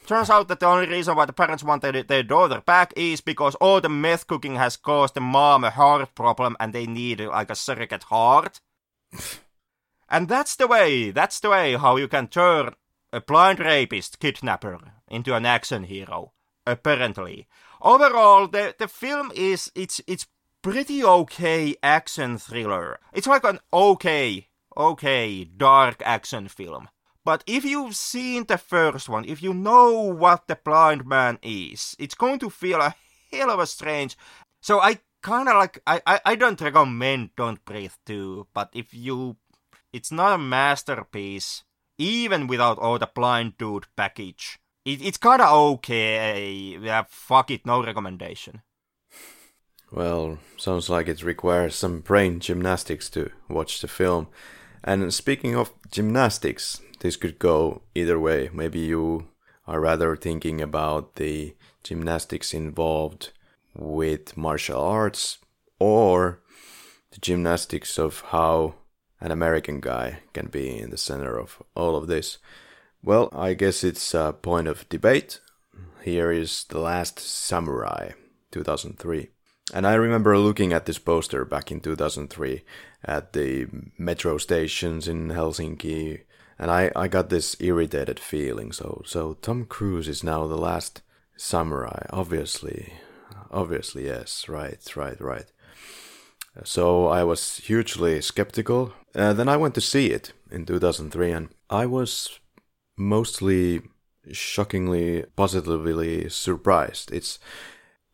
Turns 0.07 0.29
out 0.29 0.49
that 0.49 0.61
the 0.61 0.67
only 0.67 0.87
reason 0.87 1.17
why 1.17 1.25
the 1.25 1.33
parents 1.33 1.65
wanted 1.65 2.09
their 2.09 2.23
daughter 2.23 2.61
back 2.61 2.93
is 2.95 3.23
because 3.23 3.55
all 3.55 3.81
the 3.81 3.89
meth 3.89 4.27
cooking 4.27 4.57
has 4.57 4.77
caused 4.77 5.15
the 5.15 5.21
mom 5.21 5.65
a 5.65 5.71
heart 5.71 6.15
problem 6.15 6.57
and 6.61 6.73
they 6.73 6.87
need 6.87 7.21
like 7.21 7.51
a 7.51 7.55
surrogate 7.55 8.05
heart. 8.05 8.61
and 10.11 10.29
that's 10.29 10.57
the 10.57 10.67
way, 10.67 11.11
that's 11.11 11.41
the 11.41 11.49
way 11.49 11.75
how 11.77 11.97
you 11.97 12.07
can 12.07 12.29
turn 12.29 12.75
a 13.15 13.21
blind 13.21 13.61
rapist 13.61 14.19
kidnapper 14.19 14.79
into 15.09 15.35
an 15.35 15.47
action 15.47 15.85
hero. 15.85 16.33
Apparently. 16.67 17.47
Overall, 17.81 18.49
the, 18.49 18.75
the 18.79 18.89
film 18.89 19.31
is 19.35 19.71
it's 19.75 20.01
it's 20.07 20.27
pretty 20.63 21.05
okay 21.05 21.77
action 21.83 22.39
thriller. 22.39 22.99
It's 23.13 23.27
like 23.27 23.45
an 23.45 23.61
okay, 23.73 24.49
okay 24.77 25.45
dark 25.45 26.03
action 26.05 26.49
film. 26.49 26.89
But 27.25 27.43
if 27.47 27.64
you've 27.64 27.97
seen 27.97 28.45
the 28.45 28.59
first 28.59 29.09
one, 29.09 29.25
if 29.25 29.43
you 29.43 29.55
know 29.55 29.93
what 30.03 30.47
the 30.47 30.57
blind 30.57 31.07
man 31.07 31.39
is, 31.43 31.97
it's 31.99 32.14
going 32.14 32.39
to 32.41 32.51
feel 32.51 32.81
a 32.81 32.95
hell 33.33 33.51
of 33.51 33.61
a 33.61 33.66
strange. 33.66 34.16
So 34.61 34.81
I 34.81 34.99
kind 35.22 35.49
of 35.49 35.57
like 35.57 35.81
I, 35.87 36.03
I 36.07 36.20
I 36.25 36.35
don't 36.35 36.61
recommend 36.61 37.31
Don't 37.37 37.64
Breathe 37.64 37.97
2, 38.05 38.49
but 38.53 38.68
if 38.75 38.93
you 38.93 39.37
it's 39.93 40.12
not 40.12 40.35
a 40.35 40.39
masterpiece, 40.39 41.64
even 41.99 42.47
without 42.47 42.79
all 42.79 42.99
the 42.99 43.09
blind 43.14 43.57
dude 43.57 43.87
package. 43.97 44.59
It, 44.85 45.01
it's 45.01 45.18
kinda 45.18 45.49
okay. 45.49 46.77
Yeah, 46.81 47.05
fuck 47.09 47.51
it, 47.51 47.64
no 47.64 47.83
recommendation. 47.83 48.61
Well, 49.91 50.39
sounds 50.59 50.91
like 50.91 51.09
it 51.09 51.22
requires 51.22 51.77
some 51.77 52.01
brain 52.01 52.41
gymnastics 52.41 53.09
to 53.11 53.31
watch 53.49 53.81
the 53.81 53.89
film. 53.89 54.29
And 54.87 55.14
speaking 55.14 55.57
of 55.57 55.72
gymnastics, 55.91 56.80
this 57.01 57.16
could 57.16 57.39
go 57.39 57.80
either 57.95 58.20
way. 58.20 58.51
Maybe 58.53 58.80
you 58.80 59.28
are 59.66 59.80
rather 59.80 60.14
thinking 60.14 60.61
about 60.61 61.16
the 61.16 61.57
gymnastics 61.82 62.53
involved 62.53 63.30
with 63.74 64.37
martial 64.37 64.80
arts 64.80 65.39
or 65.78 66.41
the 67.12 67.20
gymnastics 67.20 67.99
of 67.99 68.20
how 68.28 68.74
an 69.20 69.30
American 69.30 69.80
guy 69.80 70.20
can 70.35 70.49
be 70.49 70.78
in 70.78 70.91
the 70.91 70.99
center 70.99 71.39
of 71.39 71.62
all 71.74 71.97
of 71.97 72.07
this. 72.07 72.37
Well, 73.03 73.30
I 73.32 73.55
guess 73.55 73.85
it's 73.85 74.12
a 74.12 74.35
point 74.41 74.68
of 74.68 74.87
debate. 74.91 75.41
Here 76.03 76.30
is 76.30 76.64
The 76.64 76.78
Last 76.78 77.18
Samurai, 77.18 78.11
2003. 78.51 79.30
And 79.73 79.87
I 79.87 79.95
remember 79.95 80.37
looking 80.37 80.73
at 80.73 80.87
this 80.87 80.99
poster 80.99 81.45
back 81.45 81.71
in 81.73 81.81
2003 81.81 82.62
at 83.05 83.33
the 83.33 83.67
metro 83.97 84.37
stations 84.39 85.09
in 85.09 85.29
Helsinki, 85.29 86.23
and 86.59 86.71
I, 86.71 86.91
I 86.95 87.09
got 87.09 87.31
this 87.31 87.57
irritated 87.61 88.21
feeling. 88.21 88.73
So, 88.73 89.03
so 89.07 89.35
Tom 89.35 89.65
Cruise 89.65 90.07
is 90.07 90.23
now 90.23 90.47
the 90.47 90.59
last 90.59 91.03
samurai. 91.37 92.07
Obviously, 92.11 92.93
obviously, 93.51 94.07
yes, 94.07 94.49
right, 94.49 94.97
right, 94.97 95.21
right. 95.21 95.47
So 96.62 97.09
I 97.09 97.25
was 97.25 97.57
hugely 97.57 98.21
skeptical. 98.21 98.93
Uh, 99.15 99.33
then 99.33 99.49
I 99.49 99.57
went 99.57 99.75
to 99.75 99.81
see 99.81 100.11
it 100.11 100.33
in 100.51 100.67
2003, 100.67 101.33
and 101.33 101.49
I 101.71 101.87
was 101.87 102.39
mostly 102.97 103.83
shockingly 104.31 105.25
positively 105.37 106.29
surprised. 106.29 107.12
It's 107.12 107.39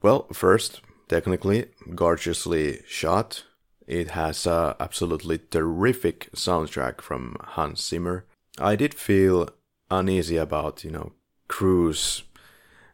well, 0.03 0.27
first, 0.33 0.81
technically 1.11 1.67
gorgeously 1.95 2.81
shot. 2.87 3.43
It 3.87 4.11
has 4.11 4.47
a 4.47 4.77
absolutely 4.79 5.39
terrific 5.39 6.31
soundtrack 6.33 7.01
from 7.01 7.37
Hans 7.41 7.85
Zimmer. 7.85 8.25
I 8.59 8.77
did 8.77 8.95
feel 8.95 9.51
uneasy 9.91 10.37
about, 10.37 10.85
you 10.85 10.93
know, 10.93 11.13
Cruise, 11.49 12.23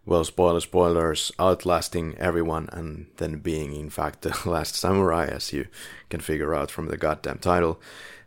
well, 0.06 0.24
spoiler 0.24 0.60
spoilers, 0.60 1.30
outlasting 1.38 2.16
everyone 2.16 2.70
and 2.72 3.08
then 3.18 3.40
being, 3.40 3.74
in 3.74 3.90
fact, 3.90 4.22
the 4.22 4.34
last 4.48 4.74
samurai, 4.74 5.26
as 5.26 5.52
you 5.52 5.66
can 6.08 6.20
figure 6.20 6.54
out 6.54 6.70
from 6.70 6.88
the 6.88 6.96
goddamn 6.96 7.38
title. 7.38 7.78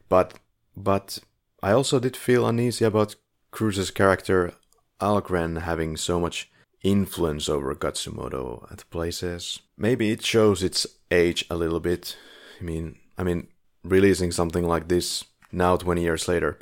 But, 0.07 0.35
but 0.77 1.17
I 1.63 1.71
also 1.71 1.99
did 1.99 2.15
feel 2.15 2.47
uneasy 2.47 2.85
about 2.85 3.15
Cruise's 3.49 3.89
character 3.89 4.53
Algren 5.01 5.61
having 5.61 5.97
so 5.97 6.19
much 6.19 6.51
influence 6.83 7.49
over 7.49 7.73
Katsumoto 7.73 8.71
at 8.71 8.87
places. 8.91 9.59
Maybe 9.80 10.11
it 10.11 10.21
shows 10.21 10.61
its 10.61 10.86
age 11.09 11.45
a 11.49 11.55
little 11.55 11.80
bit. 11.80 12.17
I 12.59 12.63
mean, 12.63 12.97
I 13.17 13.23
mean, 13.23 13.47
releasing 13.84 14.32
something 14.32 14.67
like 14.67 14.89
this 14.89 15.23
now, 15.53 15.77
20 15.77 16.01
years 16.01 16.27
later. 16.27 16.59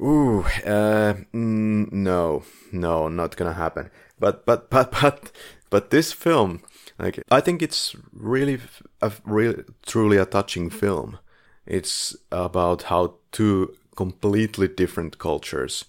Ooh, 0.00 0.44
uh, 0.64 1.14
mm, 1.34 1.92
no, 1.92 2.44
no, 2.72 3.08
not 3.08 3.36
gonna 3.36 3.52
happen. 3.52 3.90
But, 4.18 4.46
but, 4.46 4.70
but, 4.70 4.92
but, 4.92 5.32
but 5.70 5.90
this 5.90 6.12
film, 6.12 6.62
like, 7.00 7.20
I 7.32 7.40
think 7.40 7.62
it's 7.62 7.96
really, 8.12 8.60
a 9.02 9.10
really, 9.24 9.64
truly 9.84 10.16
a 10.16 10.24
touching 10.24 10.70
film. 10.70 11.18
It's 11.66 12.16
about 12.30 12.84
how 12.84 13.16
two 13.32 13.74
completely 13.96 14.68
different 14.68 15.18
cultures 15.18 15.84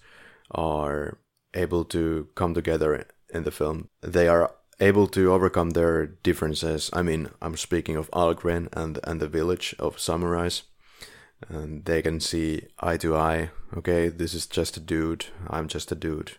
are 0.50 1.18
able 1.54 1.84
to 1.84 2.28
come 2.34 2.52
together 2.52 3.06
in 3.32 3.44
the 3.44 3.50
film. 3.52 3.88
They 4.02 4.26
are 4.26 4.52
able 4.82 5.06
to 5.06 5.32
overcome 5.32 5.70
their 5.70 6.06
differences. 6.06 6.90
I 6.92 7.02
mean, 7.02 7.30
I'm 7.40 7.56
speaking 7.56 7.96
of 7.96 8.10
Algren 8.10 8.68
and 8.72 8.98
and 9.04 9.20
the 9.20 9.28
village 9.28 9.74
of 9.78 9.96
samurais. 9.96 10.62
And 11.48 11.84
they 11.84 12.02
can 12.02 12.20
see 12.20 12.68
eye 12.78 12.98
to 12.98 13.16
eye. 13.16 13.50
Okay, 13.76 14.08
this 14.08 14.34
is 14.34 14.46
just 14.46 14.76
a 14.76 14.80
dude. 14.80 15.26
I'm 15.48 15.68
just 15.68 15.92
a 15.92 15.96
dude. 15.96 16.32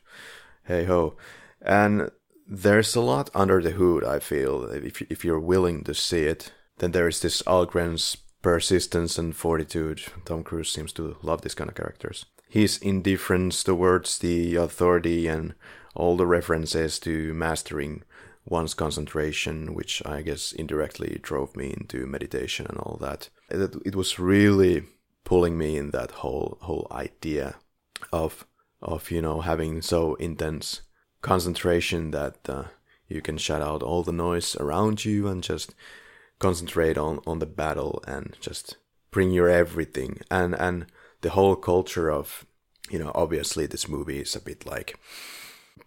Hey 0.64 0.86
ho. 0.86 1.18
And 1.62 2.12
there's 2.48 2.96
a 2.96 3.02
lot 3.02 3.30
under 3.34 3.62
the 3.62 3.72
hood, 3.72 4.04
I 4.04 4.20
feel. 4.20 4.64
If, 4.66 5.02
if 5.02 5.26
you're 5.26 5.39
willing 5.39 5.84
to 5.84 5.94
see 5.94 6.24
it, 6.24 6.52
then 6.78 6.91
there's 6.91 7.22
this 7.22 7.41
Algren's 7.44 8.18
persistence 8.41 9.18
and 9.18 9.36
fortitude. 9.36 10.04
Tom 10.26 10.44
Cruise 10.44 10.72
seems 10.72 10.94
to 10.94 11.18
love 11.22 11.41
these 11.41 11.56
kind 11.56 11.70
of 11.70 11.76
characters. 11.76 12.26
His 12.50 12.78
indifference 12.78 13.64
towards 13.64 14.20
the 14.20 14.56
authority 14.56 15.28
and 15.28 15.54
all 15.96 16.18
the 16.18 16.28
references 16.28 17.00
to 17.00 17.34
mastering 17.34 18.04
one's 18.46 18.74
concentration, 18.74 19.74
which 19.74 20.02
I 20.06 20.22
guess 20.22 20.52
indirectly 20.52 21.20
drove 21.22 21.56
me 21.56 21.74
into 21.78 22.06
meditation 22.06 22.66
and 22.70 22.78
all 22.78 22.98
that. 23.02 23.30
It 23.50 23.96
was 23.96 24.20
really 24.20 24.84
pulling 25.24 25.58
me 25.58 25.78
in 25.78 25.91
that 25.91 26.12
whole 26.12 26.58
whole 26.62 26.88
idea 26.91 27.56
of 28.12 28.46
of 28.82 29.10
you 29.12 29.22
know 29.22 29.41
having 29.41 29.82
so 29.82 30.16
intense 30.16 30.82
concentration 31.22 32.12
that 32.12 32.38
uh, 32.50 32.66
you 33.08 33.22
can 33.22 33.38
shut 33.38 33.62
out 33.62 33.82
all 33.82 34.04
the 34.04 34.12
noise 34.12 34.56
around 34.58 35.06
you 35.06 35.28
and 35.28 35.44
just 35.44 35.74
concentrate 36.39 36.98
on 36.98 37.20
on 37.26 37.39
the 37.39 37.46
battle 37.46 38.04
and 38.06 38.36
just 38.41 38.78
bring 39.12 39.32
your 39.32 39.48
everything 39.48 40.20
and 40.30 40.54
and 40.56 40.86
the 41.22 41.30
whole 41.30 41.56
culture 41.56 42.12
of 42.12 42.46
you 42.89 43.00
know 43.00 43.12
obviously 43.16 43.66
this 43.66 43.88
movie 43.88 44.20
is 44.20 44.36
a 44.36 44.41
bit 44.41 44.66
like 44.66 45.00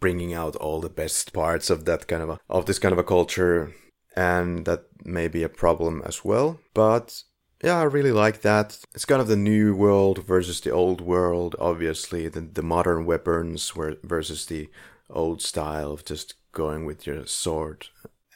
bringing 0.00 0.34
out 0.34 0.56
all 0.56 0.80
the 0.80 0.88
best 0.88 1.32
parts 1.32 1.70
of 1.70 1.84
that 1.84 2.06
kind 2.06 2.22
of 2.22 2.30
a, 2.30 2.40
of 2.48 2.66
this 2.66 2.78
kind 2.78 2.92
of 2.92 2.98
a 2.98 3.04
culture 3.04 3.72
and 4.16 4.64
that 4.64 4.84
may 5.04 5.28
be 5.28 5.42
a 5.42 5.48
problem 5.48 6.02
as 6.06 6.24
well. 6.24 6.58
But 6.74 7.22
yeah 7.62 7.78
i 7.78 7.84
really 7.84 8.12
like 8.12 8.42
that. 8.42 8.78
It's 8.94 9.04
kind 9.04 9.20
of 9.20 9.28
the 9.28 9.36
new 9.36 9.74
world 9.74 10.24
versus 10.24 10.60
the 10.60 10.70
old 10.70 11.00
world 11.00 11.56
obviously. 11.58 12.28
The, 12.28 12.40
the 12.40 12.62
modern 12.62 13.06
weapons 13.06 13.72
versus 14.02 14.46
the 14.46 14.68
old 15.08 15.42
style 15.42 15.92
of 15.92 16.04
just 16.04 16.34
going 16.52 16.84
with 16.84 17.06
your 17.06 17.26
sword. 17.26 17.88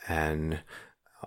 And 0.09 0.61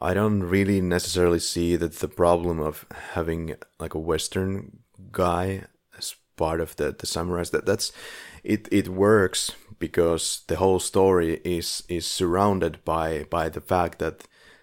i 0.02 0.14
don't 0.14 0.42
really 0.42 0.82
necessarily 0.82 1.40
see 1.40 1.76
that 1.76 1.94
the 1.94 2.08
problem 2.08 2.60
of 2.60 2.86
having 3.14 3.56
like 3.80 3.94
a 3.94 4.00
western 4.00 4.80
guy 5.12 5.64
as 5.98 6.16
part 6.36 6.60
of 6.60 6.76
the 6.78 6.86
the 6.86 7.08
samurais 7.08 7.52
that 7.52 7.66
that's 7.66 7.92
it 8.44 8.68
it 8.72 8.88
works 8.88 9.52
because 9.88 10.44
the 10.48 10.56
whole 10.56 10.80
story 10.80 11.42
is 11.44 11.84
is 11.90 12.06
surrounded 12.06 12.76
by 12.86 13.26
by 13.30 13.50
the 13.50 13.66
fact 13.74 14.00
that 14.00 14.18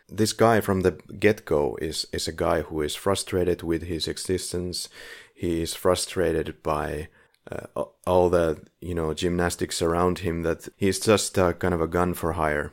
this 0.08 0.32
guy 0.32 0.60
from 0.60 0.80
the 0.80 0.92
get-go 1.18 1.76
is 1.88 2.06
is 2.10 2.26
a 2.28 2.40
guy 2.46 2.62
who 2.62 2.80
is 2.82 3.02
frustrated 3.04 3.62
with 3.62 3.82
his 3.82 4.08
existence. 4.08 4.88
He 5.34 5.62
is 5.62 5.74
frustrated 5.74 6.62
by 6.62 7.08
uh, 7.52 7.84
all 8.06 8.30
the 8.30 8.46
you 8.80 8.94
know 8.94 9.12
gymnastics 9.14 9.82
around 9.82 10.20
him 10.20 10.42
that 10.42 10.68
he's 10.76 11.00
just 11.00 11.34
kind 11.34 11.74
of 11.74 11.82
a 11.82 11.92
gun 11.98 12.14
for 12.14 12.32
hire. 12.32 12.72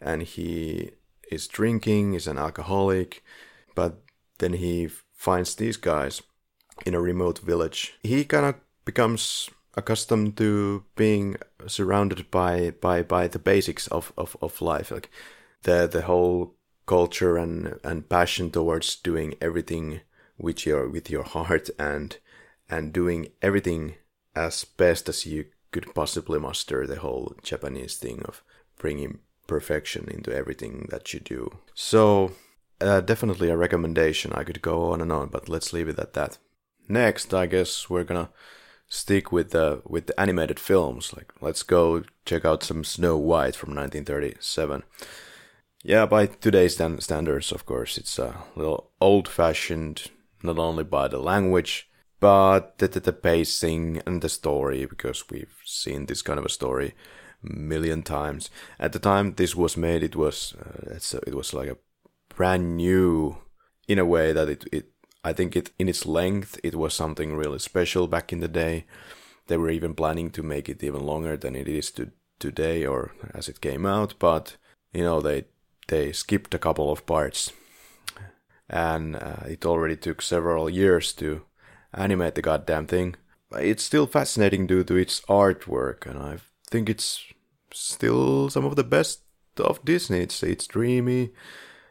And 0.00 0.22
he 0.22 0.90
is 1.30 1.48
drinking 1.48 2.14
is 2.14 2.26
an 2.26 2.38
alcoholic 2.38 3.22
but 3.76 3.92
then 4.38 4.54
he 4.54 4.88
finds 5.12 5.54
these 5.54 5.76
guys 5.76 6.22
in 6.84 6.94
a 6.94 7.00
remote 7.00 7.38
village. 7.38 7.94
He 8.02 8.24
kind 8.24 8.46
of 8.46 8.54
becomes 8.84 9.50
accustomed 9.76 10.36
to 10.36 10.84
being 10.94 11.36
surrounded 11.66 12.30
by 12.30 12.70
by 12.80 13.02
by 13.02 13.28
the 13.28 13.38
basics 13.38 13.86
of 13.88 14.12
of, 14.16 14.36
of 14.40 14.62
life 14.62 14.90
like 14.90 15.10
the 15.62 15.86
the 15.86 16.02
whole 16.02 16.54
culture 16.86 17.36
and 17.36 17.78
and 17.84 18.08
passion 18.08 18.50
towards 18.50 18.96
doing 18.96 19.34
everything 19.40 20.00
with 20.38 20.66
your 20.66 20.88
with 20.88 21.10
your 21.10 21.24
heart 21.24 21.68
and 21.78 22.18
and 22.68 22.92
doing 22.92 23.28
everything 23.42 23.94
as 24.34 24.64
best 24.64 25.08
as 25.08 25.26
you 25.26 25.46
could 25.70 25.94
possibly 25.94 26.38
muster 26.38 26.86
the 26.86 27.00
whole 27.00 27.34
Japanese 27.42 27.96
thing 27.96 28.22
of 28.24 28.42
bringing 28.78 29.18
perfection 29.46 30.08
into 30.08 30.34
everything 30.34 30.86
that 30.90 31.12
you 31.12 31.20
do. 31.20 31.50
So, 31.74 32.32
uh, 32.80 33.00
definitely 33.00 33.50
a 33.50 33.56
recommendation. 33.56 34.32
I 34.32 34.44
could 34.44 34.62
go 34.62 34.92
on 34.92 35.00
and 35.00 35.12
on, 35.12 35.28
but 35.28 35.48
let's 35.48 35.72
leave 35.72 35.88
it 35.88 35.98
at 35.98 36.12
that. 36.14 36.38
Next, 36.88 37.32
I 37.34 37.46
guess 37.46 37.88
we're 37.90 38.04
gonna 38.04 38.30
stick 38.88 39.32
with 39.32 39.50
the 39.50 39.82
with 39.86 40.06
the 40.06 40.18
animated 40.20 40.60
films. 40.60 41.12
Like 41.14 41.32
let's 41.40 41.62
go 41.62 42.02
check 42.24 42.44
out 42.44 42.62
some 42.62 42.84
Snow 42.84 43.16
White 43.16 43.56
from 43.56 43.70
1937. 43.70 44.82
Yeah, 45.82 46.06
by 46.06 46.26
today's 46.26 46.74
standards, 46.74 47.52
of 47.52 47.64
course, 47.64 47.96
it's 47.96 48.18
a 48.18 48.42
little 48.56 48.90
old-fashioned, 49.00 50.10
not 50.42 50.58
only 50.58 50.82
by 50.82 51.06
the 51.06 51.18
language, 51.18 51.88
but 52.18 52.78
the, 52.78 52.88
the, 52.88 52.98
the 52.98 53.12
pacing 53.12 54.02
and 54.04 54.20
the 54.20 54.28
story, 54.28 54.84
because 54.84 55.30
we've 55.30 55.56
seen 55.64 56.06
this 56.06 56.22
kind 56.22 56.40
of 56.40 56.44
a 56.44 56.48
story 56.48 56.94
million 57.42 58.02
times. 58.02 58.50
At 58.80 58.92
the 58.92 58.98
time 58.98 59.34
this 59.34 59.54
was 59.54 59.76
made, 59.76 60.02
it 60.02 60.16
was 60.16 60.54
uh, 60.54 60.98
it 61.26 61.34
was 61.34 61.54
like 61.54 61.68
a 61.68 61.78
brand 62.34 62.76
new, 62.76 63.38
in 63.86 63.98
a 63.98 64.04
way 64.04 64.32
that 64.32 64.48
it 64.48 64.64
it 64.72 64.86
I 65.26 65.32
think 65.32 65.56
it 65.56 65.72
in 65.76 65.88
its 65.88 66.06
length 66.06 66.60
it 66.62 66.76
was 66.76 66.94
something 66.94 67.36
really 67.36 67.58
special 67.58 68.06
back 68.06 68.32
in 68.32 68.38
the 68.40 68.58
day. 68.64 68.84
They 69.48 69.56
were 69.56 69.70
even 69.70 69.94
planning 69.94 70.30
to 70.30 70.42
make 70.42 70.68
it 70.68 70.84
even 70.84 71.04
longer 71.04 71.36
than 71.36 71.56
it 71.56 71.66
is 71.66 71.90
to 71.92 72.12
today 72.38 72.86
or 72.86 73.12
as 73.34 73.48
it 73.48 73.60
came 73.60 73.84
out, 73.86 74.14
but 74.20 74.56
you 74.92 75.02
know 75.02 75.20
they 75.20 75.46
they 75.88 76.12
skipped 76.12 76.54
a 76.54 76.60
couple 76.66 76.92
of 76.92 77.06
parts, 77.06 77.52
and 78.70 79.16
uh, 79.16 79.42
it 79.48 79.66
already 79.66 79.96
took 79.96 80.22
several 80.22 80.70
years 80.70 81.12
to 81.14 81.42
animate 81.92 82.36
the 82.36 82.42
goddamn 82.42 82.86
thing. 82.86 83.16
It's 83.50 83.82
still 83.82 84.06
fascinating 84.06 84.68
due 84.68 84.84
to 84.84 84.96
its 84.96 85.22
artwork, 85.28 86.06
and 86.06 86.18
I 86.18 86.38
think 86.70 86.88
it's 86.88 87.24
still 87.72 88.48
some 88.48 88.64
of 88.64 88.76
the 88.76 88.84
best 88.84 89.22
of 89.58 89.84
Disney. 89.84 90.20
It's 90.20 90.42
it's 90.44 90.68
dreamy, 90.68 91.32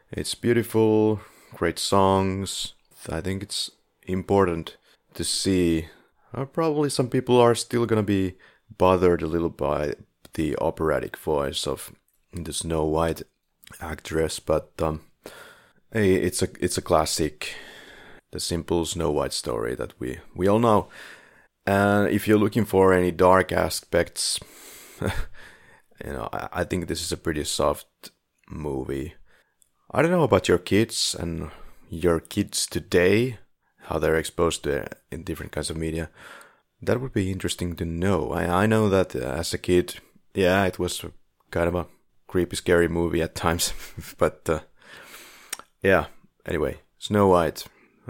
it's 0.09 0.35
beautiful, 0.35 1.19
great 1.53 1.79
songs. 1.79 2.74
I 3.09 3.21
think 3.21 3.43
it's 3.43 3.71
important 4.03 4.77
to 5.13 5.23
see. 5.23 5.87
Uh, 6.33 6.45
probably 6.45 6.89
some 6.89 7.09
people 7.09 7.39
are 7.39 7.55
still 7.55 7.85
gonna 7.85 8.03
be 8.03 8.35
bothered 8.77 9.21
a 9.21 9.27
little 9.27 9.49
by 9.49 9.95
the 10.33 10.55
operatic 10.57 11.17
voice 11.17 11.65
of 11.67 11.91
the 12.33 12.53
Snow 12.53 12.85
White 12.85 13.23
actress, 13.79 14.39
but 14.39 14.71
um, 14.79 15.01
hey, 15.91 16.15
it's 16.15 16.41
a 16.41 16.49
it's 16.59 16.77
a 16.77 16.81
classic, 16.81 17.55
the 18.31 18.39
simple 18.39 18.85
Snow 18.85 19.11
White 19.11 19.33
story 19.33 19.75
that 19.75 19.99
we 19.99 20.19
we 20.33 20.47
all 20.47 20.59
know. 20.59 20.89
And 21.65 22.09
if 22.09 22.27
you're 22.27 22.37
looking 22.37 22.65
for 22.65 22.93
any 22.93 23.11
dark 23.11 23.51
aspects, 23.51 24.39
you 25.01 26.11
know, 26.13 26.29
I, 26.31 26.49
I 26.53 26.63
think 26.63 26.87
this 26.87 27.01
is 27.01 27.11
a 27.11 27.17
pretty 27.17 27.43
soft 27.43 28.11
movie. 28.49 29.15
I 29.91 30.01
don't 30.01 30.11
know 30.11 30.23
about 30.23 30.47
your 30.47 30.59
kids 30.59 31.15
and 31.17 31.49
your 31.89 32.19
kids 32.19 32.65
today, 32.67 33.37
how 33.83 33.99
they're 33.99 34.17
exposed 34.17 34.63
to 34.63 34.87
in 35.11 35.23
different 35.23 35.51
kinds 35.51 35.69
of 35.69 35.77
media. 35.77 36.09
That 36.81 37.01
would 37.01 37.13
be 37.13 37.31
interesting 37.31 37.75
to 37.77 37.85
know. 37.85 38.31
I, 38.31 38.63
I 38.63 38.65
know 38.65 38.89
that 38.89 39.15
as 39.15 39.53
a 39.53 39.57
kid, 39.57 39.95
yeah, 40.33 40.65
it 40.65 40.77
was 40.77 41.03
kind 41.51 41.67
of 41.67 41.75
a 41.75 41.87
creepy, 42.27 42.55
scary 42.55 42.87
movie 42.87 43.21
at 43.21 43.35
times. 43.35 43.73
but 44.17 44.49
uh, 44.49 44.59
yeah, 45.81 46.07
anyway, 46.45 46.79
Snow 46.97 47.27
White, 47.27 47.65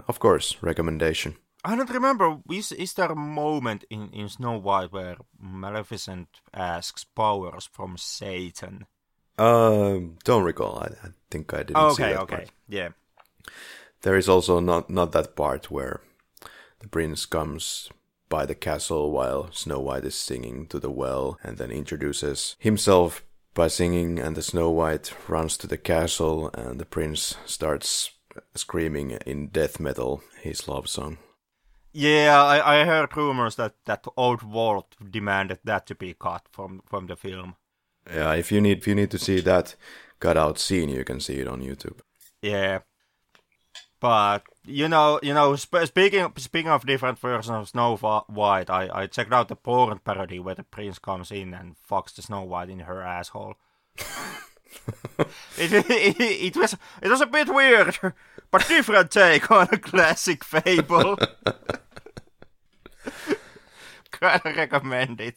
of 0.08 0.18
course, 0.18 0.56
recommendation. 0.62 1.36
I 1.64 1.74
don't 1.74 1.90
remember. 1.90 2.38
Is, 2.50 2.72
is 2.72 2.94
there 2.94 3.10
a 3.10 3.16
moment 3.16 3.84
in, 3.90 4.10
in 4.10 4.28
Snow 4.28 4.58
White 4.58 4.92
where 4.92 5.16
Maleficent 5.38 6.28
asks 6.54 7.04
powers 7.04 7.68
from 7.72 7.96
Satan? 7.98 8.86
Uh, 9.36 9.98
don't 10.24 10.44
recall. 10.44 10.78
I, 10.78 11.06
I 11.06 11.10
think 11.30 11.52
I 11.52 11.58
didn't 11.58 11.76
okay, 11.76 11.94
see 11.94 12.02
that 12.02 12.20
okay, 12.20 12.36
part. 12.36 12.50
yeah. 12.68 12.88
There 14.02 14.16
is 14.16 14.28
also 14.28 14.60
not 14.60 14.90
not 14.90 15.12
that 15.12 15.36
part 15.36 15.70
where 15.70 16.00
the 16.80 16.88
prince 16.88 17.26
comes 17.26 17.90
by 18.28 18.46
the 18.46 18.54
castle 18.54 19.10
while 19.10 19.50
Snow 19.52 19.80
White 19.80 20.04
is 20.04 20.14
singing 20.14 20.66
to 20.68 20.80
the 20.80 20.90
well 20.90 21.38
and 21.42 21.58
then 21.58 21.70
introduces 21.70 22.56
himself 22.58 23.22
by 23.54 23.68
singing 23.68 24.18
and 24.18 24.36
the 24.36 24.42
Snow 24.42 24.70
White 24.70 25.12
runs 25.28 25.56
to 25.58 25.66
the 25.66 25.78
castle 25.78 26.50
and 26.54 26.78
the 26.78 26.84
prince 26.84 27.36
starts 27.46 28.10
screaming 28.54 29.12
in 29.26 29.48
death 29.48 29.80
metal 29.80 30.22
his 30.42 30.68
love 30.68 30.88
song. 30.88 31.18
Yeah, 31.92 32.42
I, 32.42 32.80
I 32.80 32.84
heard 32.84 33.16
rumors 33.16 33.56
that 33.56 33.74
that 33.86 34.06
old 34.16 34.42
Walt 34.42 34.94
demanded 35.10 35.60
that 35.64 35.86
to 35.86 35.94
be 35.94 36.14
cut 36.14 36.42
from 36.52 36.82
from 36.84 37.06
the 37.06 37.16
film. 37.16 37.56
Yeah, 38.06 38.34
if 38.34 38.52
you 38.52 38.60
need 38.60 38.78
if 38.78 38.86
you 38.86 38.94
need 38.94 39.10
to 39.10 39.18
see 39.18 39.40
that 39.40 39.74
cut 40.20 40.36
out 40.36 40.58
scene, 40.58 40.90
you 40.90 41.04
can 41.04 41.20
see 41.20 41.40
it 41.40 41.48
on 41.48 41.62
YouTube. 41.62 42.00
Yeah, 42.42 42.80
but 44.00 44.42
you 44.64 44.88
know, 44.88 45.20
you 45.22 45.32
know, 45.32 45.56
sp- 45.56 45.86
speaking 45.86 46.32
speaking 46.36 46.70
of 46.70 46.86
different 46.86 47.18
versions 47.18 47.50
of 47.50 47.68
Snow 47.68 47.96
White, 47.96 48.70
I, 48.70 48.88
I 48.92 49.06
checked 49.06 49.32
out 49.32 49.48
the 49.48 49.56
porn 49.56 49.98
parody 50.04 50.38
where 50.38 50.54
the 50.54 50.64
prince 50.64 50.98
comes 50.98 51.30
in 51.30 51.54
and 51.54 51.76
fucks 51.88 52.14
the 52.14 52.22
Snow 52.22 52.42
White 52.42 52.70
in 52.70 52.80
her 52.80 53.02
asshole. 53.02 53.54
it, 55.58 55.72
it, 55.72 56.20
it 56.20 56.56
was 56.56 56.76
it 57.02 57.08
was 57.08 57.20
a 57.20 57.26
bit 57.26 57.48
weird, 57.52 57.98
but 58.50 58.68
different 58.68 59.10
take 59.10 59.50
on 59.50 59.68
a 59.72 59.78
classic 59.78 60.44
fable. 60.44 61.16
Kind 64.10 64.42
of 64.44 64.56
recommend 64.56 65.20
it. 65.20 65.36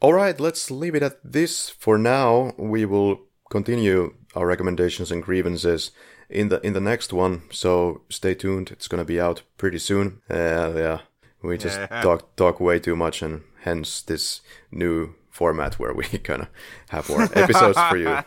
All 0.00 0.12
right, 0.12 0.38
let's 0.38 0.70
leave 0.70 0.94
it 0.94 1.02
at 1.02 1.18
this 1.24 1.70
for 1.70 1.96
now. 1.96 2.52
We 2.58 2.84
will 2.84 3.22
continue 3.50 4.14
our 4.34 4.46
recommendations 4.46 5.10
and 5.10 5.22
grievances 5.22 5.90
in 6.28 6.48
the 6.48 6.60
in 6.66 6.72
the 6.72 6.80
next 6.80 7.12
one. 7.12 7.42
So 7.50 8.02
stay 8.08 8.34
tuned. 8.34 8.70
It's 8.70 8.88
gonna 8.88 9.04
be 9.04 9.20
out 9.20 9.42
pretty 9.56 9.78
soon. 9.78 10.20
Uh, 10.30 10.72
yeah, 10.76 10.98
we 11.42 11.58
just 11.58 11.78
Yeah. 11.78 12.02
talk 12.02 12.36
talk 12.36 12.60
way 12.60 12.78
too 12.78 12.96
much, 12.96 13.22
and 13.22 13.42
hence 13.62 14.02
this 14.02 14.40
new 14.70 15.14
format 15.30 15.78
where 15.78 15.92
we 15.94 16.04
kind 16.28 16.42
of 16.42 16.48
have 16.88 17.08
more 17.08 17.22
episodes 17.34 17.78
for 17.90 17.96
you. 17.96 18.18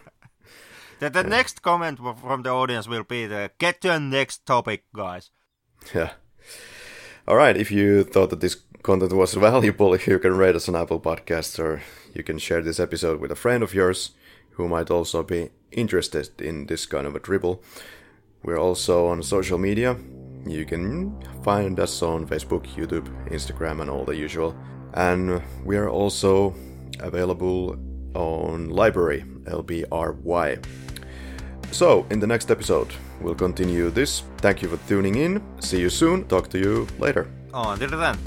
The, 1.00 1.10
the 1.12 1.24
next 1.24 1.62
comment 1.62 2.00
from 2.00 2.42
the 2.44 2.50
audience 2.50 2.88
will 2.88 3.04
be 3.04 3.28
the 3.28 3.52
get 3.60 3.82
to 3.82 3.88
the 3.90 4.00
next 4.00 4.46
topic, 4.46 4.84
guys. 4.96 5.32
Yeah. 5.94 6.12
All 7.28 7.36
right. 7.36 7.58
If 7.58 7.72
you 7.72 8.04
thought 8.04 8.30
that 8.30 8.40
this 8.40 8.56
content 8.84 9.14
was 9.14 9.34
valuable, 9.50 9.96
you 9.98 10.20
can 10.20 10.38
rate 10.38 10.56
us 10.56 10.68
on 10.70 10.76
Apple 10.76 11.00
Podcasts, 11.00 11.60
or 11.60 11.82
you 12.14 12.24
can 12.24 12.40
share 12.40 12.62
this 12.62 12.80
episode 12.80 13.20
with 13.20 13.32
a 13.32 13.36
friend 13.36 13.64
of 13.64 13.74
yours 13.74 14.12
who 14.58 14.68
might 14.68 14.92
also 14.92 15.24
be 15.24 15.50
interested 15.72 16.42
in 16.42 16.66
this 16.66 16.86
kind 16.86 17.08
of 17.08 17.16
a 17.16 17.20
dribble. 17.20 17.64
We're 18.44 18.60
also 18.60 19.08
on 19.08 19.24
social 19.24 19.58
media. 19.58 19.96
You 20.46 20.66
can 20.66 21.22
find 21.44 21.80
us 21.80 22.02
on 22.02 22.28
Facebook, 22.28 22.66
YouTube, 22.76 23.08
Instagram, 23.30 23.82
and 23.82 23.90
all 23.90 24.04
the 24.04 24.16
usual. 24.16 24.56
And 24.94 25.42
we 25.64 25.78
are 25.78 25.90
also 25.90 26.56
available 27.00 27.78
on 28.16 28.70
Library, 28.70 29.24
LBRY. 29.44 30.66
So, 31.72 32.06
in 32.10 32.20
the 32.20 32.28
next 32.28 32.50
episode, 32.50 32.88
we'll 33.22 33.36
continue 33.36 33.90
this. 33.92 34.24
Thank 34.38 34.62
you 34.62 34.70
for 34.70 34.78
tuning 34.88 35.16
in. 35.16 35.42
See 35.60 35.82
you 35.82 35.90
soon. 35.90 36.26
Talk 36.28 36.50
to 36.50 36.58
you 36.58 36.88
later. 36.98 37.28
Oh, 37.54 37.72
until 37.72 37.90
then. 37.90 38.18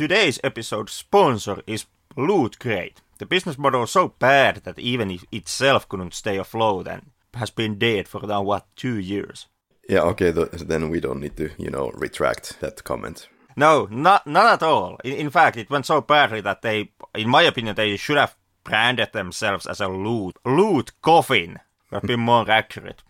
Today's 0.00 0.40
episode 0.42 0.88
sponsor 0.88 1.60
is 1.66 1.84
Loot 2.16 2.58
Crate. 2.58 3.02
The 3.18 3.26
business 3.26 3.58
model 3.58 3.82
is 3.82 3.90
so 3.90 4.14
bad 4.18 4.62
that 4.64 4.78
even 4.78 5.10
it 5.10 5.24
itself 5.30 5.86
couldn't 5.86 6.14
stay 6.14 6.38
afloat 6.38 6.88
and 6.88 7.10
has 7.34 7.50
been 7.50 7.78
dead 7.78 8.08
for 8.08 8.26
now 8.26 8.40
what 8.40 8.66
two 8.76 8.96
years. 8.96 9.46
Yeah, 9.86 10.00
okay, 10.04 10.32
th- 10.32 10.52
then 10.52 10.88
we 10.88 11.00
don't 11.00 11.20
need 11.20 11.36
to, 11.36 11.50
you 11.58 11.68
know, 11.68 11.90
retract 11.92 12.60
that 12.60 12.82
comment. 12.82 13.28
No, 13.56 13.88
not 13.90 14.26
not 14.26 14.46
at 14.46 14.62
all. 14.62 14.96
In, 15.04 15.12
in 15.12 15.28
fact, 15.28 15.58
it 15.58 15.68
went 15.68 15.84
so 15.84 16.00
badly 16.00 16.40
that 16.40 16.62
they, 16.62 16.92
in 17.14 17.28
my 17.28 17.42
opinion, 17.42 17.74
they 17.76 17.98
should 17.98 18.16
have 18.16 18.36
branded 18.64 19.12
themselves 19.12 19.66
as 19.66 19.82
a 19.82 19.88
loot 19.88 20.38
loot 20.46 20.92
coffin. 21.02 21.58
That'd 21.90 22.08
be 22.08 22.16
more 22.16 22.50
accurate. 22.50 23.02